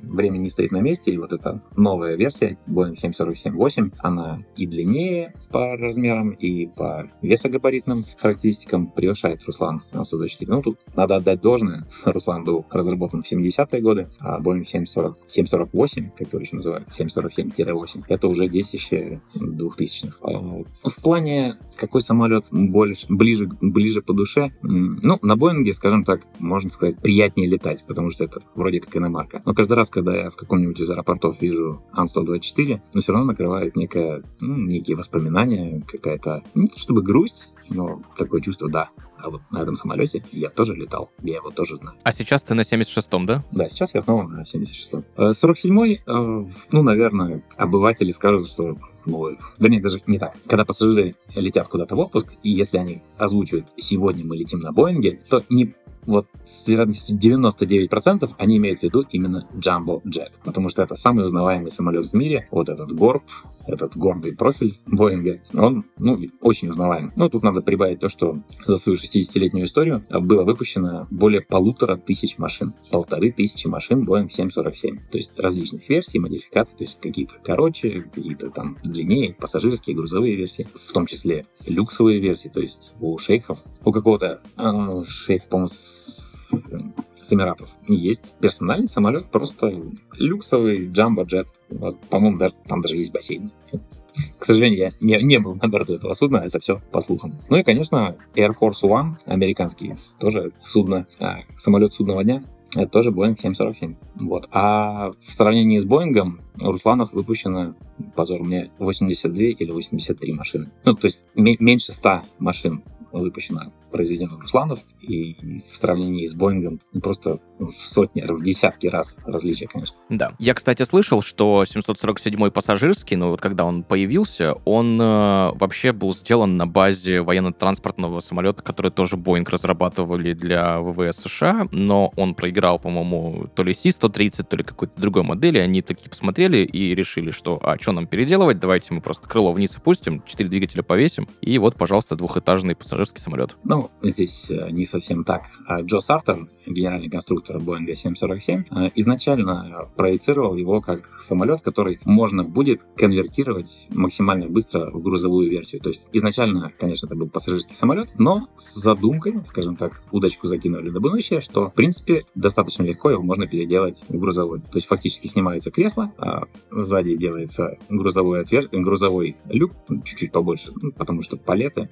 время 0.03 0.37
не 0.37 0.51
стоит 0.51 0.73
на 0.73 0.83
месте, 0.83 1.11
и 1.11 1.17
вот 1.17 1.33
эта 1.33 1.63
новая 1.75 2.17
версия 2.17 2.59
Boeing 2.69 2.93
747-8, 2.93 3.95
она 4.03 4.45
и 4.57 4.67
длиннее 4.67 5.33
по 5.51 5.75
размерам, 5.79 6.33
и 6.33 6.67
по 6.67 7.09
весогабаритным 7.23 8.05
характеристикам 8.19 8.89
превышает 8.89 9.43
Руслан 9.45 9.83
An-124. 9.93 10.45
Ну, 10.49 10.61
тут 10.61 10.79
надо 10.95 11.17
отдать 11.17 11.41
должное. 11.41 11.87
Руслан 12.05 12.45
был 12.45 12.67
разработан 12.71 13.23
в 13.23 13.33
70-е 13.33 13.81
годы, 13.81 14.11
а 14.21 14.39
Boeing 14.39 14.65
740, 14.65 15.19
748, 15.29 16.11
как 16.11 16.29
его 16.29 16.41
еще 16.41 16.57
называют, 16.57 16.93
747, 16.93 17.54
7-8. 17.57 18.05
Это 18.09 18.29
уже 18.29 18.49
детище 18.49 19.21
2000-х. 19.35 20.17
А, 20.23 20.89
в 20.89 21.03
плане, 21.03 21.57
какой 21.77 22.01
самолет 22.01 22.47
больше, 22.51 23.07
ближе, 23.09 23.49
ближе 23.61 24.03
по 24.03 24.13
душе, 24.13 24.53
ну, 24.63 25.19
на 25.23 25.37
Боинге, 25.37 25.73
скажем 25.73 26.05
так, 26.05 26.23
можно 26.39 26.71
сказать, 26.71 26.99
приятнее 26.99 27.49
летать, 27.49 27.85
потому 27.87 28.11
что 28.11 28.25
это 28.25 28.41
вроде 28.55 28.81
как 28.81 28.97
иномарка. 28.97 29.43
Но 29.45 29.55
каждый 29.55 29.75
раз, 29.75 29.91
когда 29.91 30.15
я 30.15 30.31
в 30.31 30.37
каком-нибудь 30.37 30.81
из 30.81 30.91
аэропортов 30.91 31.41
вижу 31.41 31.83
Ан-124, 31.93 32.81
но 32.93 33.01
все 33.01 33.13
равно 33.13 33.29
накрывает 33.29 33.77
некое, 33.77 34.23
ну, 34.41 34.57
некие 34.57 34.97
воспоминания, 34.97 35.83
какая-то, 35.87 36.43
не 36.55 36.69
то 36.69 36.79
чтобы 36.79 37.03
грусть, 37.03 37.55
но 37.71 38.03
такое 38.17 38.41
чувство, 38.41 38.69
да, 38.69 38.91
а 39.19 39.31
вот 39.31 39.43
на 39.51 39.63
этом 39.63 39.77
самолете 39.77 40.23
я 40.33 40.51
тоже 40.51 40.75
летал, 40.75 41.11
я 41.23 41.37
его 41.37 41.51
тоже 41.51 41.77
знаю. 41.77 41.97
А 42.03 42.13
сейчас 42.13 42.43
ты 42.43 42.55
на 42.55 42.61
76-м, 42.61 43.27
да? 43.27 43.45
Да, 43.53 43.69
сейчас 43.69 43.95
я 43.95 44.01
снова 44.01 44.25
на 44.25 44.43
76-м. 44.43 45.05
47-й, 45.17 46.03
э, 46.07 46.47
ну, 46.73 46.83
наверное, 46.83 47.43
обыватели 47.57 48.13
скажут, 48.13 48.49
что 48.49 48.77
ну, 49.07 49.37
да 49.59 49.69
нет, 49.69 49.83
даже 49.83 50.01
не 50.07 50.19
так. 50.19 50.35
Когда 50.47 50.65
пассажиры 50.65 51.17
летят 51.37 51.69
куда-то 51.69 51.95
в 51.95 51.99
отпуск, 51.99 52.35
и 52.43 52.51
если 52.51 52.79
они 52.79 53.03
озвучивают 53.19 53.67
«сегодня 53.77 54.25
мы 54.25 54.37
летим 54.37 54.61
на 54.61 54.73
Боинге», 54.73 55.21
то 55.29 55.43
не 55.49 55.75
вот 56.07 56.27
с 56.45 56.69
вероятностью 56.69 57.19
99% 57.19 58.31
они 58.39 58.57
имеют 58.59 58.81
в 58.81 58.83
виду 58.83 59.05
именно 59.11 59.49
Jumbo 59.55 60.03
Jet, 60.05 60.33
потому 60.45 60.69
что 60.69 60.83
это 60.83 60.97
самый 60.97 61.25
узнаваемый 61.25 61.71
самолет 61.71 62.07
в 62.07 62.15
мире. 62.15 62.49
Вот 62.51 62.69
этот 62.69 62.93
горб, 62.93 63.25
этот 63.67 63.97
гордый 63.97 64.37
профиль 64.37 64.79
Боинга, 64.87 65.41
он, 65.55 65.85
ну, 65.99 66.19
очень 66.41 66.69
узнаваем. 66.69 67.13
Ну, 67.17 67.29
тут 67.29 67.43
надо 67.43 67.63
прибавить 67.63 68.01
то, 68.01 68.09
что 68.09 68.37
за 68.67 68.77
свою 68.77 68.99
60-летнюю 68.99 69.67
историю 69.67 70.05
было 70.11 70.45
выпущено 70.45 71.07
более 71.11 71.41
полутора 71.41 71.97
тысяч 71.97 72.39
машин. 72.39 72.73
Полторы 72.91 73.33
тысячи 73.33 73.67
машин 73.67 74.05
Boeing 74.05 74.29
747. 74.29 74.99
То 75.11 75.19
есть 75.19 75.39
различных 75.41 75.89
версий, 75.89 76.19
модификаций, 76.19 76.79
то 76.79 76.85
есть 76.85 77.01
какие-то 77.01 77.35
короче, 77.43 78.03
какие-то 78.15 78.51
там 78.51 78.79
длиннее, 78.85 79.35
пассажирские, 79.35 79.97
грузовые 79.97 80.35
версии, 80.35 80.67
в 80.75 80.93
том 80.93 81.07
числе 81.07 81.47
люксовые 81.67 82.21
версии, 82.21 82.49
то 82.49 82.61
есть 82.61 82.93
у 83.01 83.17
шейхов, 83.19 83.63
у 83.85 83.93
какого-то 83.93 84.41
э, 84.59 85.05
шейх, 85.07 85.45
по-моему, 85.49 85.69
с 85.95 87.33
Эмиратов 87.33 87.71
есть 87.89 88.39
персональный 88.41 88.87
самолет, 88.87 89.31
просто 89.31 89.83
люксовый 90.19 90.89
джамбо-джет. 90.89 91.49
Вот, 91.71 91.99
по-моему, 92.03 92.39
даже, 92.39 92.55
там 92.67 92.83
даже 92.83 92.97
есть 92.97 93.13
бассейн. 93.13 93.51
К 94.39 94.45
сожалению, 94.45 94.79
я 94.79 94.93
не, 95.01 95.23
не 95.25 95.39
был 95.39 95.55
на 95.55 95.69
борту 95.69 95.95
этого 95.95 96.15
судна, 96.15 96.39
это 96.39 96.61
все 96.61 96.81
по 96.93 97.01
слухам. 97.01 97.35
Ну 97.49 97.57
и, 97.57 97.63
конечно, 97.63 98.17
Air 98.35 98.53
Force 98.61 98.83
One, 98.83 99.15
американский 99.25 99.95
тоже 100.21 100.53
судно, 100.65 101.07
а, 101.19 101.39
самолет 101.57 101.95
судного 101.95 102.23
дня, 102.23 102.45
это 102.77 102.89
тоже 102.89 103.11
Boeing 103.11 103.37
747. 103.37 103.95
Вот. 104.17 104.49
А 104.51 105.13
в 105.21 105.33
сравнении 105.33 105.79
с 105.79 105.85
Боингом 105.85 106.41
Русланов 106.57 107.13
выпущено, 107.13 107.75
позор 108.15 108.43
мне, 108.43 108.71
82 108.79 109.39
или 109.39 109.71
83 109.71 110.33
машины. 110.33 110.67
Ну, 110.85 110.95
то 110.95 111.07
есть 111.07 111.27
меньше 111.35 111.93
100 111.93 112.23
машин 112.39 112.83
выпущено 113.13 113.73
произведено 113.95 114.41
Русланов, 114.41 114.81
и 115.03 115.37
в 115.71 115.77
сравнении 115.77 116.27
с 116.27 116.35
Боингом 116.35 116.81
просто 117.01 117.39
в 117.59 117.73
сотни, 117.73 118.23
в 118.23 118.43
десятки 118.43 118.87
раз 118.87 119.23
различия, 119.27 119.67
конечно. 119.67 119.97
Да. 120.09 120.33
Я, 120.39 120.55
кстати, 120.55 120.83
слышал, 120.83 121.23
что 121.23 121.65
747 121.65 122.51
пассажирский, 122.51 123.17
ну 123.17 123.29
вот 123.31 123.41
когда 123.41 123.65
он 123.65 123.83
появился, 123.83 124.55
он 124.65 125.01
э, 125.01 125.53
вообще 125.55 125.93
был 125.93 126.15
сделан 126.15 126.57
на 126.57 126.67
базе 126.67 127.23
военно-транспортного 127.23 128.21
самолета, 128.21 128.63
который 128.63 128.91
тоже 128.91 129.17
Боинг 129.17 129.51
разрабатывали 129.51 130.35
для 130.35 130.81
ВВС 130.81 131.23
США, 131.23 131.69
но 131.71 132.13
он 132.17 132.35
проиграл, 132.35 132.79
по-моему, 132.79 133.47
то 133.55 133.63
ли 133.63 133.73
Си-130, 133.73 134.45
то 134.45 134.57
ли 134.57 134.65
какой-то 134.65 135.01
другой 135.01 135.23
модели. 135.23 135.59
Они 135.59 135.83
такие 135.83 136.11
посмотрели 136.11 136.59
и 136.59 136.95
решили, 136.95 137.31
что, 137.31 137.59
а 137.63 137.79
что 137.79 137.93
нам 137.93 138.07
переделывать, 138.07 138.59
давайте 138.59 138.93
мы 138.95 139.01
просто 139.01 139.29
крыло 139.29 139.53
вниз 139.53 139.77
опустим, 139.77 140.23
четыре 140.27 140.49
двигателя 140.49 140.83
повесим, 140.83 141.29
и 141.41 141.59
вот, 141.59 141.77
пожалуйста, 141.77 142.17
двухэтажный 142.17 142.75
пассажирский 142.75 143.21
самолет. 143.21 143.57
Ну, 143.65 143.91
здесь 144.03 144.51
э, 144.51 144.71
не 144.71 144.85
совсем 144.85 145.25
так. 145.25 145.45
А 145.67 145.81
Джо 145.83 146.01
Сартер, 146.01 146.49
генеральный 146.67 147.09
конструктор 147.09 147.54
Boeing 147.59 147.93
747, 147.93 148.65
э, 148.71 148.91
изначально 148.97 149.89
проецировал 149.97 150.57
его 150.57 150.81
как 150.81 151.09
самолет, 151.09 151.61
который 151.63 152.01
можно 152.05 152.45
будет 152.45 152.83
конвертировать 152.97 153.89
максимально 153.91 154.49
быстро 154.49 154.91
в 154.91 155.03
грузовую 155.03 155.51
версию. 155.51 155.81
То 155.83 155.89
есть 155.91 156.07
изначально, 156.13 156.73
конечно, 156.79 157.07
это 157.07 157.17
был 157.17 157.29
пассажирский 157.29 157.75
самолет, 157.75 158.11
но 158.19 158.49
с 158.57 158.75
задумкой, 158.75 159.35
скажем 159.45 159.77
так, 159.77 160.03
удочку 160.13 160.47
закинули 160.47 160.91
на 160.91 161.01
будущее, 161.01 161.41
что, 161.41 161.71
в 161.71 161.75
принципе, 161.75 162.25
достаточно 162.35 162.83
легко 162.85 163.11
его 163.11 163.23
можно 163.23 163.47
переделать 163.47 164.03
в 164.09 164.19
грузовой. 164.19 164.61
То 164.61 164.77
есть 164.77 164.87
фактически 164.87 165.27
снимаются 165.27 165.71
кресла, 165.71 166.13
а 166.19 166.45
сзади 166.71 167.17
делается 167.17 167.79
грузовой 167.89 168.41
отвер... 168.41 168.69
грузовой 168.73 169.37
люк, 169.49 169.73
чуть-чуть 170.05 170.33
побольше, 170.33 170.73
ну, 170.81 170.93
потому 170.93 171.23
что 171.23 171.37
палеты 171.37 171.89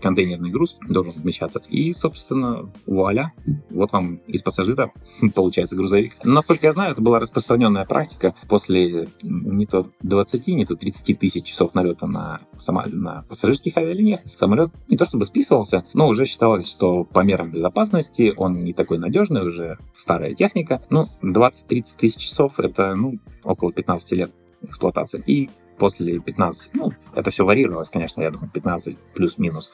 контейнерный 0.00 0.50
груз 0.50 0.78
должен 0.88 1.14
вмещаться. 1.14 1.60
И, 1.68 1.92
собственно, 1.92 2.70
вуаля, 2.86 3.32
вот 3.70 3.92
вам 3.92 4.16
из 4.26 4.42
пассажира 4.42 4.92
получается 5.34 5.76
грузовик. 5.76 6.14
Насколько 6.24 6.66
я 6.66 6.72
знаю, 6.72 6.92
это 6.92 7.02
была 7.02 7.20
распространенная 7.20 7.84
практика 7.84 8.34
после 8.48 9.08
не 9.22 9.66
то 9.66 9.90
20, 10.02 10.48
не 10.48 10.66
то 10.66 10.76
30 10.76 11.18
тысяч 11.18 11.44
часов 11.44 11.74
налета 11.74 12.06
на, 12.06 12.40
сама, 12.58 12.84
на 12.86 13.22
пассажирских 13.28 13.76
авиалиниях. 13.76 14.20
Самолет 14.34 14.70
не 14.88 14.96
то 14.96 15.04
чтобы 15.04 15.24
списывался, 15.24 15.84
но 15.92 16.08
уже 16.08 16.26
считалось, 16.26 16.68
что 16.68 17.04
по 17.04 17.20
мерам 17.20 17.50
безопасности 17.50 18.32
он 18.36 18.64
не 18.64 18.72
такой 18.72 18.98
надежный, 18.98 19.46
уже 19.46 19.78
старая 19.96 20.34
техника. 20.34 20.82
Ну, 20.90 21.08
20-30 21.22 21.84
тысяч 21.98 22.16
часов 22.16 22.58
это 22.58 22.94
ну, 22.94 23.18
около 23.42 23.72
15 23.72 24.12
лет 24.12 24.30
эксплуатации. 24.62 25.22
И 25.26 25.50
после 25.80 26.20
15, 26.20 26.74
ну, 26.74 26.92
это 27.14 27.30
все 27.30 27.44
варьировалось, 27.44 27.88
конечно, 27.88 28.20
я 28.20 28.30
думаю, 28.30 28.50
15 28.50 28.96
плюс-минус 29.14 29.72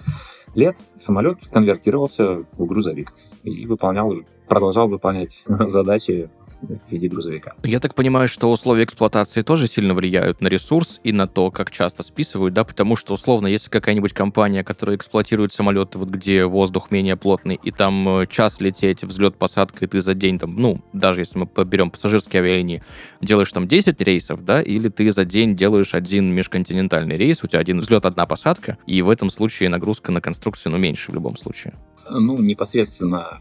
лет 0.54 0.78
самолет 0.98 1.38
конвертировался 1.52 2.46
в 2.52 2.64
грузовик 2.64 3.12
и 3.42 3.66
выполнял, 3.66 4.14
продолжал 4.48 4.88
выполнять 4.88 5.44
задачи 5.46 6.30
в 6.62 6.92
виде 6.92 7.08
грузовика. 7.08 7.54
Я 7.62 7.80
так 7.80 7.94
понимаю, 7.94 8.28
что 8.28 8.50
условия 8.50 8.84
эксплуатации 8.84 9.42
тоже 9.42 9.66
сильно 9.66 9.94
влияют 9.94 10.40
на 10.40 10.48
ресурс 10.48 11.00
и 11.04 11.12
на 11.12 11.26
то, 11.26 11.50
как 11.50 11.70
часто 11.70 12.02
списывают, 12.02 12.54
да, 12.54 12.64
потому 12.64 12.96
что, 12.96 13.14
условно, 13.14 13.46
если 13.46 13.70
какая-нибудь 13.70 14.12
компания, 14.12 14.64
которая 14.64 14.96
эксплуатирует 14.96 15.52
самолеты, 15.52 15.98
вот 15.98 16.08
где 16.08 16.44
воздух 16.44 16.90
менее 16.90 17.16
плотный, 17.16 17.58
и 17.62 17.70
там 17.70 18.20
э, 18.20 18.26
час 18.26 18.60
лететь, 18.60 19.04
взлет-посадка, 19.04 19.84
и 19.84 19.88
ты 19.88 20.00
за 20.00 20.14
день 20.14 20.38
там, 20.38 20.56
ну, 20.56 20.80
даже 20.92 21.20
если 21.20 21.38
мы 21.38 21.46
поберем 21.46 21.90
пассажирские 21.90 22.42
авиалинии, 22.42 22.82
делаешь 23.20 23.52
там 23.52 23.68
10 23.68 24.00
рейсов, 24.00 24.44
да, 24.44 24.62
или 24.62 24.88
ты 24.88 25.10
за 25.10 25.24
день 25.24 25.56
делаешь 25.56 25.94
один 25.94 26.32
межконтинентальный 26.32 27.16
рейс, 27.16 27.42
у 27.42 27.46
тебя 27.46 27.60
один 27.60 27.80
взлет, 27.80 28.06
одна 28.06 28.26
посадка, 28.26 28.78
и 28.86 29.02
в 29.02 29.10
этом 29.10 29.30
случае 29.30 29.68
нагрузка 29.68 30.12
на 30.12 30.20
конструкцию, 30.20 30.72
ну, 30.72 30.78
меньше 30.78 31.10
в 31.10 31.14
любом 31.14 31.36
случае. 31.36 31.74
Ну, 32.10 32.38
непосредственно 32.38 33.40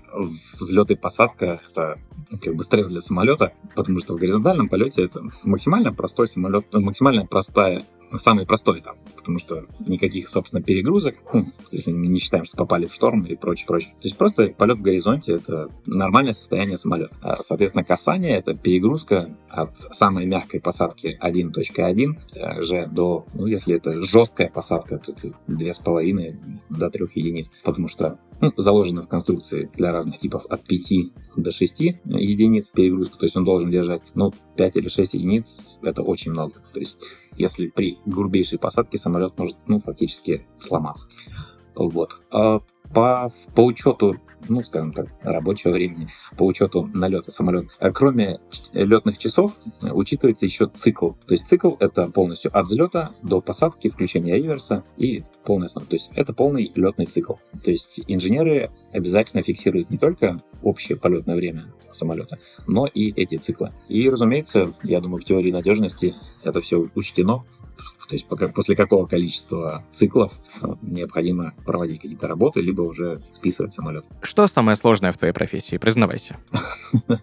взлет 0.54 0.91
и 0.91 0.95
посадка— 0.95 1.62
это 1.71 1.99
как 2.41 2.56
бы 2.56 2.63
стресс 2.63 2.88
для 2.88 3.01
самолета, 3.01 3.54
потому 3.75 3.99
что 3.99 4.15
в 4.15 4.17
горизонтальном 4.17 4.69
полете 4.69 5.04
это 5.04 5.21
максимально 5.43 5.93
простой 5.93 6.28
самолет, 6.28 6.65
максимально 6.73 7.25
простая 7.25 7.84
самый 8.19 8.45
простой 8.45 8.80
этап, 8.80 8.97
потому 9.15 9.39
что 9.39 9.65
никаких, 9.80 10.30
собственно, 10.30 10.62
перегрузок, 10.62 11.15
хм, 11.32 11.43
если 11.71 11.91
мы 11.91 12.08
не 12.08 12.19
считаем, 12.19 12.45
что 12.45 12.58
попали 12.58 12.86
в 12.86 12.93
шторм 12.93 13.23
или 13.25 13.36
прочее, 13.36 13.67
прочее. 13.67 13.91
То 14.01 14.08
есть 14.08 14.17
просто 14.17 14.47
полет 14.49 14.80
в 14.80 14.82
горизонте— 14.82 15.34
это 15.36 15.69
нормальное 15.86 16.34
состояние 16.34 16.78
самолета. 16.78 17.15
А, 17.21 17.36
соответственно, 17.36 17.84
касание— 17.84 18.38
это 18.38 18.54
перегрузка 18.54 19.30
от 19.49 19.78
самой 19.78 20.25
мягкой 20.25 20.60
посадки 20.60 21.17
1.1 21.21 22.17
э, 22.34 22.62
же 22.62 22.88
до, 22.91 23.25
ну, 23.34 23.45
если 23.45 23.75
это 23.75 24.01
жесткая 24.01 24.49
посадка, 24.49 24.97
то 24.97 25.12
это 25.12 25.30
2,5 25.47 26.36
до 26.69 26.89
3 26.89 27.06
единиц, 27.15 27.51
потому 27.63 27.88
что 27.88 28.19
ну, 28.41 28.51
заложено 28.58 29.04
в 29.04 29.08
конструкции 29.08 29.69
для 29.75 29.91
разных 29.91 30.19
типов 30.19 30.45
от 30.49 30.63
5 30.63 30.93
до 31.38 31.51
6 31.51 31.80
единиц 32.06 32.69
перегрузку, 32.69 33.17
то 33.17 33.25
есть 33.25 33.36
он 33.36 33.43
должен 33.45 33.71
держать, 33.71 34.01
ну, 34.13 34.34
5 34.58 34.78
или 34.78 34.89
6 34.89 35.13
единиц— 35.13 35.78
это 35.82 36.01
очень 36.01 36.32
много. 36.32 36.54
То 36.73 36.80
есть 36.80 37.06
если 37.36 37.67
при 37.67 37.98
грубейшей 38.06 38.60
посадке 38.60 38.98
самолет 38.98 39.38
может, 39.38 39.58
ну, 39.67 39.80
фактически 39.80 40.48
сломаться. 40.58 41.08
Вот. 41.76 42.15
А 42.32 42.62
по, 42.93 43.32
по 43.56 43.65
учету 43.65 44.15
ну, 44.50 44.64
скажем 44.64 44.94
так, 44.94 45.08
рабочего 45.22 45.72
времени 45.72 46.08
по 46.38 46.46
учету 46.46 46.90
налета 46.94 47.32
самолета. 47.32 47.70
А 47.80 47.92
кроме 47.92 48.40
летных 48.74 49.18
часов 49.18 49.54
учитывается 49.82 50.46
еще 50.46 50.68
цикл. 50.68 51.12
То 51.26 51.34
есть 51.34 51.48
цикл 51.48 51.76
это 51.80 52.08
полностью 52.12 52.52
от 52.58 52.66
взлета 52.66 53.10
до 53.24 53.42
посадки, 53.42 53.90
включения 53.90 54.36
реверса 54.36 54.84
и 54.98 55.24
полная 55.44 55.68
основа. 55.68 55.88
То 55.88 55.96
есть 55.96 56.12
это 56.16 56.34
полный 56.34 56.72
летный 56.76 57.06
цикл. 57.06 57.34
То 57.64 57.72
есть 57.72 58.02
инженеры 58.08 58.72
обязательно 58.94 59.44
фиксируют 59.44 59.90
не 59.90 59.98
только 59.98 60.42
общее 60.64 60.98
полетное 60.98 61.36
время 61.36 61.66
самолета, 61.92 62.40
но 62.68 62.88
и 62.88 63.12
эти 63.12 63.38
циклы. 63.38 63.72
И, 63.88 64.10
разумеется, 64.10 64.74
я 64.84 65.00
думаю, 65.00 65.22
в 65.22 65.26
теории 65.26 65.52
надежности 65.52 66.16
это 66.44 66.62
все 66.62 66.88
учтено, 66.96 67.44
то 68.08 68.13
есть 68.13 68.28
пока, 68.28 68.48
после 68.48 68.76
какого 68.76 69.08
количества 69.08 69.84
циклов 69.91 70.34
э, 70.62 70.68
необходимо 70.82 71.54
проводить 71.65 72.02
какие-то 72.02 72.28
работы, 72.28 72.62
либо 72.62 72.82
уже 72.82 73.20
списывать 73.32 73.74
самолет. 73.74 74.06
Что 74.22 74.48
самое 74.48 74.78
сложное 74.78 75.12
в 75.12 75.18
твоей 75.18 75.34
профессии? 75.34 75.78
Признавайся. 75.78 76.38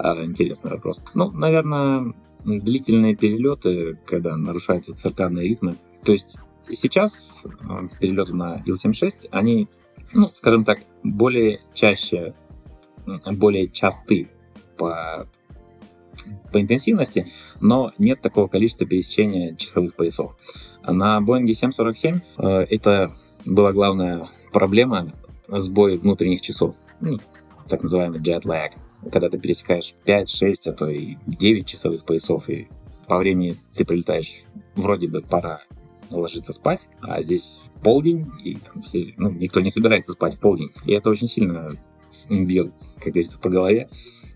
А, 0.00 0.22
интересный 0.22 0.70
вопрос. 0.70 1.02
Ну, 1.14 1.32
наверное, 1.32 2.14
длительные 2.44 3.16
перелеты, 3.16 3.98
когда 4.06 4.36
нарушаются 4.36 4.94
циркадные 4.94 5.48
ритмы. 5.48 5.74
То 6.04 6.12
есть 6.12 6.38
сейчас 6.72 7.44
э, 7.44 7.88
перелеты 8.00 8.32
на 8.32 8.62
Ил-76, 8.64 9.28
они, 9.32 9.68
ну, 10.12 10.30
скажем 10.34 10.64
так, 10.64 10.78
более 11.02 11.58
чаще, 11.74 12.32
более 13.26 13.68
часты 13.68 14.28
по, 14.76 15.26
по 16.52 16.60
интенсивности, 16.60 17.32
но 17.60 17.92
нет 17.98 18.20
такого 18.20 18.48
количества 18.48 18.86
пересечения 18.86 19.54
часовых 19.56 19.94
поясов. 19.94 20.36
На 20.86 21.20
Боинге 21.20 21.54
747 21.54 22.20
э, 22.38 22.66
это 22.70 23.12
была 23.44 23.72
главная 23.72 24.28
проблема 24.52 25.08
сбой 25.48 25.96
внутренних 25.96 26.40
часов, 26.40 26.76
ну, 27.00 27.18
так 27.68 27.82
называемый 27.82 28.20
jet 28.20 28.42
lag, 28.44 28.72
когда 29.10 29.28
ты 29.28 29.38
пересекаешь 29.38 29.94
5, 30.04 30.30
6, 30.30 30.66
а 30.68 30.72
то 30.72 30.88
и 30.88 31.16
9 31.26 31.66
часовых 31.66 32.04
поясов, 32.04 32.48
и 32.48 32.68
по 33.06 33.18
времени 33.18 33.56
ты 33.74 33.84
прилетаешь, 33.84 34.42
вроде 34.74 35.08
бы 35.08 35.22
пора 35.22 35.62
ложиться 36.10 36.52
спать, 36.52 36.86
а 37.02 37.20
здесь 37.22 37.60
полдень, 37.82 38.26
и 38.44 38.54
там 38.56 38.82
все, 38.82 39.14
ну, 39.16 39.30
никто 39.30 39.60
не 39.60 39.70
собирается 39.70 40.12
спать 40.12 40.38
полдень. 40.38 40.70
И 40.84 40.92
это 40.92 41.10
очень 41.10 41.28
сильно 41.28 41.70
бьет, 42.30 42.72
как 42.98 43.12
говорится, 43.12 43.38
по 43.38 43.48
голове. 43.48 43.88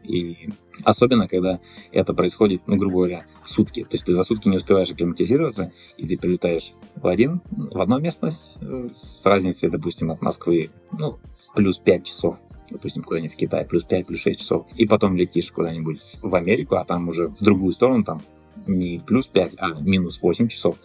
И 0.05 0.51
особенно, 0.85 1.29
когда 1.29 1.61
это 1.93 2.15
происходит, 2.15 2.63
ну, 2.67 2.77
грубо 2.77 2.97
говоря, 2.97 3.25
сутки. 3.47 3.83
То 3.83 3.95
есть 3.95 4.07
ты 4.07 4.15
за 4.15 4.25
сутки 4.25 4.49
не 4.49 4.57
успеваешь 4.57 4.91
акклиматизироваться, 4.91 5.73
и 5.97 6.07
ты 6.07 6.19
прилетаешь 6.19 6.73
в, 6.97 7.07
один, 7.07 7.41
в 7.51 7.81
одну 7.81 8.01
местность 8.01 8.59
э, 8.61 8.89
с 8.95 9.27
разницей, 9.27 9.71
допустим, 9.71 10.11
от 10.11 10.23
Москвы, 10.23 10.71
ну, 10.99 11.19
плюс 11.55 11.79
5 11.79 12.05
часов 12.05 12.39
допустим, 12.71 13.03
куда-нибудь 13.03 13.35
в 13.35 13.37
Китай, 13.37 13.67
плюс 13.67 13.85
5, 13.85 14.07
плюс 14.07 14.21
6 14.21 14.41
часов, 14.41 14.67
и 14.77 14.87
потом 14.87 15.15
летишь 15.15 15.53
куда-нибудь 15.53 16.01
в 16.23 16.35
Америку, 16.35 16.77
а 16.77 16.87
там 16.87 17.09
уже 17.09 17.29
в 17.29 17.43
другую 17.43 17.75
сторону, 17.75 18.03
там 18.03 18.23
не 18.67 19.01
плюс 19.05 19.27
5, 19.27 19.55
а 19.59 19.75
минус 19.81 20.21
8 20.23 20.49
часов. 20.49 20.79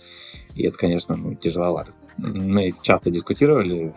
И 0.56 0.64
это, 0.64 0.78
конечно, 0.78 1.16
ну, 1.16 1.36
тяжеловато. 1.36 1.94
Мы 2.18 2.74
часто 2.82 3.12
дискутировали 3.12 3.94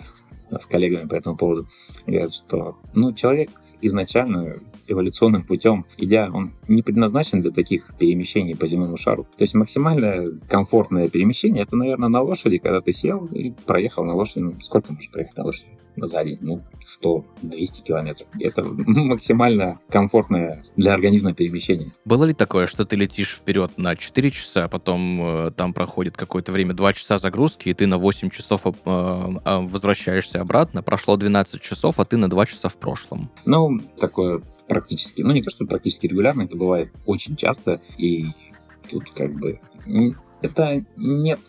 с 0.58 0.66
коллегами 0.66 1.06
по 1.06 1.14
этому 1.14 1.36
поводу. 1.36 1.68
Говорят, 2.06 2.32
что 2.32 2.76
ну, 2.94 3.12
человек 3.12 3.50
изначально 3.80 4.54
эволюционным 4.88 5.44
путем 5.44 5.86
идя, 5.96 6.30
он 6.32 6.52
не 6.68 6.82
предназначен 6.82 7.42
для 7.42 7.50
таких 7.50 7.92
перемещений 7.98 8.56
по 8.56 8.66
земному 8.66 8.96
шару. 8.96 9.26
То 9.36 9.42
есть 9.42 9.54
максимально 9.54 10.38
комфортное 10.48 11.08
перемещение 11.08 11.62
это, 11.62 11.76
наверное, 11.76 12.08
на 12.08 12.22
лошади, 12.22 12.58
когда 12.58 12.80
ты 12.80 12.92
сел 12.92 13.26
и 13.26 13.50
проехал 13.50 14.04
на 14.04 14.14
лошади. 14.14 14.40
Ну, 14.40 14.54
сколько 14.60 14.92
можешь 14.92 15.10
проехать 15.10 15.36
на 15.36 15.44
лошади? 15.44 15.68
За 15.96 16.24
день, 16.24 16.38
ну, 16.40 16.62
100-200 16.86 17.82
километров. 17.84 18.28
Это 18.38 18.64
максимально 18.64 19.80
комфортное 19.88 20.62
для 20.76 20.94
организма 20.94 21.34
перемещение. 21.34 21.92
Было 22.04 22.24
ли 22.24 22.34
такое, 22.34 22.66
что 22.66 22.84
ты 22.84 22.96
летишь 22.96 23.36
вперед 23.36 23.72
на 23.76 23.96
4 23.96 24.30
часа, 24.30 24.64
а 24.64 24.68
потом 24.68 25.46
э, 25.46 25.50
там 25.52 25.72
проходит 25.72 26.16
какое-то 26.16 26.52
время 26.52 26.74
2 26.74 26.92
часа 26.94 27.18
загрузки, 27.18 27.68
и 27.68 27.74
ты 27.74 27.86
на 27.86 27.98
8 27.98 28.30
часов 28.30 28.62
э, 28.64 28.70
э, 28.84 29.58
возвращаешься 29.60 30.40
обратно, 30.40 30.82
прошло 30.82 31.16
12 31.16 31.60
часов, 31.60 31.98
а 31.98 32.04
ты 32.04 32.16
на 32.16 32.28
2 32.28 32.46
часа 32.46 32.68
в 32.68 32.76
прошлом? 32.76 33.30
Ну, 33.46 33.78
такое 33.98 34.42
практически, 34.68 35.22
ну 35.22 35.32
не 35.32 35.42
то, 35.42 35.50
что 35.50 35.66
практически 35.66 36.06
регулярно, 36.06 36.42
это 36.42 36.56
бывает 36.56 36.92
очень 37.06 37.36
часто, 37.36 37.80
и 37.98 38.26
тут 38.90 39.10
как 39.10 39.34
бы 39.34 39.60
это 40.42 40.84
нет 40.96 41.40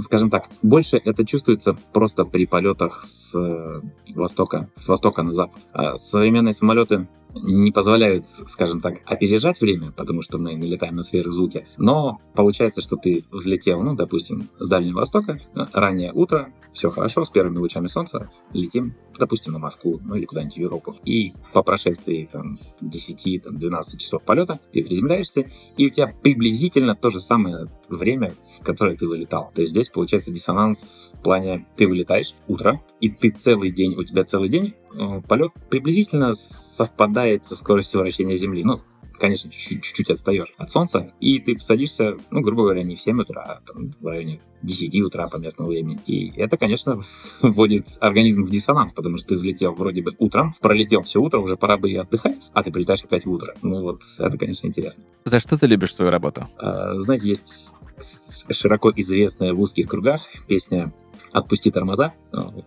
скажем 0.00 0.30
так, 0.30 0.48
больше 0.62 1.00
это 1.04 1.24
чувствуется 1.24 1.76
просто 1.92 2.24
при 2.24 2.46
полетах 2.46 3.04
с 3.04 3.34
э, 3.34 3.80
востока, 4.14 4.68
с 4.78 4.88
востока 4.88 5.22
на 5.22 5.34
запад. 5.34 5.60
А 5.72 5.98
современные 5.98 6.52
самолеты 6.52 7.06
не 7.34 7.72
позволяют, 7.72 8.26
скажем 8.26 8.80
так, 8.80 9.00
опережать 9.04 9.60
время, 9.60 9.92
потому 9.92 10.22
что 10.22 10.38
мы 10.38 10.54
не 10.54 10.68
летаем 10.68 10.96
на 10.96 11.02
сферы 11.02 11.30
звуки. 11.30 11.66
Но 11.76 12.20
получается, 12.34 12.82
что 12.82 12.96
ты 12.96 13.24
взлетел, 13.30 13.82
ну, 13.82 13.94
допустим, 13.94 14.48
с 14.58 14.68
Дальнего 14.68 14.98
Востока, 14.98 15.38
раннее 15.72 16.12
утро, 16.12 16.52
все 16.72 16.90
хорошо, 16.90 17.24
с 17.24 17.30
первыми 17.30 17.58
лучами 17.58 17.86
солнца, 17.86 18.28
летим, 18.52 18.94
допустим, 19.18 19.52
на 19.52 19.58
Москву, 19.58 20.00
ну 20.04 20.14
или 20.14 20.24
куда-нибудь 20.24 20.54
в 20.54 20.58
Европу. 20.58 20.96
И 21.04 21.34
по 21.52 21.62
прошествии 21.62 22.28
там 22.30 22.58
10-12 22.82 23.96
часов 23.98 24.22
полета 24.24 24.58
ты 24.72 24.82
приземляешься, 24.82 25.50
и 25.76 25.86
у 25.86 25.90
тебя 25.90 26.14
приблизительно 26.22 26.94
то 26.94 27.10
же 27.10 27.20
самое 27.20 27.68
время, 27.88 28.32
в 28.60 28.64
которое 28.64 28.96
ты 28.96 29.06
вылетал. 29.06 29.50
То 29.54 29.62
есть 29.62 29.72
здесь 29.72 29.88
получается 29.88 30.30
диссонанс 30.30 31.10
в 31.14 31.22
плане 31.22 31.66
ты 31.76 31.86
вылетаешь 31.86 32.34
утро, 32.46 32.80
и 33.00 33.08
ты 33.08 33.30
целый 33.30 33.70
день, 33.70 33.94
у 33.94 34.04
тебя 34.04 34.24
целый 34.24 34.48
день 34.48 34.74
э, 34.87 34.87
полет 35.26 35.52
приблизительно 35.70 36.34
совпадает 36.34 37.46
со 37.46 37.56
скоростью 37.56 38.00
вращения 38.00 38.36
Земли. 38.36 38.64
Ну, 38.64 38.80
конечно, 39.18 39.50
чуть-чуть 39.50 40.10
отстаешь 40.10 40.54
от 40.56 40.70
Солнца, 40.70 41.12
и 41.20 41.38
ты 41.40 41.58
садишься, 41.60 42.16
ну, 42.30 42.40
грубо 42.40 42.62
говоря, 42.62 42.82
не 42.82 42.96
в 42.96 43.00
7 43.00 43.20
утра, 43.20 43.42
а 43.42 43.60
там, 43.66 43.94
в 44.00 44.06
районе 44.06 44.40
10 44.62 45.02
утра 45.02 45.28
по 45.28 45.36
местному 45.36 45.70
времени. 45.70 45.98
И 46.06 46.32
это, 46.36 46.56
конечно, 46.56 47.02
вводит 47.42 47.88
организм 48.00 48.44
в 48.44 48.50
диссонанс, 48.50 48.92
потому 48.92 49.18
что 49.18 49.28
ты 49.28 49.34
взлетел 49.34 49.74
вроде 49.74 50.02
бы 50.02 50.14
утром, 50.18 50.54
пролетел 50.60 51.02
все 51.02 51.20
утро, 51.20 51.38
уже 51.38 51.56
пора 51.56 51.76
бы 51.76 51.90
и 51.90 51.96
отдыхать, 51.96 52.36
а 52.52 52.62
ты 52.62 52.70
прилетаешь 52.70 53.04
опять 53.04 53.26
в 53.26 53.30
утро. 53.30 53.54
Ну 53.62 53.82
вот, 53.82 54.02
это, 54.18 54.38
конечно, 54.38 54.66
интересно. 54.66 55.04
За 55.24 55.40
что 55.40 55.58
ты 55.58 55.66
любишь 55.66 55.94
свою 55.94 56.10
работу? 56.10 56.48
А, 56.58 56.98
знаете, 56.98 57.28
есть 57.28 57.74
широко 58.00 58.92
известная 58.94 59.52
в 59.52 59.60
узких 59.60 59.88
кругах 59.88 60.22
песня 60.46 60.92
«Отпусти 61.38 61.70
тормоза» 61.70 62.12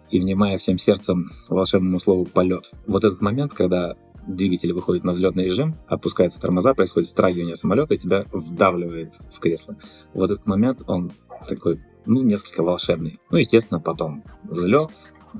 и 0.09 0.19
внимая 0.19 0.57
всем 0.57 0.77
сердцем 0.77 1.29
волшебному 1.49 1.99
слову 1.99 2.25
«полет». 2.25 2.71
Вот 2.87 3.03
этот 3.03 3.19
момент, 3.21 3.53
когда 3.53 3.95
двигатель 4.25 4.71
выходит 4.71 5.03
на 5.03 5.11
взлетный 5.11 5.45
режим, 5.45 5.75
опускаются 5.87 6.39
тормоза, 6.39 6.73
происходит 6.73 7.09
страгивание 7.09 7.55
самолета, 7.55 7.95
и 7.95 7.97
тебя 7.97 8.25
вдавливает 8.31 9.11
в 9.33 9.39
кресло. 9.39 9.75
Вот 10.13 10.31
этот 10.31 10.45
момент, 10.45 10.83
он 10.87 11.11
такой, 11.49 11.81
ну, 12.05 12.21
несколько 12.21 12.63
волшебный. 12.63 13.19
Ну, 13.29 13.37
естественно, 13.37 13.79
потом 13.79 14.23
взлет, 14.43 14.91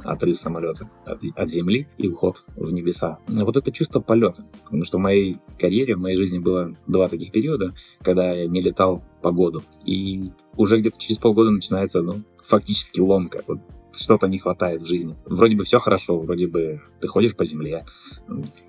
отрыв 0.04 0.40
самолета 0.40 0.90
от, 1.06 1.22
от 1.36 1.50
земли 1.50 1.88
и 1.98 2.08
уход 2.08 2.44
в 2.56 2.72
небеса. 2.72 3.20
Вот 3.28 3.58
это 3.58 3.72
чувство 3.72 4.00
полета. 4.00 4.46
Потому 4.64 4.86
что 4.86 4.98
в 4.98 5.02
моей 5.02 5.38
карьере, 5.60 5.96
в 5.96 6.00
моей 6.00 6.18
жизни 6.18 6.40
было 6.40 6.74
два 6.88 7.08
таких 7.08 7.32
периода, 7.32 7.74
когда 8.02 8.32
я 8.32 8.48
не 8.48 8.62
летал 8.62 9.04
по 9.22 9.32
году. 9.32 9.62
И 9.86 10.32
уже 10.56 10.80
где-то 10.80 11.00
через 11.00 11.18
полгода 11.18 11.52
начинается, 11.52 12.02
ну, 12.02 12.16
фактически 12.52 13.00
ломка. 13.00 13.42
Вот 13.48 13.60
что-то 13.94 14.28
не 14.28 14.40
хватает 14.40 14.82
в 14.82 14.86
жизни. 14.86 15.16
Вроде 15.26 15.56
бы 15.56 15.64
все 15.64 15.80
хорошо, 15.80 16.20
вроде 16.20 16.48
бы 16.48 16.82
ты 17.00 17.08
ходишь 17.08 17.36
по 17.36 17.46
земле, 17.46 17.86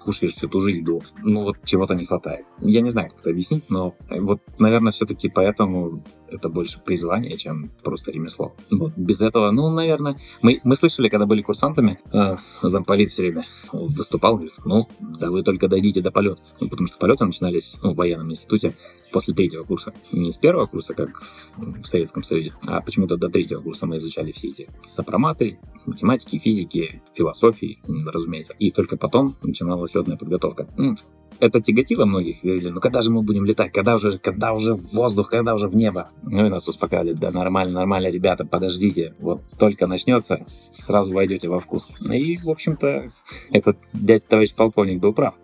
кушаешь 0.01 0.35
всю 0.35 0.49
ту 0.49 0.61
же 0.61 0.73
еду, 0.73 1.03
ну 1.23 1.45
вот 1.45 1.57
чего-то 1.65 1.95
не 1.95 2.07
хватает. 2.07 2.47
Я 2.61 2.81
не 2.81 2.91
знаю, 2.91 3.11
как 3.11 3.21
это 3.21 3.31
объяснить, 3.31 3.71
но 3.71 3.95
вот, 4.11 4.41
наверное, 4.59 4.93
все-таки 4.93 5.29
поэтому 5.29 6.03
это 6.33 6.49
больше 6.49 6.81
призвание, 6.83 7.37
чем 7.37 7.71
просто 7.83 8.11
ремесло. 8.11 8.55
Вот. 8.71 8.93
Без 8.97 9.23
этого, 9.23 9.51
ну, 9.51 9.71
наверное, 9.71 10.19
мы, 10.41 10.61
мы 10.65 10.77
слышали, 10.77 11.09
когда 11.09 11.27
были 11.27 11.43
курсантами, 11.43 11.99
э, 12.13 12.37
замполит 12.63 13.09
все 13.09 13.23
время 13.23 13.45
выступал, 13.73 14.35
говорит, 14.35 14.55
ну, 14.65 14.89
да 15.01 15.31
вы 15.31 15.43
только 15.43 15.69
дойдите 15.69 16.01
до 16.01 16.11
полета. 16.11 16.41
Ну, 16.61 16.69
потому 16.69 16.87
что 16.87 16.99
полеты 16.99 17.25
начинались 17.25 17.79
ну, 17.83 17.93
в 17.93 17.97
военном 17.97 18.31
институте 18.31 18.75
после 19.13 19.35
третьего 19.35 19.63
курса. 19.63 19.93
Не 20.11 20.33
с 20.33 20.39
первого 20.39 20.67
курса, 20.67 20.95
как 20.95 21.23
в 21.57 21.85
Советском 21.85 22.23
Союзе, 22.23 22.55
а 22.67 22.81
почему-то 22.81 23.17
до 23.17 23.29
третьего 23.29 23.61
курса 23.61 23.87
мы 23.87 23.97
изучали 23.99 24.33
все 24.33 24.49
эти 24.49 24.69
сопроматы, 24.91 25.59
математики, 25.87 26.39
физики, 26.39 27.03
философии, 27.15 27.81
разумеется. 28.07 28.55
И 28.59 28.71
только 28.71 28.97
потом 28.97 29.37
начиналась 29.43 29.95
летная 29.95 30.17
подготовка 30.17 30.67
это 31.43 31.61
тяготило 31.61 32.05
многих. 32.05 32.43
Говорили, 32.43 32.69
ну 32.69 32.81
когда 32.81 33.03
же 33.03 33.11
мы 33.11 33.23
будем 33.23 33.45
летать? 33.45 33.73
Когда 33.73 33.97
уже, 33.97 34.19
когда 34.19 34.53
уже 34.53 34.75
в 34.75 34.93
воздух, 34.93 35.29
когда 35.29 35.55
уже 35.55 35.67
в 35.67 35.75
небо? 35.75 36.09
Ну 36.23 36.47
и 36.47 36.49
нас 36.49 36.69
успокаивали, 36.69 37.13
да 37.15 37.33
нормально, 37.33 37.75
нормально, 37.75 38.09
ребята, 38.09 38.45
подождите. 38.45 39.15
Вот 39.19 39.43
только 39.59 39.89
начнется, 39.89 40.45
сразу 40.47 41.13
войдете 41.13 41.49
во 41.49 41.59
вкус. 41.59 41.91
И, 42.11 42.39
в 42.39 42.49
общем-то, 42.49 43.11
этот 43.51 43.79
дядь 43.93 44.27
товарищ 44.27 44.55
полковник 44.55 45.01
был 45.01 45.13
прав. 45.13 45.35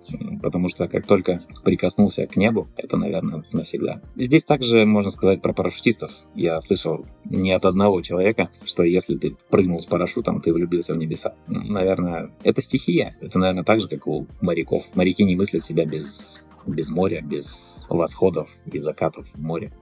Потому 0.41 0.68
что 0.68 0.86
как 0.89 1.05
только 1.05 1.43
прикоснулся 1.64 2.26
к 2.28 2.36
небу, 2.36 2.68
это, 2.76 2.97
наверное, 2.97 3.45
навсегда. 3.53 4.01
Здесь 4.14 4.45
также 4.45 4.84
можно 4.84 5.11
сказать 5.11 5.43
про 5.43 5.53
парашютистов. 5.53 6.12
Я 6.36 6.61
слышал 6.61 7.07
не 7.24 7.51
от 7.51 7.64
одного 7.64 8.03
человека, 8.03 8.51
что 8.64 8.84
если 8.84 9.16
ты 9.16 9.36
прыгнул 9.51 9.80
с 9.80 9.86
парашютом, 10.29 10.41
ты 10.41 10.53
влюбился 10.53 10.95
в 10.95 10.99
небеса. 10.99 11.35
Наверное, 11.47 12.31
это 12.45 12.62
стихия. 12.62 13.14
Это, 13.20 13.39
наверное, 13.39 13.64
так 13.64 13.81
же, 13.81 13.89
как 13.89 14.07
у 14.07 14.26
моряков. 14.41 14.85
Моряки 14.95 15.24
не 15.24 15.37
мыслят 15.37 15.64
себя 15.64 15.85
без, 15.85 16.41
без 16.66 16.91
моря, 16.91 17.20
без 17.22 17.87
восходов 17.89 18.49
и 18.70 18.79
закатов 18.79 19.26
в 19.35 19.41
море. 19.41 19.72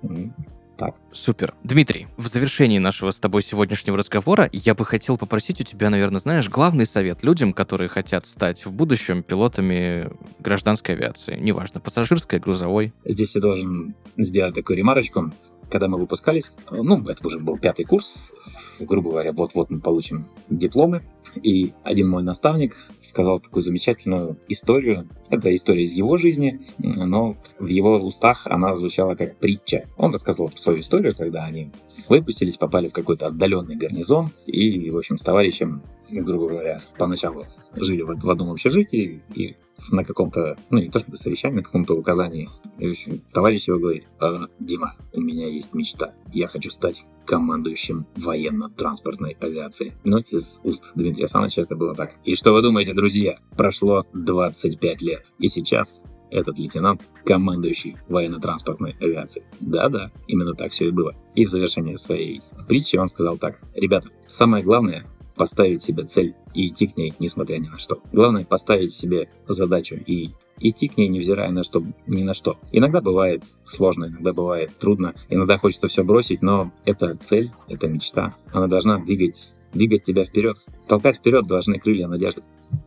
Так. 0.79 0.95
Супер. 1.11 1.55
Дмитрий, 1.65 2.07
в 2.19 2.29
завершении 2.29 2.79
нашего 2.79 3.11
с 3.11 3.19
тобой 3.19 3.43
сегодняшнего 3.43 3.97
разговора 3.97 4.51
я 4.53 4.75
бы 4.75 4.85
хотел 4.85 5.17
попросить 5.17 5.59
у 5.63 5.65
тебя, 5.65 5.89
наверное, 5.89 6.21
знаешь, 6.21 6.51
главный 6.51 6.85
совет 6.85 7.25
людям, 7.25 7.55
которые 7.55 7.89
хотят 7.89 8.27
стать 8.27 8.67
в 8.67 8.73
будущем 8.73 9.23
пилотами 9.23 10.11
гражданской 10.39 10.95
авиации. 10.95 11.39
Неважно, 11.41 11.81
пассажирской, 11.81 12.41
грузовой. 12.41 12.93
Здесь 13.07 13.35
я 13.37 13.41
должен 13.41 13.95
сделать 14.19 14.55
такую 14.55 14.77
ремарочку 14.77 15.33
когда 15.71 15.89
мы 15.89 15.99
выпускались, 15.99 16.53
ну, 16.71 17.03
это 17.09 17.27
уже 17.27 17.39
был 17.39 17.59
пятый 17.59 17.85
курс, 17.85 18.35
грубо 18.81 19.11
говоря, 19.11 19.33
вот-вот 19.33 19.71
мы 19.71 19.81
получим 19.81 20.29
дипломы, 20.49 21.03
и 21.43 21.73
один 21.85 22.09
мой 22.09 22.23
наставник 22.23 22.77
сказал 23.03 23.41
такую 23.41 23.63
замечательную 23.63 24.39
историю 24.49 25.09
Это 25.31 25.55
история 25.55 25.85
из 25.85 25.95
его 25.95 26.17
жизни, 26.17 26.61
но 26.79 27.37
в 27.59 27.67
его 27.67 27.97
устах 27.97 28.47
она 28.47 28.75
звучала 28.75 29.15
как 29.15 29.37
притча. 29.37 29.87
Он 29.97 30.13
рассказывал 30.13 30.51
свою 30.55 30.81
историю, 30.81 31.15
когда 31.17 31.45
они 31.45 31.71
выпустились, 32.09 32.57
попали 32.57 32.89
в 32.89 32.93
какой-то 32.93 33.27
отдаленный 33.27 33.77
гарнизон 33.77 34.31
и, 34.47 34.91
в 34.91 34.99
общем, 34.99 35.19
с 35.19 35.23
товарищем, 35.23 35.83
грубо 36.11 36.49
говоря, 36.49 36.81
поначалу 36.99 37.47
жили 37.75 38.03
в, 38.03 38.17
в 38.19 38.31
одном 38.31 38.53
общежитии 38.53 39.23
и 39.35 39.57
на 39.91 40.05
каком-то, 40.05 40.57
ну 40.71 40.79
не 40.79 40.89
то 40.89 40.99
чтобы 40.99 41.17
совещании, 41.17 41.57
на 41.57 41.63
каком-то 41.63 41.95
указании. 41.95 42.49
И, 42.79 42.87
в 42.87 42.91
общем, 42.91 43.21
товарищ 43.33 43.69
его 43.69 43.79
говорит, 43.79 44.07
«А, 44.19 44.47
Дима, 44.59 44.97
у 45.13 45.21
меня 45.21 45.49
есть 45.49 45.75
мечта, 45.75 46.15
я 46.33 46.47
хочу 46.47 46.71
стать 46.71 47.05
командующим 47.27 48.07
военно-транспортной 48.17 49.37
авиации. 49.41 49.93
Но 50.05 50.19
из 50.19 50.61
уст 50.65 50.93
Дмитрия 50.95 51.25
Александровича 51.25 51.63
это 51.63 51.77
было 51.77 51.95
так. 51.95 52.15
И 52.25 52.35
что 52.35 52.53
вы 52.53 52.63
думаете, 52.63 52.95
друзья? 52.95 53.39
Прошло 53.57 54.07
25 54.15 55.03
лет. 55.03 55.27
И 55.39 55.49
сейчас 55.49 56.03
этот 56.31 56.59
лейтенант, 56.59 57.03
командующий 57.25 57.97
военно-транспортной 58.09 58.97
авиацией. 59.01 59.47
Да-да, 59.61 60.11
именно 60.27 60.55
так 60.55 60.73
все 60.73 60.89
и 60.89 60.91
было. 60.91 61.15
И 61.35 61.45
в 61.47 61.51
завершении 61.51 61.97
своей 61.97 62.41
притчи 62.69 62.97
он 62.97 63.09
сказал 63.09 63.37
так. 63.37 63.61
Ребята, 63.75 64.09
самое 64.27 64.65
главное 64.65 65.07
поставить 65.37 65.83
себе 65.83 66.05
цель 66.05 66.35
и 66.55 66.69
идти 66.69 66.87
к 66.87 66.97
ней, 66.97 67.13
несмотря 67.19 67.59
ни 67.59 67.69
на 67.69 67.79
что. 67.79 68.01
Главное 68.13 68.45
поставить 68.45 68.93
себе 68.93 69.29
задачу 69.47 69.97
и 70.07 70.31
идти 70.59 70.89
к 70.89 70.97
ней, 70.97 71.09
невзирая 71.09 71.51
на 71.51 71.65
что, 71.65 71.83
ни 72.07 72.23
на 72.23 72.35
что. 72.35 72.59
Иногда 72.73 73.01
бывает 73.01 73.45
сложно, 73.67 74.07
иногда 74.07 74.33
бывает 74.33 74.77
трудно, 74.79 75.15
иногда 75.29 75.59
хочется 75.59 75.89
все 75.89 76.05
бросить, 76.05 76.43
но 76.43 76.73
это 76.85 77.17
цель, 77.17 77.53
это 77.69 77.89
мечта. 77.89 78.37
Она 78.53 78.67
должна 78.67 78.99
двигать, 78.99 79.53
двигать 79.73 80.05
тебя 80.05 80.25
вперед. 80.25 80.59
Толкать 80.89 81.17
вперед 81.17 81.47
должны 81.47 81.79
крылья 81.79 82.09
надежды. 82.09 82.43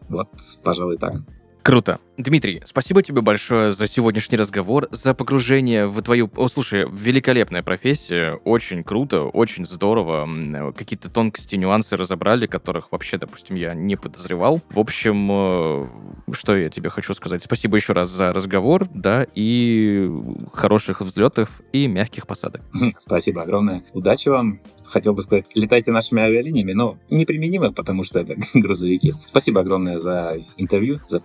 Вот, 0.10 0.28
пожалуй, 0.64 0.98
так. 0.98 1.16
Круто. 1.62 2.00
Дмитрий, 2.20 2.62
спасибо 2.66 3.02
тебе 3.02 3.22
большое 3.22 3.72
за 3.72 3.88
сегодняшний 3.88 4.38
разговор, 4.38 4.90
за 4.92 5.14
погружение 5.14 5.88
в 5.88 6.02
твою... 6.02 6.30
О, 6.36 6.50
слушай, 6.50 6.86
великолепная 6.92 7.64
профессия, 7.64 8.34
очень 8.44 8.84
круто, 8.84 9.24
очень 9.24 9.66
здорово. 9.66 10.28
Какие-то 10.76 11.10
тонкости, 11.10 11.56
нюансы 11.56 11.96
разобрали, 11.96 12.46
которых 12.46 12.92
вообще, 12.92 13.18
допустим, 13.18 13.56
я 13.56 13.74
не 13.74 13.96
подозревал. 13.96 14.60
В 14.70 14.80
общем, 14.80 15.30
э, 15.32 15.88
что 16.34 16.58
я 16.58 16.70
тебе 16.70 16.90
хочу 16.90 17.14
сказать? 17.14 17.42
Спасибо 17.42 17.78
еще 17.78 17.94
раз 17.94 18.10
за 18.10 18.34
разговор, 18.34 18.86
да, 18.94 19.26
и 19.34 20.12
хороших 20.52 21.00
взлетов 21.00 21.62
и 21.72 21.88
мягких 21.88 22.28
посадок. 22.28 22.64
Спасибо 22.98 23.44
огромное. 23.44 23.82
Удачи 23.94 24.28
вам 24.28 24.60
хотел 24.90 25.14
бы 25.14 25.22
сказать, 25.22 25.46
летайте 25.54 25.92
нашими 25.92 26.22
авиалиниями, 26.22 26.74
но 26.74 26.98
неприменимо, 27.10 27.72
потому 27.72 28.04
что 28.04 28.20
это 28.20 28.36
грузовики. 28.54 29.14
Спасибо 29.26 29.62
огромное 29.62 30.00
за 30.00 30.38
интервью, 30.58 30.98
за 31.08 31.20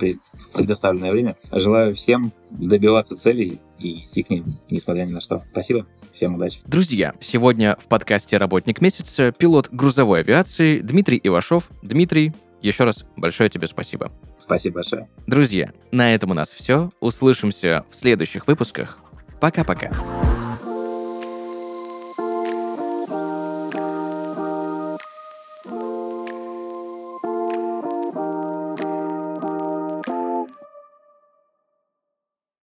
предоставленное 0.84 1.12
время. 1.12 1.36
Желаю 1.50 1.94
всем 1.94 2.32
добиваться 2.50 3.16
целей 3.16 3.60
и 3.78 3.98
идти 3.98 4.22
к 4.22 4.30
ним, 4.30 4.44
несмотря 4.70 5.04
ни 5.04 5.12
на 5.12 5.20
что. 5.20 5.38
Спасибо, 5.38 5.86
всем 6.12 6.34
удачи. 6.34 6.58
Друзья, 6.66 7.14
сегодня 7.20 7.76
в 7.80 7.88
подкасте 7.88 8.36
«Работник 8.36 8.80
месяца» 8.80 9.32
пилот 9.32 9.68
грузовой 9.70 10.20
авиации 10.20 10.80
Дмитрий 10.80 11.20
Ивашов. 11.22 11.70
Дмитрий, 11.82 12.32
еще 12.60 12.84
раз 12.84 13.04
большое 13.16 13.48
тебе 13.50 13.66
спасибо. 13.66 14.12
Спасибо 14.38 14.76
большое. 14.76 15.08
Друзья, 15.26 15.72
на 15.90 16.14
этом 16.14 16.30
у 16.30 16.34
нас 16.34 16.52
все. 16.52 16.90
Услышимся 17.00 17.84
в 17.90 17.96
следующих 17.96 18.46
выпусках. 18.46 18.98
Пока-пока. 19.40 19.90